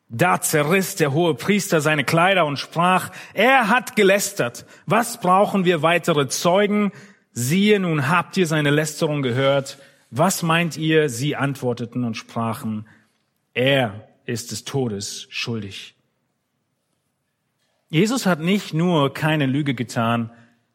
Da 0.09 0.41
zerriss 0.41 0.97
der 0.97 1.12
hohe 1.12 1.34
Priester 1.34 1.80
seine 1.80 2.05
Kleider 2.05 2.45
und 2.45 2.59
sprach, 2.59 3.11
er 3.32 3.68
hat 3.68 3.95
gelästert. 3.95 4.66
Was 4.86 5.20
brauchen 5.20 5.64
wir 5.64 5.82
weitere 5.82 6.28
Zeugen? 6.28 6.91
Siehe, 7.32 7.78
nun 7.78 8.09
habt 8.09 8.36
ihr 8.36 8.49
seine 8.49 8.70
Lästerung 8.70 9.22
gehört. 9.22 9.78
Was 10.11 10.43
meint 10.43 10.76
ihr? 10.76 11.09
Sie 11.09 11.36
antworteten 11.36 12.03
und 12.03 12.16
sprachen, 12.16 12.86
er 13.55 14.09
ist 14.26 14.51
des 14.51 14.64
Todes 14.64 15.26
schuldig. 15.30 15.95
Jesus 17.91 18.24
hat 18.24 18.38
nicht 18.38 18.72
nur 18.72 19.12
keine 19.12 19.47
Lüge 19.47 19.74
getan, 19.74 20.30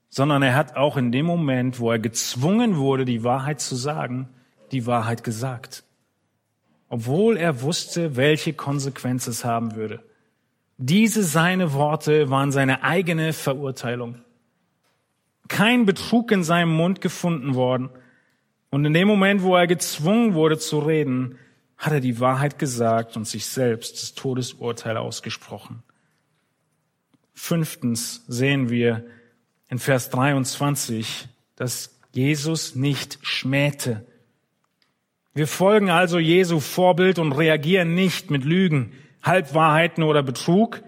sondern 0.09 0.43
er 0.43 0.55
hat 0.55 0.75
auch 0.75 0.97
in 0.97 1.11
dem 1.11 1.25
Moment, 1.25 1.79
wo 1.79 1.91
er 1.91 1.99
gezwungen 1.99 2.75
wurde, 2.75 3.05
die 3.05 3.23
Wahrheit 3.23 3.61
zu 3.61 3.75
sagen, 3.75 4.29
die 4.71 4.85
Wahrheit 4.85 5.23
gesagt. 5.23 5.83
Obwohl 6.89 7.37
er 7.37 7.61
wusste, 7.61 8.17
welche 8.17 8.53
Konsequenz 8.53 9.27
es 9.27 9.45
haben 9.45 9.75
würde. 9.75 10.03
Diese 10.77 11.23
seine 11.23 11.71
Worte 11.73 12.29
waren 12.29 12.51
seine 12.51 12.83
eigene 12.83 13.31
Verurteilung. 13.31 14.19
Kein 15.47 15.85
Betrug 15.85 16.31
in 16.31 16.43
seinem 16.43 16.75
Mund 16.75 16.99
gefunden 16.99 17.55
worden. 17.55 17.89
Und 18.71 18.83
in 18.83 18.93
dem 18.93 19.07
Moment, 19.07 19.41
wo 19.41 19.55
er 19.55 19.67
gezwungen 19.67 20.33
wurde 20.33 20.57
zu 20.57 20.79
reden, 20.79 21.37
hat 21.77 21.93
er 21.93 22.01
die 22.01 22.19
Wahrheit 22.19 22.59
gesagt 22.59 23.15
und 23.15 23.25
sich 23.25 23.45
selbst 23.45 24.01
das 24.01 24.13
Todesurteil 24.15 24.97
ausgesprochen. 24.97 25.83
Fünftens 27.35 28.23
sehen 28.27 28.69
wir 28.69 29.05
in 29.69 29.77
Vers 29.77 30.09
23, 30.09 31.27
dass 31.55 31.99
Jesus 32.11 32.75
nicht 32.75 33.19
schmähte. 33.21 34.05
Wir 35.33 35.47
folgen 35.47 35.89
also 35.89 36.17
Jesu 36.17 36.61
Vorbild 36.61 37.19
und 37.19 37.33
reagieren 37.33 37.93
nicht 37.93 38.31
mit 38.31 38.45
Lügen, 38.45 38.93
Halbwahrheiten 39.21 40.03
oder 40.03 40.23
Betrug, 40.23 40.81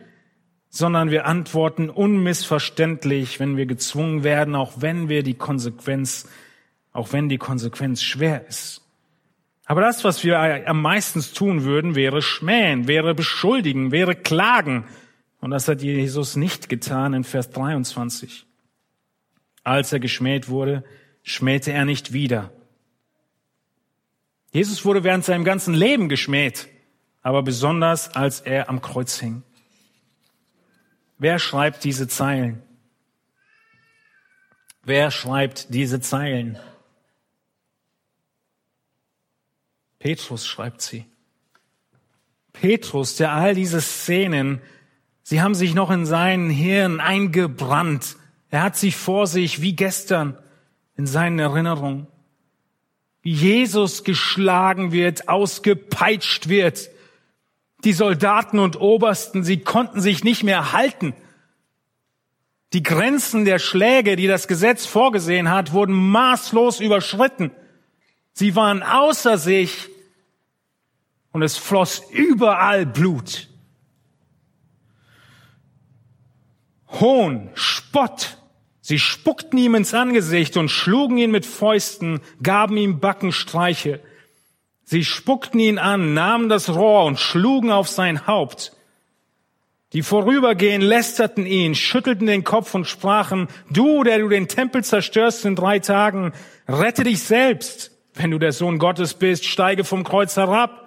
sondern 0.69 1.11
wir 1.11 1.25
antworten 1.25 1.89
unmissverständlich, 1.89 3.41
wenn 3.41 3.57
wir 3.57 3.65
gezwungen 3.65 4.23
werden, 4.23 4.55
auch 4.55 4.73
wenn 4.77 5.09
wir 5.09 5.23
die 5.23 5.33
Konsequenz, 5.33 6.29
auch 6.93 7.11
wenn 7.11 7.27
die 7.27 7.37
Konsequenz 7.37 8.01
schwer 8.01 8.47
ist. 8.47 8.81
Aber 9.65 9.81
das, 9.81 10.05
was 10.05 10.23
wir 10.23 10.39
am 10.67 10.81
meisten 10.81 11.21
tun 11.33 11.65
würden, 11.65 11.95
wäre 11.95 12.21
schmähen, 12.21 12.87
wäre 12.87 13.13
beschuldigen, 13.13 13.91
wäre 13.91 14.15
klagen. 14.15 14.85
Und 15.39 15.51
das 15.51 15.67
hat 15.67 15.81
Jesus 15.81 16.35
nicht 16.35 16.69
getan 16.69 17.13
in 17.13 17.23
Vers 17.23 17.51
23. 17.51 18.45
Als 19.63 19.93
er 19.93 19.99
geschmäht 19.99 20.49
wurde, 20.49 20.83
schmähte 21.23 21.71
er 21.71 21.85
nicht 21.85 22.13
wieder. 22.13 22.51
Jesus 24.51 24.85
wurde 24.85 25.03
während 25.03 25.25
seinem 25.25 25.43
ganzen 25.43 25.73
Leben 25.73 26.09
geschmäht, 26.09 26.67
aber 27.21 27.43
besonders 27.43 28.15
als 28.15 28.39
er 28.39 28.69
am 28.69 28.81
Kreuz 28.81 29.19
hing. 29.19 29.43
Wer 31.17 31.39
schreibt 31.39 31.83
diese 31.83 32.07
Zeilen? 32.07 32.63
Wer 34.83 35.11
schreibt 35.11 35.73
diese 35.73 35.99
Zeilen? 35.99 36.57
Petrus 39.99 40.47
schreibt 40.47 40.81
sie. 40.81 41.05
Petrus, 42.53 43.17
der 43.17 43.33
all 43.33 43.53
diese 43.53 43.81
Szenen, 43.81 44.61
sie 45.27 45.41
haben 45.41 45.55
sich 45.55 45.73
noch 45.73 45.91
in 45.91 46.05
seinen 46.05 46.49
Hirn 46.49 47.01
eingebrannt. 47.01 48.15
Er 48.49 48.61
hat 48.63 48.77
sie 48.77 48.93
vor 48.93 49.27
sich 49.27 49.61
wie 49.61 49.75
gestern 49.75 50.37
in 50.95 51.05
seinen 51.05 51.37
Erinnerungen. 51.37 52.07
Wie 53.23 53.33
Jesus 53.33 54.05
geschlagen 54.05 54.93
wird, 54.93 55.27
ausgepeitscht 55.27 56.47
wird. 56.47 56.89
Die 57.83 57.91
Soldaten 57.91 58.57
und 58.57 58.79
Obersten, 58.79 59.43
sie 59.43 59.59
konnten 59.59 59.99
sich 59.99 60.23
nicht 60.23 60.45
mehr 60.45 60.71
halten. 60.71 61.13
Die 62.71 62.81
Grenzen 62.83 63.43
der 63.43 63.59
Schläge, 63.59 64.15
die 64.15 64.27
das 64.27 64.47
Gesetz 64.47 64.85
vorgesehen 64.85 65.51
hat, 65.51 65.73
wurden 65.73 65.93
maßlos 65.93 66.79
überschritten. 66.79 67.51
Sie 68.31 68.55
waren 68.55 68.81
außer 68.81 69.37
sich 69.37 69.89
und 71.33 71.41
es 71.41 71.57
floss 71.57 72.01
überall 72.13 72.85
Blut. 72.85 73.49
Hohn, 76.99 77.49
Spott. 77.53 78.37
Sie 78.81 78.99
spuckten 78.99 79.59
ihm 79.59 79.75
ins 79.75 79.93
Angesicht 79.93 80.55
und 80.55 80.69
schlugen 80.69 81.17
ihn 81.17 81.31
mit 81.31 81.45
Fäusten, 81.45 82.21
gaben 82.41 82.77
ihm 82.77 82.99
Backenstreiche. 82.99 84.01
Sie 84.83 85.03
spuckten 85.03 85.59
ihn 85.59 85.77
an, 85.77 86.13
nahmen 86.13 86.47
das 86.47 86.73
Rohr 86.73 87.03
und 87.05 87.19
schlugen 87.19 87.71
auf 87.71 87.89
sein 87.89 88.27
Haupt. 88.27 88.71
Die 89.93 90.01
vorübergehen 90.01 90.81
lästerten 90.81 91.45
ihn, 91.45 91.75
schüttelten 91.75 92.27
den 92.27 92.43
Kopf 92.43 92.73
und 92.73 92.87
sprachen, 92.87 93.47
du, 93.69 94.03
der 94.03 94.19
du 94.19 94.29
den 94.29 94.47
Tempel 94.47 94.83
zerstörst 94.83 95.45
in 95.45 95.55
drei 95.55 95.79
Tagen, 95.79 96.33
rette 96.67 97.03
dich 97.03 97.23
selbst. 97.23 97.91
Wenn 98.13 98.31
du 98.31 98.39
der 98.39 98.51
Sohn 98.51 98.79
Gottes 98.79 99.13
bist, 99.13 99.45
steige 99.45 99.83
vom 99.83 100.03
Kreuz 100.03 100.35
herab. 100.35 100.86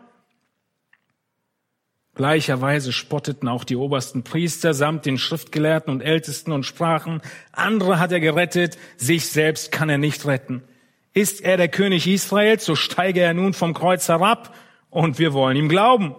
Gleicherweise 2.21 2.93
spotteten 2.93 3.49
auch 3.49 3.65
die 3.65 3.77
obersten 3.77 4.25
Priester 4.25 4.75
samt 4.75 5.07
den 5.07 5.17
Schriftgelehrten 5.17 5.91
und 5.91 6.03
Ältesten 6.03 6.53
und 6.53 6.65
sprachen, 6.65 7.23
andere 7.51 7.99
hat 7.99 8.13
er 8.13 8.21
gerettet, 8.21 8.77
sich 8.99 9.31
selbst 9.31 9.73
kann 9.73 9.89
er 9.89 9.97
nicht 9.97 10.27
retten. 10.27 10.63
Ist 11.15 11.41
er 11.41 11.57
der 11.57 11.69
König 11.69 12.07
Israels, 12.07 12.67
so 12.67 12.75
steige 12.75 13.21
er 13.21 13.33
nun 13.33 13.55
vom 13.55 13.73
Kreuz 13.73 14.07
herab 14.07 14.55
und 14.91 15.19
wir 15.19 15.33
wollen 15.33 15.57
ihm 15.57 15.71
glauben. 15.71 16.15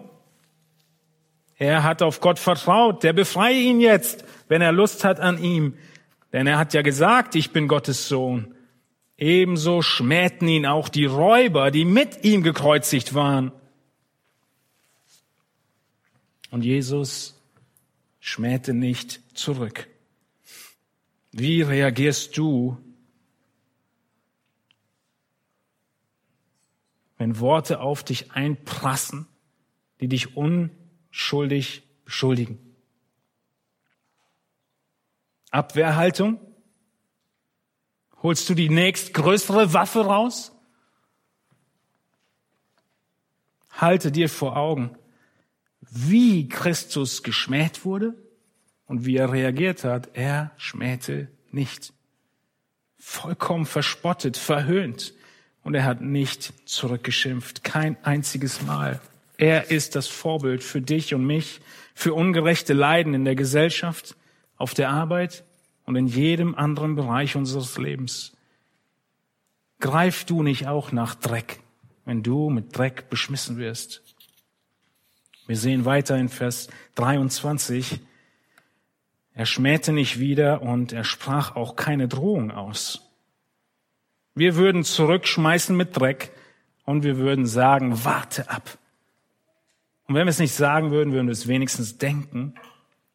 Er 1.59 1.83
hat 1.83 2.01
auf 2.01 2.19
Gott 2.19 2.39
vertraut, 2.39 3.03
der 3.03 3.13
befreie 3.13 3.59
ihn 3.59 3.79
jetzt, 3.79 4.25
wenn 4.47 4.63
er 4.63 4.71
Lust 4.71 5.03
hat 5.03 5.19
an 5.19 5.37
ihm. 5.37 5.75
Denn 6.33 6.47
er 6.47 6.57
hat 6.57 6.73
ja 6.73 6.81
gesagt, 6.81 7.35
ich 7.35 7.51
bin 7.51 7.67
Gottes 7.67 8.07
Sohn. 8.07 8.55
Ebenso 9.19 9.83
schmähten 9.83 10.47
ihn 10.47 10.65
auch 10.65 10.89
die 10.89 11.05
Räuber, 11.05 11.69
die 11.69 11.85
mit 11.85 12.23
ihm 12.23 12.41
gekreuzigt 12.41 13.13
waren. 13.13 13.51
Und 16.51 16.63
Jesus 16.63 17.41
schmähte 18.19 18.73
nicht 18.73 19.21
zurück. 19.37 19.87
Wie 21.31 21.61
reagierst 21.61 22.37
du, 22.37 22.77
wenn 27.17 27.39
Worte 27.39 27.79
auf 27.79 28.03
dich 28.03 28.33
einprassen, 28.33 29.27
die 30.01 30.09
dich 30.09 30.35
unschuldig 30.35 31.83
beschuldigen? 32.03 32.59
Abwehrhaltung? 35.51 36.39
Holst 38.21 38.49
du 38.49 38.53
die 38.55 38.69
nächstgrößere 38.69 39.73
Waffe 39.73 40.01
raus? 40.01 40.51
Halte 43.71 44.11
dir 44.11 44.29
vor 44.29 44.57
Augen, 44.57 44.97
wie 45.91 46.47
Christus 46.47 47.21
geschmäht 47.21 47.85
wurde 47.85 48.15
und 48.87 49.05
wie 49.05 49.17
er 49.17 49.31
reagiert 49.31 49.83
hat. 49.83 50.09
Er 50.13 50.51
schmähte 50.57 51.27
nicht. 51.51 51.93
Vollkommen 52.97 53.65
verspottet, 53.65 54.37
verhöhnt. 54.37 55.13
Und 55.63 55.75
er 55.75 55.83
hat 55.83 56.01
nicht 56.01 56.53
zurückgeschimpft. 56.67 57.63
Kein 57.63 58.03
einziges 58.03 58.61
Mal. 58.63 58.99
Er 59.37 59.69
ist 59.69 59.95
das 59.95 60.07
Vorbild 60.07 60.63
für 60.63 60.81
dich 60.81 61.13
und 61.13 61.25
mich, 61.25 61.61
für 61.93 62.13
ungerechte 62.13 62.73
Leiden 62.73 63.13
in 63.13 63.25
der 63.25 63.35
Gesellschaft, 63.35 64.15
auf 64.55 64.73
der 64.73 64.89
Arbeit, 64.89 65.43
und 65.85 65.95
in 65.95 66.07
jedem 66.07 66.55
anderen 66.55 66.95
Bereich 66.95 67.35
unseres 67.35 67.77
Lebens. 67.77 68.33
Greif 69.79 70.25
du 70.25 70.41
nicht 70.43 70.67
auch 70.67 70.91
nach 70.91 71.15
Dreck, 71.15 71.59
wenn 72.05 72.23
du 72.23 72.49
mit 72.49 72.77
Dreck 72.77 73.09
beschmissen 73.09 73.57
wirst. 73.57 74.11
Wir 75.51 75.57
sehen 75.57 75.83
weiter 75.83 76.17
in 76.17 76.29
Vers 76.29 76.69
23, 76.95 77.99
er 79.33 79.45
schmähte 79.45 79.91
nicht 79.91 80.17
wieder 80.17 80.61
und 80.61 80.93
er 80.93 81.03
sprach 81.03 81.57
auch 81.57 81.75
keine 81.75 82.07
Drohung 82.07 82.51
aus. 82.51 83.11
Wir 84.33 84.55
würden 84.55 84.85
zurückschmeißen 84.85 85.75
mit 85.75 85.97
Dreck 85.97 86.31
und 86.85 87.03
wir 87.03 87.17
würden 87.17 87.45
sagen, 87.45 88.05
warte 88.05 88.49
ab. 88.49 88.77
Und 90.07 90.15
wenn 90.15 90.25
wir 90.25 90.29
es 90.29 90.39
nicht 90.39 90.53
sagen 90.53 90.91
würden, 90.91 91.11
würden 91.11 91.27
wir 91.27 91.33
es 91.33 91.49
wenigstens 91.49 91.97
denken. 91.97 92.55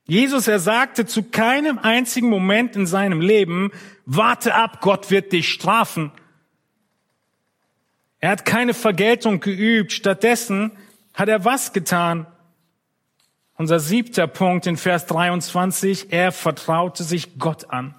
Jesus, 0.05 0.47
er 0.47 0.59
sagte 0.59 1.07
zu 1.07 1.22
keinem 1.22 1.78
einzigen 1.78 2.28
Moment 2.28 2.76
in 2.76 2.84
seinem 2.87 3.22
Leben, 3.22 3.72
warte 4.05 4.55
ab, 4.55 4.82
Gott 4.82 5.11
wird 5.11 5.32
dich 5.32 5.49
strafen. 5.49 6.12
Er 8.20 8.28
hat 8.28 8.45
keine 8.45 8.74
Vergeltung 8.74 9.41
geübt. 9.41 9.93
Stattdessen 9.93 10.72
hat 11.17 11.29
er 11.29 11.45
was 11.45 11.73
getan? 11.73 12.27
Unser 13.57 13.81
siebter 13.81 14.29
Punkt 14.29 14.69
in 14.69 14.77
Vers 14.77 15.07
23, 15.07 16.12
er 16.12 16.31
vertraute 16.31 17.03
sich 17.03 17.41
Gott 17.41 17.71
an. 17.71 17.97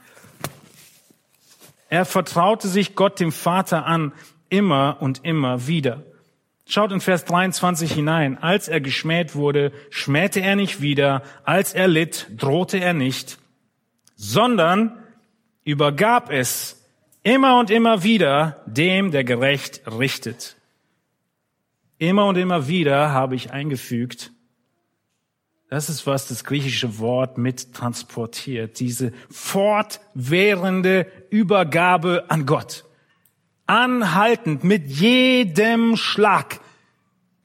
Er 1.90 2.06
vertraute 2.06 2.70
sich 2.70 2.96
Gott 2.96 3.20
dem 3.20 3.34
Vater 3.34 3.86
an, 3.86 4.14
immer 4.48 4.98
und 5.02 5.26
immer 5.26 5.68
wieder. 5.68 6.04
Schaut 6.66 6.94
in 6.94 7.02
Vers 7.02 7.26
23 7.26 7.92
hinein. 7.92 8.38
Als 8.42 8.70
er 8.70 8.80
geschmäht 8.80 9.36
wurde, 9.36 9.74
schmähte 9.90 10.40
er 10.40 10.56
nicht 10.56 10.80
wieder. 10.82 11.24
Als 11.44 11.74
er 11.74 11.90
litt, 11.90 12.28
drohte 12.38 12.78
er 12.78 12.94
nicht, 12.94 13.40
sondern 14.16 14.98
übergab 15.66 16.32
es 16.32 16.78
Immer 17.28 17.60
und 17.60 17.72
immer 17.72 18.04
wieder 18.04 18.64
dem, 18.68 19.12
der 19.12 19.26
gerecht 19.26 19.82
richtet. 19.86 20.57
Immer 21.98 22.26
und 22.28 22.38
immer 22.38 22.68
wieder 22.68 23.12
habe 23.12 23.36
ich 23.36 23.52
eingefügt, 23.52 24.32
das 25.70 25.90
ist, 25.90 26.08
was 26.08 26.28
das 26.28 26.46
griechische 26.46 27.00
Wort 27.00 27.38
mit 27.38 27.74
transportiert. 27.74 28.80
Diese 28.80 29.12
fortwährende 29.30 31.12
Übergabe 31.30 32.26
an 32.30 32.46
Gott. 32.46 32.86
Anhaltend 33.66 34.64
mit 34.64 34.88
jedem 34.88 35.98
Schlag, 35.98 36.62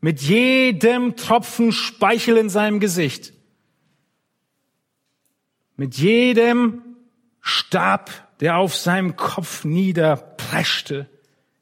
mit 0.00 0.20
jedem 0.20 1.16
Tropfen 1.16 1.72
Speichel 1.72 2.36
in 2.36 2.48
seinem 2.48 2.78
Gesicht, 2.78 3.32
mit 5.76 5.96
jedem 5.96 6.82
Stab, 7.40 8.10
der 8.38 8.58
auf 8.58 8.76
seinem 8.76 9.16
Kopf 9.16 9.64
niederpreschte. 9.64 11.08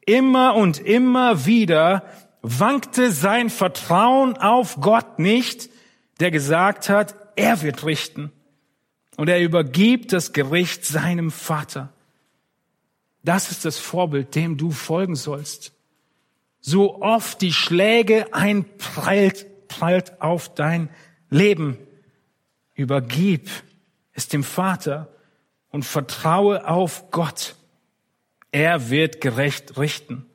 Immer 0.05 0.55
und 0.55 0.77
immer 0.77 1.47
wieder 1.47 2.03
wankte 2.41 3.11
sein 3.11 3.49
Vertrauen 3.49 4.37
auf 4.37 4.79
Gott 4.81 5.19
nicht, 5.19 5.69
der 6.19 6.31
gesagt 6.31 6.89
hat, 6.89 7.15
er 7.35 7.61
wird 7.61 7.85
richten. 7.85 8.31
Und 9.17 9.29
er 9.29 9.41
übergibt 9.41 10.13
das 10.13 10.33
Gericht 10.33 10.85
seinem 10.85 11.31
Vater. 11.31 11.93
Das 13.23 13.51
ist 13.51 13.65
das 13.65 13.77
Vorbild, 13.77 14.33
dem 14.35 14.57
du 14.57 14.71
folgen 14.71 15.15
sollst. 15.15 15.73
So 16.59 17.01
oft 17.01 17.41
die 17.41 17.53
Schläge 17.53 18.33
einprallt, 18.33 19.67
prallt 19.67 20.21
auf 20.21 20.53
dein 20.53 20.89
Leben. 21.29 21.77
Übergib 22.73 23.49
es 24.13 24.27
dem 24.27 24.43
Vater 24.43 25.09
und 25.69 25.85
vertraue 25.85 26.67
auf 26.67 27.11
Gott. 27.11 27.55
Er 28.51 28.89
wird 28.89 29.21
gerecht 29.21 29.77
richten. 29.77 30.25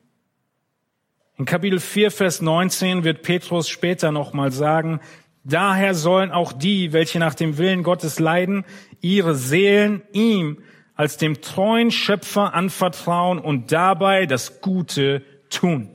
In 1.38 1.44
Kapitel 1.44 1.80
4, 1.80 2.10
Vers 2.10 2.40
19 2.40 3.04
wird 3.04 3.22
Petrus 3.22 3.68
später 3.68 4.10
nochmal 4.10 4.52
sagen, 4.52 5.00
daher 5.44 5.94
sollen 5.94 6.30
auch 6.30 6.54
die, 6.54 6.94
welche 6.94 7.18
nach 7.18 7.34
dem 7.34 7.58
Willen 7.58 7.82
Gottes 7.82 8.18
leiden, 8.18 8.64
ihre 9.02 9.34
Seelen 9.34 10.02
ihm 10.12 10.62
als 10.94 11.18
dem 11.18 11.42
treuen 11.42 11.90
Schöpfer 11.90 12.54
anvertrauen 12.54 13.38
und 13.38 13.70
dabei 13.70 14.24
das 14.24 14.62
Gute 14.62 15.22
tun. 15.50 15.90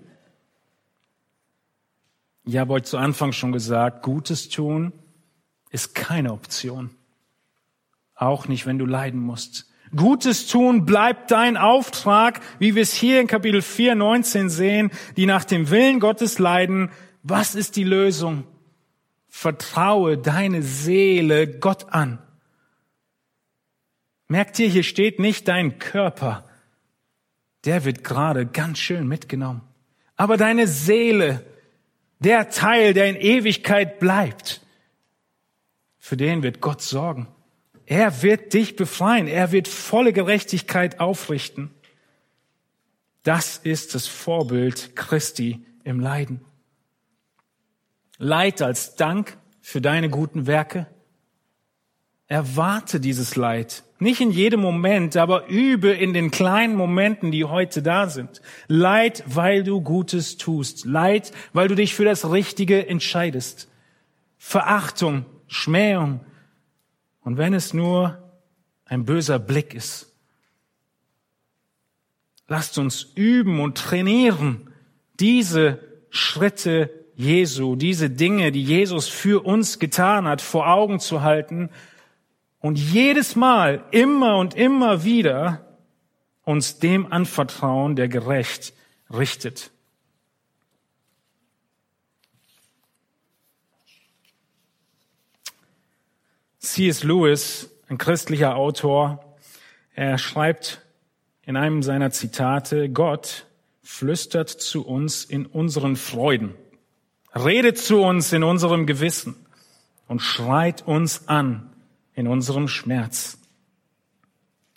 Ich 2.46 2.58
habe 2.58 2.74
euch 2.74 2.84
zu 2.84 2.98
Anfang 2.98 3.32
schon 3.32 3.52
gesagt, 3.52 4.04
Gutes 4.04 4.48
tun 4.48 4.94
ist 5.72 5.96
keine 5.96 6.34
Option. 6.34 6.92
Auch 8.14 8.48
nicht, 8.48 8.68
wenn 8.68 8.78
du 8.78 8.86
leiden 8.86 9.20
musst. 9.20 9.71
Gutes 9.96 10.48
tun 10.48 10.86
bleibt 10.86 11.32
dein 11.32 11.58
Auftrag, 11.58 12.40
wie 12.60 12.76
wir 12.76 12.82
es 12.82 12.94
hier 12.94 13.20
in 13.20 13.28
Kapitel 13.28 13.62
4, 13.62 13.96
19 13.96 14.50
sehen, 14.50 14.92
die 15.18 15.26
nach 15.26 15.44
dem 15.44 15.70
Willen 15.70 16.00
Gottes 16.00 16.40
leiden. 16.40 16.92
Was 17.24 17.56
ist 17.56 17.76
die 17.76 17.84
Lösung? 17.84 18.46
Vertraue 19.28 20.18
deine 20.18 20.62
Seele 20.62 21.48
Gott 21.48 21.94
an. 21.94 22.20
Merkt 24.28 24.60
ihr, 24.60 24.70
hier 24.70 24.84
steht 24.84 25.20
nicht 25.20 25.50
dein 25.50 25.78
Körper. 25.78 26.46
Der 27.66 27.84
wird 27.84 28.04
gerade 28.04 28.46
ganz 28.46 28.80
schön 28.80 29.08
mitgenommen. 29.08 29.62
Aber 30.16 30.38
deine 30.38 30.68
Seele, 30.68 31.46
der 32.20 32.50
Teil, 32.50 32.94
der 32.94 33.10
in 33.10 33.18
Ewigkeit 33.18 34.00
bleibt, 34.00 34.62
für 36.00 36.16
den 36.16 36.44
wird 36.44 36.62
Gott 36.62 36.82
sorgen. 36.82 37.28
Er 37.92 38.24
wird 38.24 38.54
dich 38.54 38.78
befreien. 38.78 39.28
Er 39.28 39.52
wird 39.52 39.68
volle 39.68 40.14
Gerechtigkeit 40.14 41.02
aufrichten. 41.02 41.72
Das 43.24 43.58
ist 43.58 43.96
das 43.96 44.08
Vorbild 44.08 44.96
Christi 44.96 45.66
im 45.84 46.00
Leiden. 46.00 46.40
Leid 48.18 48.62
als 48.62 48.96
Dank 48.96 49.36
für 49.60 49.82
deine 49.82 50.10
guten 50.10 50.48
Werke. 50.48 50.88
Erwarte 52.28 53.02
dieses 53.02 53.36
Leid. 53.36 53.84
Nicht 54.00 54.22
in 54.22 54.32
jedem 54.32 54.62
Moment, 54.62 55.18
aber 55.18 55.50
übe 55.50 55.90
in 55.90 56.14
den 56.14 56.32
kleinen 56.32 56.78
Momenten, 56.78 57.30
die 57.30 57.44
heute 57.44 57.82
da 57.82 58.08
sind. 58.08 58.42
Leid, 58.70 59.22
weil 59.28 59.66
du 59.66 59.82
Gutes 59.82 60.38
tust. 60.38 60.86
Leid, 60.86 61.34
weil 61.52 61.68
du 61.68 61.76
dich 61.76 61.94
für 61.94 62.06
das 62.06 62.32
Richtige 62.32 62.88
entscheidest. 62.88 63.68
Verachtung, 64.38 65.26
Schmähung, 65.48 66.22
und 67.22 67.38
wenn 67.38 67.54
es 67.54 67.74
nur 67.74 68.32
ein 68.86 69.06
böser 69.06 69.40
Blick 69.40 69.74
ist, 69.74 70.14
lasst 72.48 72.78
uns 72.78 73.04
üben 73.16 73.62
und 73.62 73.78
trainieren, 73.78 74.74
diese 75.20 75.80
Schritte 76.10 76.90
Jesu, 77.16 77.76
diese 77.76 78.10
Dinge, 78.10 78.52
die 78.52 78.64
Jesus 78.64 79.08
für 79.08 79.46
uns 79.46 79.80
getan 79.80 80.28
hat, 80.28 80.42
vor 80.42 80.68
Augen 80.68 81.00
zu 81.00 81.22
halten 81.22 81.70
und 82.60 82.78
jedes 82.78 83.36
Mal, 83.36 83.86
immer 83.92 84.38
und 84.38 84.56
immer 84.56 85.04
wieder 85.04 85.78
uns 86.44 86.80
dem 86.80 87.12
anvertrauen, 87.12 87.96
der 87.96 88.08
gerecht 88.08 88.74
richtet. 89.10 89.72
C.S. 96.62 97.04
Lewis, 97.04 97.72
ein 97.90 97.98
christlicher 97.98 98.56
Autor, 98.56 99.36
er 99.96 100.20
schreibt 100.20 100.82
in 101.44 101.58
einem 101.58 101.82
seiner 101.82 102.12
Zitate, 102.12 102.88
Gott 102.88 103.48
flüstert 103.82 104.50
zu 104.50 104.86
uns 104.86 105.26
in 105.26 105.48
unseren 105.48 105.96
Freuden, 105.96 106.54
redet 107.36 107.80
zu 107.80 108.04
uns 108.04 108.32
in 108.32 108.44
unserem 108.44 108.86
Gewissen 108.86 109.36
und 110.08 110.20
schreit 110.20 110.88
uns 110.88 111.28
an 111.28 111.74
in 112.14 112.28
unserem 112.28 112.68
Schmerz. 112.68 113.40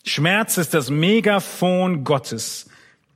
Schmerz 0.03 0.57
ist 0.57 0.73
das 0.73 0.89
Megafon 0.89 2.03
Gottes, 2.03 2.67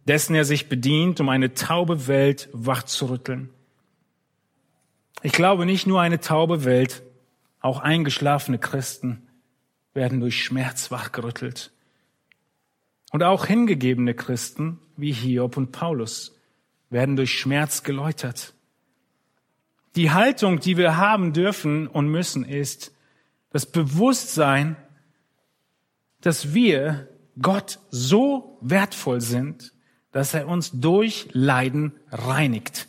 dessen 0.06 0.36
er 0.36 0.46
sich 0.46 0.70
bedient, 0.70 1.20
um 1.20 1.30
eine 1.30 1.56
taube 1.56 2.08
Welt 2.08 2.50
wachzurütteln. 2.54 3.50
Ich 5.24 5.32
glaube 5.32 5.66
nicht 5.66 5.88
nur 5.88 6.02
eine 6.02 6.20
taube 6.20 6.66
Welt, 6.66 7.02
auch 7.60 7.80
eingeschlafene 7.80 8.58
Christen 8.58 9.28
werden 9.94 10.20
durch 10.20 10.44
Schmerz 10.44 10.92
wachgerüttelt. 10.92 11.72
Und 13.12 13.24
auch 13.24 13.46
hingegebene 13.46 14.14
Christen 14.14 14.80
wie 14.96 15.12
Hiob 15.12 15.58
und 15.58 15.72
Paulus 15.72 16.36
werden 16.90 17.16
durch 17.16 17.38
Schmerz 17.38 17.84
geläutert. 17.84 18.54
Die 19.96 20.12
Haltung, 20.12 20.60
die 20.60 20.78
wir 20.78 20.98
haben 20.98 21.34
dürfen 21.34 21.88
und 21.88 22.08
müssen, 22.08 22.46
ist 22.46 22.94
das 23.50 23.66
Bewusstsein, 23.66 24.76
dass 26.22 26.54
wir 26.54 27.08
Gott 27.42 27.80
so 27.90 28.60
wertvoll 28.62 29.22
sind, 29.22 29.74
dass 30.12 30.34
er 30.34 30.48
uns 30.48 30.72
durch 30.72 31.30
Leiden 31.32 31.94
reinigt. 32.12 32.88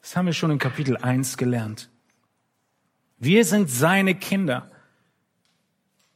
Das 0.00 0.16
haben 0.16 0.26
wir 0.26 0.32
schon 0.32 0.50
in 0.50 0.58
Kapitel 0.58 0.96
1 0.96 1.36
gelernt. 1.36 1.90
Wir 3.24 3.44
sind 3.44 3.70
seine 3.70 4.14
Kinder. 4.14 4.70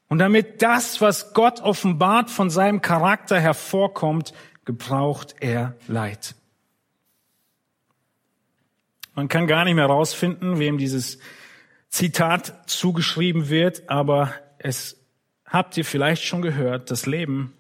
Und 0.09 0.19
damit 0.19 0.63
das, 0.63 1.01
was 1.01 1.33
Gott 1.33 1.61
offenbart 1.61 2.31
von 2.31 2.51
seinem 2.51 2.81
Charakter 2.83 3.41
hervorkommt, 3.41 4.33
gebraucht 4.65 5.37
er 5.41 5.75
Leid. 5.87 6.35
Man 9.15 9.29
kann 9.29 9.47
gar 9.47 9.65
nicht 9.65 9.75
mehr 9.75 9.87
rausfinden, 9.87 10.59
wem 10.59 10.79
dieses 10.79 11.19
Zitat 11.89 12.69
zugeschrieben 12.71 13.49
wird, 13.49 13.89
aber 13.89 14.33
es 14.59 15.01
habt 15.47 15.77
ihr 15.77 15.85
vielleicht 15.85 16.25
schon 16.25 16.43
gehört, 16.43 16.91
das 16.91 17.07
Leben 17.07 17.55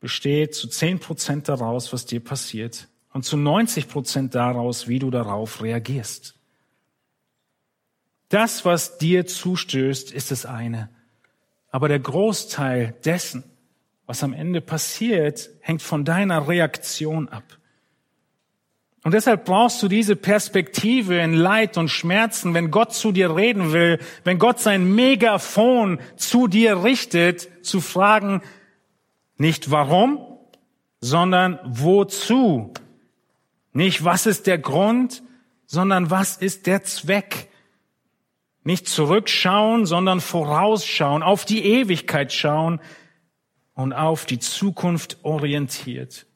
besteht 0.00 0.54
zu 0.54 0.66
zehn 0.68 0.98
Prozent 0.98 1.48
daraus, 1.48 1.92
was 1.92 2.06
dir 2.06 2.20
passiert 2.20 2.88
und 3.12 3.24
zu 3.24 3.36
90 3.36 3.88
Prozent 3.88 4.34
daraus, 4.34 4.88
wie 4.88 4.98
du 4.98 5.10
darauf 5.10 5.62
reagierst. 5.62 6.34
Das, 8.34 8.64
was 8.64 8.98
dir 8.98 9.26
zustößt, 9.26 10.10
ist 10.10 10.32
das 10.32 10.44
eine. 10.44 10.88
Aber 11.70 11.86
der 11.86 12.00
Großteil 12.00 12.96
dessen, 13.04 13.44
was 14.06 14.24
am 14.24 14.32
Ende 14.32 14.60
passiert, 14.60 15.50
hängt 15.60 15.82
von 15.82 16.04
deiner 16.04 16.48
Reaktion 16.48 17.28
ab. 17.28 17.44
Und 19.04 19.14
deshalb 19.14 19.44
brauchst 19.44 19.80
du 19.84 19.86
diese 19.86 20.16
Perspektive 20.16 21.16
in 21.20 21.34
Leid 21.34 21.78
und 21.78 21.90
Schmerzen, 21.90 22.54
wenn 22.54 22.72
Gott 22.72 22.92
zu 22.92 23.12
dir 23.12 23.36
reden 23.36 23.72
will, 23.72 24.00
wenn 24.24 24.40
Gott 24.40 24.58
sein 24.58 24.92
Megafon 24.92 26.00
zu 26.16 26.48
dir 26.48 26.82
richtet, 26.82 27.64
zu 27.64 27.80
fragen, 27.80 28.42
nicht 29.36 29.70
warum, 29.70 30.18
sondern 31.00 31.60
wozu. 31.64 32.74
Nicht 33.72 34.04
was 34.04 34.26
ist 34.26 34.48
der 34.48 34.58
Grund, 34.58 35.22
sondern 35.66 36.10
was 36.10 36.36
ist 36.36 36.66
der 36.66 36.82
Zweck. 36.82 37.48
Nicht 38.64 38.88
zurückschauen, 38.88 39.86
sondern 39.86 40.20
vorausschauen, 40.20 41.22
auf 41.22 41.44
die 41.44 41.64
Ewigkeit 41.64 42.32
schauen. 42.32 42.80
und 43.76 43.92
auf 43.92 44.24
die 44.24 44.38
Zukunft 44.38 45.18
orientiert. 45.24 46.26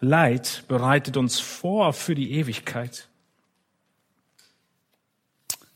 Leid 0.00 0.64
bereitet 0.68 1.16
uns 1.16 1.40
vor 1.40 1.94
für 1.94 2.14
die 2.14 2.32
Ewigkeit. 2.32 3.08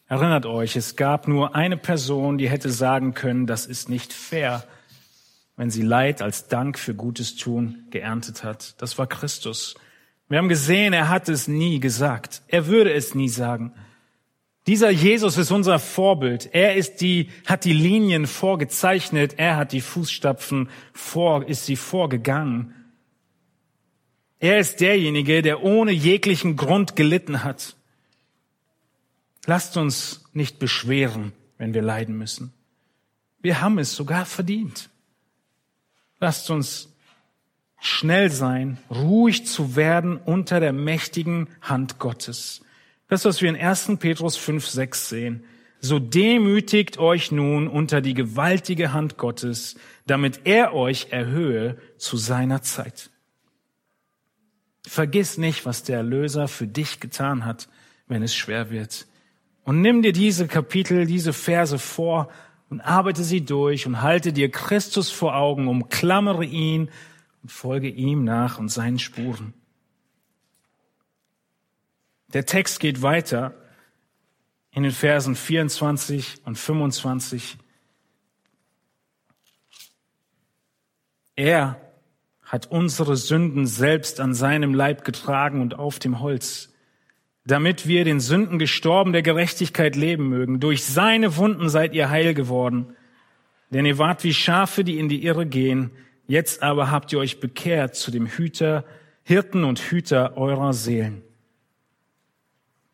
Erinnert 0.07 0.45
euch, 0.45 0.77
es 0.77 0.97
gab 0.97 1.29
nur 1.29 1.55
eine 1.55 1.77
Person, 1.77 2.37
die 2.37 2.51
hätte 2.51 2.71
sagen 2.71 3.15
können, 3.15 3.47
das 3.47 3.65
ist 3.65 3.89
nicht 3.89 4.13
fair, 4.13 4.65
wenn 5.57 5.71
sie 5.71 5.83
Leid 5.83 6.21
als 6.21 6.49
Dank 6.49 6.79
für 6.79 6.95
Gutes 6.95 7.37
tun 7.37 7.87
geerntet 7.91 8.45
hat. 8.45 8.81
Das 8.83 8.99
war 8.99 9.07
Christus. 9.07 9.77
Wir 10.29 10.39
haben 10.39 10.49
gesehen, 10.49 10.93
er 10.93 11.09
hat 11.09 11.29
es 11.29 11.49
nie 11.49 11.81
gesagt. 11.81 12.43
Er 12.49 12.67
würde 12.67 12.93
es 12.93 13.15
nie 13.15 13.29
sagen. 13.29 13.73
Dieser 14.67 14.91
Jesus 14.91 15.39
ist 15.39 15.51
unser 15.51 15.79
Vorbild. 15.79 16.51
Er 16.53 16.77
ist 16.77 17.01
die, 17.01 17.31
hat 17.47 17.65
die 17.65 17.73
Linien 17.73 18.27
vorgezeichnet. 18.27 19.35
Er 19.39 19.57
hat 19.57 19.73
die 19.73 19.81
Fußstapfen 19.81 20.69
vor, 20.93 21.49
ist 21.49 21.67
sie 21.67 21.77
vorgegangen. 21.77 22.75
Er 24.39 24.59
ist 24.59 24.81
derjenige, 24.81 25.43
der 25.43 25.63
ohne 25.63 25.93
jeglichen 25.93 26.57
Grund 26.57 26.97
gelitten 26.97 27.45
hat. 27.45 27.77
Lasst 29.47 29.77
uns 29.77 30.25
nicht 30.33 30.59
beschweren, 30.59 31.33
wenn 31.59 31.75
wir 31.75 31.83
leiden 31.83 32.17
müssen. 32.17 32.53
Wir 33.41 33.61
haben 33.61 33.79
es 33.79 33.95
sogar 33.95 34.27
verdient. 34.27 34.91
Lasst 36.21 36.51
uns 36.51 36.95
schnell 37.81 38.31
sein, 38.31 38.79
ruhig 38.91 39.47
zu 39.47 39.75
werden 39.77 40.19
unter 40.19 40.61
der 40.61 40.75
mächtigen 40.75 41.49
Hand 41.63 41.99
Gottes. 41.99 42.61
Das, 43.11 43.25
was 43.25 43.43
wir 43.43 43.49
in 43.51 43.57
1. 43.57 43.97
Petrus 43.99 44.37
5, 44.37 44.67
6 44.67 45.09
sehen. 45.09 45.45
So 45.81 45.99
demütigt 45.99 46.99
euch 46.99 47.33
nun 47.33 47.67
unter 47.67 48.01
die 48.01 48.15
gewaltige 48.15 48.93
Hand 48.93 49.17
Gottes, 49.17 49.77
damit 50.07 50.43
er 50.45 50.75
euch 50.75 51.09
erhöhe 51.11 51.77
zu 51.99 52.17
seiner 52.17 52.63
Zeit. 52.63 53.11
Vergiss 54.87 55.39
nicht, 55.39 55.67
was 55.67 55.83
der 55.83 55.99
Erlöser 55.99 56.47
für 56.47 56.69
dich 56.69 57.01
getan 57.01 57.45
hat, 57.45 57.69
wenn 58.07 58.23
es 58.23 58.35
schwer 58.35 58.71
wird. 58.71 59.07
Und 59.65 59.81
nimm 59.81 60.03
dir 60.03 60.13
diese 60.13 60.47
Kapitel, 60.47 61.05
diese 61.05 61.33
Verse 61.33 61.79
vor 61.79 62.31
und 62.69 62.81
arbeite 62.81 63.25
sie 63.25 63.45
durch 63.45 63.87
und 63.87 64.03
halte 64.03 64.33
dir 64.33 64.51
Christus 64.51 65.11
vor 65.11 65.35
Augen, 65.35 65.67
umklammere 65.67 66.45
ihn 66.45 66.91
und 67.43 67.51
folge 67.51 67.89
ihm 67.89 68.23
nach 68.23 68.59
und 68.59 68.69
seinen 68.69 69.01
Spuren. 69.01 69.55
Der 72.33 72.47
Text 72.47 72.79
geht 72.79 73.03
weiter 73.03 73.55
in 74.71 74.85
den 74.85 74.93
Versen 74.93 75.35
24 75.35 76.43
und 76.45 76.57
25. 76.57 77.59
Er 81.35 81.81
hat 82.43 82.71
unsere 82.71 83.17
Sünden 83.17 83.67
selbst 83.67 84.21
an 84.21 84.35
seinem 84.35 84.75
Leib 84.75 85.05
getragen 85.05 85.61
und 85.61 85.79
auf 85.79 85.99
dem 85.99 86.21
Holz, 86.21 86.73
damit 87.45 87.89
wir 87.89 88.05
den 88.05 88.21
Sünden 88.21 88.59
gestorben 88.59 89.13
der 89.13 89.23
Gerechtigkeit 89.23 89.97
leben 89.97 90.29
mögen. 90.29 90.61
Durch 90.61 90.85
seine 90.85 91.37
Wunden 91.37 91.69
seid 91.69 91.95
ihr 91.95 92.11
heil 92.11 92.35
geworden, 92.35 92.95
denn 93.71 93.87
ihr 93.87 93.99
wart 93.99 94.23
wie 94.23 94.35
Schafe, 94.35 94.85
die 94.85 94.99
in 94.99 95.09
die 95.09 95.25
Irre 95.25 95.47
gehen. 95.47 95.91
Jetzt 96.29 96.63
aber 96.63 96.93
habt 96.93 97.13
ihr 97.13 97.19
euch 97.19 97.41
bekehrt 97.41 97.97
zu 97.97 98.13
dem 98.13 98.27
Hüter, 98.27 98.85
Hirten 99.25 99.65
und 99.65 99.81
Hüter 99.81 100.37
eurer 100.37 100.73
Seelen. 100.73 101.23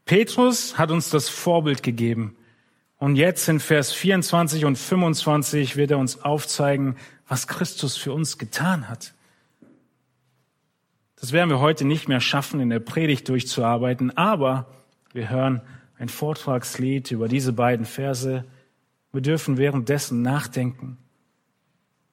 Petrus 0.06 0.78
hat 0.78 0.92
uns 0.92 1.10
das 1.10 1.28
Vorbild 1.28 1.82
gegeben. 1.82 2.36
Und 2.96 3.16
jetzt 3.16 3.48
in 3.48 3.60
Vers 3.60 3.92
24 3.92 4.64
und 4.64 4.78
25 4.78 5.76
wird 5.76 5.90
er 5.90 5.98
uns 5.98 6.22
aufzeigen, 6.22 6.96
was 7.28 7.48
Christus 7.48 7.96
für 7.96 8.12
uns 8.12 8.38
getan 8.38 8.88
hat. 8.88 9.12
Das 11.16 11.32
werden 11.32 11.50
wir 11.50 11.60
heute 11.60 11.84
nicht 11.84 12.08
mehr 12.08 12.20
schaffen, 12.20 12.60
in 12.60 12.70
der 12.70 12.78
Predigt 12.78 13.28
durchzuarbeiten, 13.28 14.16
aber 14.16 14.66
wir 15.12 15.28
hören 15.28 15.60
ein 15.98 16.08
Vortragslied 16.08 17.10
über 17.10 17.26
diese 17.26 17.52
beiden 17.52 17.84
Verse. 17.84 18.44
Wir 19.12 19.20
dürfen 19.20 19.56
währenddessen 19.56 20.22
nachdenken 20.22 20.98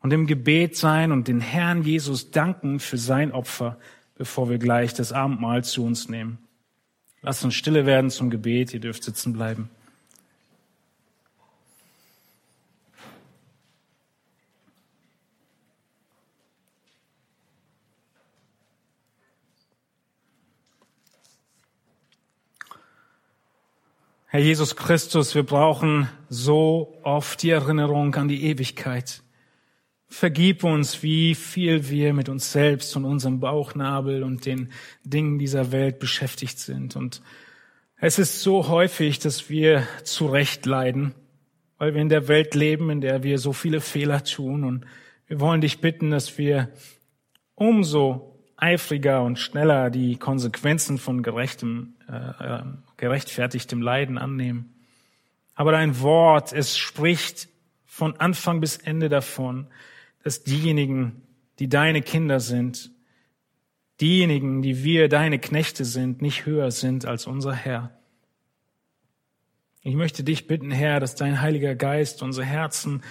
und 0.02 0.12
im 0.12 0.26
Gebet 0.26 0.76
sein 0.78 1.12
und 1.12 1.28
den 1.28 1.42
Herrn 1.42 1.84
Jesus 1.84 2.32
danken 2.32 2.80
für 2.80 2.98
sein 2.98 3.32
Opfer, 3.32 3.78
bevor 4.16 4.50
wir 4.50 4.58
gleich 4.58 4.94
das 4.94 5.12
Abendmahl 5.12 5.64
zu 5.64 5.86
uns 5.86 6.10
nehmen. 6.10 6.43
Lasst 7.26 7.46
uns 7.46 7.56
stille 7.56 7.86
werden 7.86 8.10
zum 8.10 8.30
Gebet. 8.30 8.74
Ihr 8.74 8.82
dürft 8.82 9.06
sitzen 9.06 9.32
bleiben. 9.32 9.70
Herr 24.28 24.42
Jesus 24.42 24.76
Christus, 24.76 25.34
wir 25.34 25.44
brauchen 25.44 26.10
so 26.28 27.00
oft 27.04 27.42
die 27.42 27.52
Erinnerung 27.52 28.14
an 28.16 28.28
die 28.28 28.44
Ewigkeit. 28.44 29.22
Vergib 30.14 30.64
uns, 30.64 31.02
wie 31.02 31.34
viel 31.34 31.90
wir 31.90 32.14
mit 32.14 32.30
uns 32.30 32.52
selbst 32.52 32.96
und 32.96 33.04
unserem 33.04 33.40
Bauchnabel 33.40 34.22
und 34.22 34.46
den 34.46 34.72
Dingen 35.04 35.40
dieser 35.40 35.72
Welt 35.72 35.98
beschäftigt 35.98 36.60
sind. 36.60 36.96
Und 36.96 37.24
es 37.98 38.20
ist 38.20 38.44
so 38.44 38.68
häufig, 38.68 39.18
dass 39.18 39.50
wir 39.50 39.88
zu 40.04 40.28
Recht 40.28 40.68
leiden, 40.68 41.16
weil 41.80 41.96
wir 41.96 42.02
in 42.02 42.10
der 42.10 42.28
Welt 42.28 42.54
leben, 42.54 42.92
in 42.92 43.02
der 43.02 43.24
wir 43.24 43.40
so 43.40 43.54
viele 43.54 43.82
Fehler 43.82 44.24
tun. 44.24 44.64
Und 44.64 44.86
wir 45.26 45.40
wollen 45.40 45.62
dich 45.62 45.82
bitten, 45.82 46.12
dass 46.12 46.38
wir 46.38 46.70
umso 47.56 48.38
eifriger 48.56 49.24
und 49.24 49.40
schneller 49.40 49.90
die 49.90 50.18
Konsequenzen 50.18 51.00
von 51.00 51.24
gerechtem, 51.24 51.96
äh, 52.08 52.60
äh 52.60 52.64
gerechtfertigtem 52.98 53.82
Leiden 53.82 54.20
annehmen. 54.20 54.76
Aber 55.56 55.72
dein 55.72 56.00
Wort, 56.02 56.54
es 56.54 56.78
spricht 56.78 57.50
von 57.88 58.16
Anfang 58.18 58.60
bis 58.60 58.78
Ende 58.78 59.10
davon, 59.10 59.68
dass 60.24 60.44
diejenigen, 60.44 61.22
die 61.60 61.70
deine 61.70 62.02
Kinder 62.02 62.40
sind, 62.40 62.92
diejenigen, 64.02 64.62
die 64.62 64.84
wir 64.84 65.10
deine 65.10 65.40
Knechte 65.40 65.86
sind, 65.86 66.22
nicht 66.22 66.46
höher 66.46 66.72
sind 66.72 67.06
als 67.06 67.28
unser 67.28 67.54
Herr. 67.54 67.92
Ich 69.82 69.96
möchte 69.96 70.24
dich 70.24 70.48
bitten, 70.48 70.72
Herr, 70.72 71.00
dass 71.00 71.16
dein 71.16 71.42
Heiliger 71.42 71.76
Geist 71.76 72.24
unsere 72.24 72.46
Herzen 72.46 73.04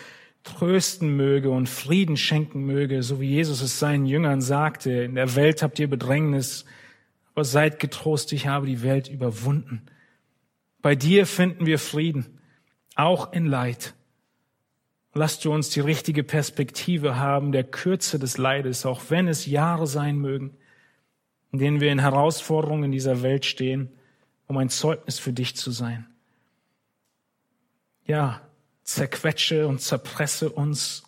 trösten 0.42 1.14
möge 1.14 1.50
und 1.50 1.68
Frieden 1.68 2.16
schenken 2.16 2.64
möge, 2.64 3.02
so 3.02 3.20
wie 3.20 3.28
Jesus 3.28 3.60
es 3.60 3.78
seinen 3.78 4.06
Jüngern 4.06 4.40
sagte, 4.40 4.90
in 4.90 5.14
der 5.14 5.36
Welt 5.36 5.62
habt 5.62 5.78
ihr 5.78 5.88
Bedrängnis, 5.88 6.64
aber 7.34 7.44
seid 7.44 7.78
getrost, 7.78 8.32
ich 8.32 8.46
habe 8.46 8.66
die 8.66 8.82
Welt 8.82 9.08
überwunden. 9.08 9.82
Bei 10.80 10.94
dir 10.94 11.26
finden 11.26 11.66
wir 11.66 11.78
Frieden, 11.78 12.38
auch 12.96 13.32
in 13.32 13.46
Leid. 13.46 13.94
Lass 15.14 15.40
du 15.40 15.52
uns 15.52 15.68
die 15.68 15.80
richtige 15.80 16.24
Perspektive 16.24 17.16
haben 17.16 17.52
der 17.52 17.64
Kürze 17.64 18.18
des 18.18 18.38
Leides, 18.38 18.86
auch 18.86 19.02
wenn 19.10 19.28
es 19.28 19.44
Jahre 19.46 19.86
sein 19.86 20.16
mögen, 20.16 20.56
in 21.52 21.58
denen 21.58 21.80
wir 21.80 21.92
in 21.92 21.98
Herausforderungen 21.98 22.84
in 22.84 22.92
dieser 22.92 23.22
Welt 23.22 23.44
stehen, 23.44 23.90
um 24.46 24.56
ein 24.56 24.70
Zeugnis 24.70 25.18
für 25.18 25.34
dich 25.34 25.54
zu 25.54 25.70
sein. 25.70 26.06
Ja, 28.06 28.40
zerquetsche 28.84 29.68
und 29.68 29.80
zerpresse 29.80 30.50
uns, 30.50 31.02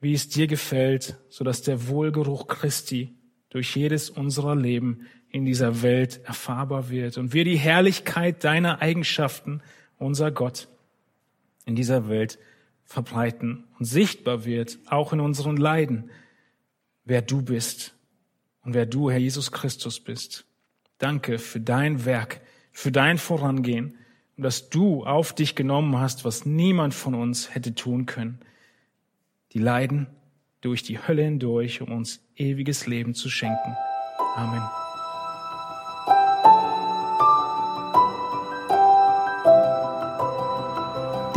wie 0.00 0.14
es 0.14 0.28
dir 0.28 0.46
gefällt, 0.46 1.18
so 1.28 1.44
dass 1.44 1.62
der 1.62 1.88
Wohlgeruch 1.88 2.46
Christi 2.46 3.14
durch 3.50 3.76
jedes 3.76 4.08
unserer 4.08 4.56
Leben 4.56 5.06
in 5.30 5.44
dieser 5.44 5.82
Welt 5.82 6.20
erfahrbar 6.24 6.88
wird 6.88 7.18
und 7.18 7.34
wir 7.34 7.44
die 7.44 7.58
Herrlichkeit 7.58 8.44
deiner 8.44 8.80
Eigenschaften, 8.80 9.60
unser 9.98 10.30
Gott, 10.30 10.68
in 11.66 11.74
dieser 11.74 12.08
Welt 12.08 12.38
verbreiten 12.88 13.64
und 13.78 13.84
sichtbar 13.84 14.46
wird, 14.46 14.78
auch 14.86 15.12
in 15.12 15.20
unseren 15.20 15.58
Leiden, 15.58 16.10
wer 17.04 17.20
du 17.20 17.42
bist 17.42 17.94
und 18.62 18.72
wer 18.72 18.86
du, 18.86 19.10
Herr 19.10 19.18
Jesus 19.18 19.52
Christus, 19.52 20.00
bist. 20.00 20.46
Danke 20.96 21.38
für 21.38 21.60
dein 21.60 22.06
Werk, 22.06 22.40
für 22.72 22.90
dein 22.90 23.18
Vorangehen 23.18 23.98
und 24.36 24.42
dass 24.42 24.70
du 24.70 25.04
auf 25.04 25.34
dich 25.34 25.54
genommen 25.54 25.98
hast, 25.98 26.24
was 26.24 26.46
niemand 26.46 26.94
von 26.94 27.14
uns 27.14 27.54
hätte 27.54 27.74
tun 27.74 28.06
können. 28.06 28.40
Die 29.52 29.58
Leiden 29.58 30.06
durch 30.62 30.82
die 30.82 30.98
Hölle 30.98 31.24
hindurch, 31.24 31.82
um 31.82 31.92
uns 31.92 32.20
ewiges 32.36 32.86
Leben 32.86 33.14
zu 33.14 33.28
schenken. 33.28 33.76
Amen. 34.34 34.62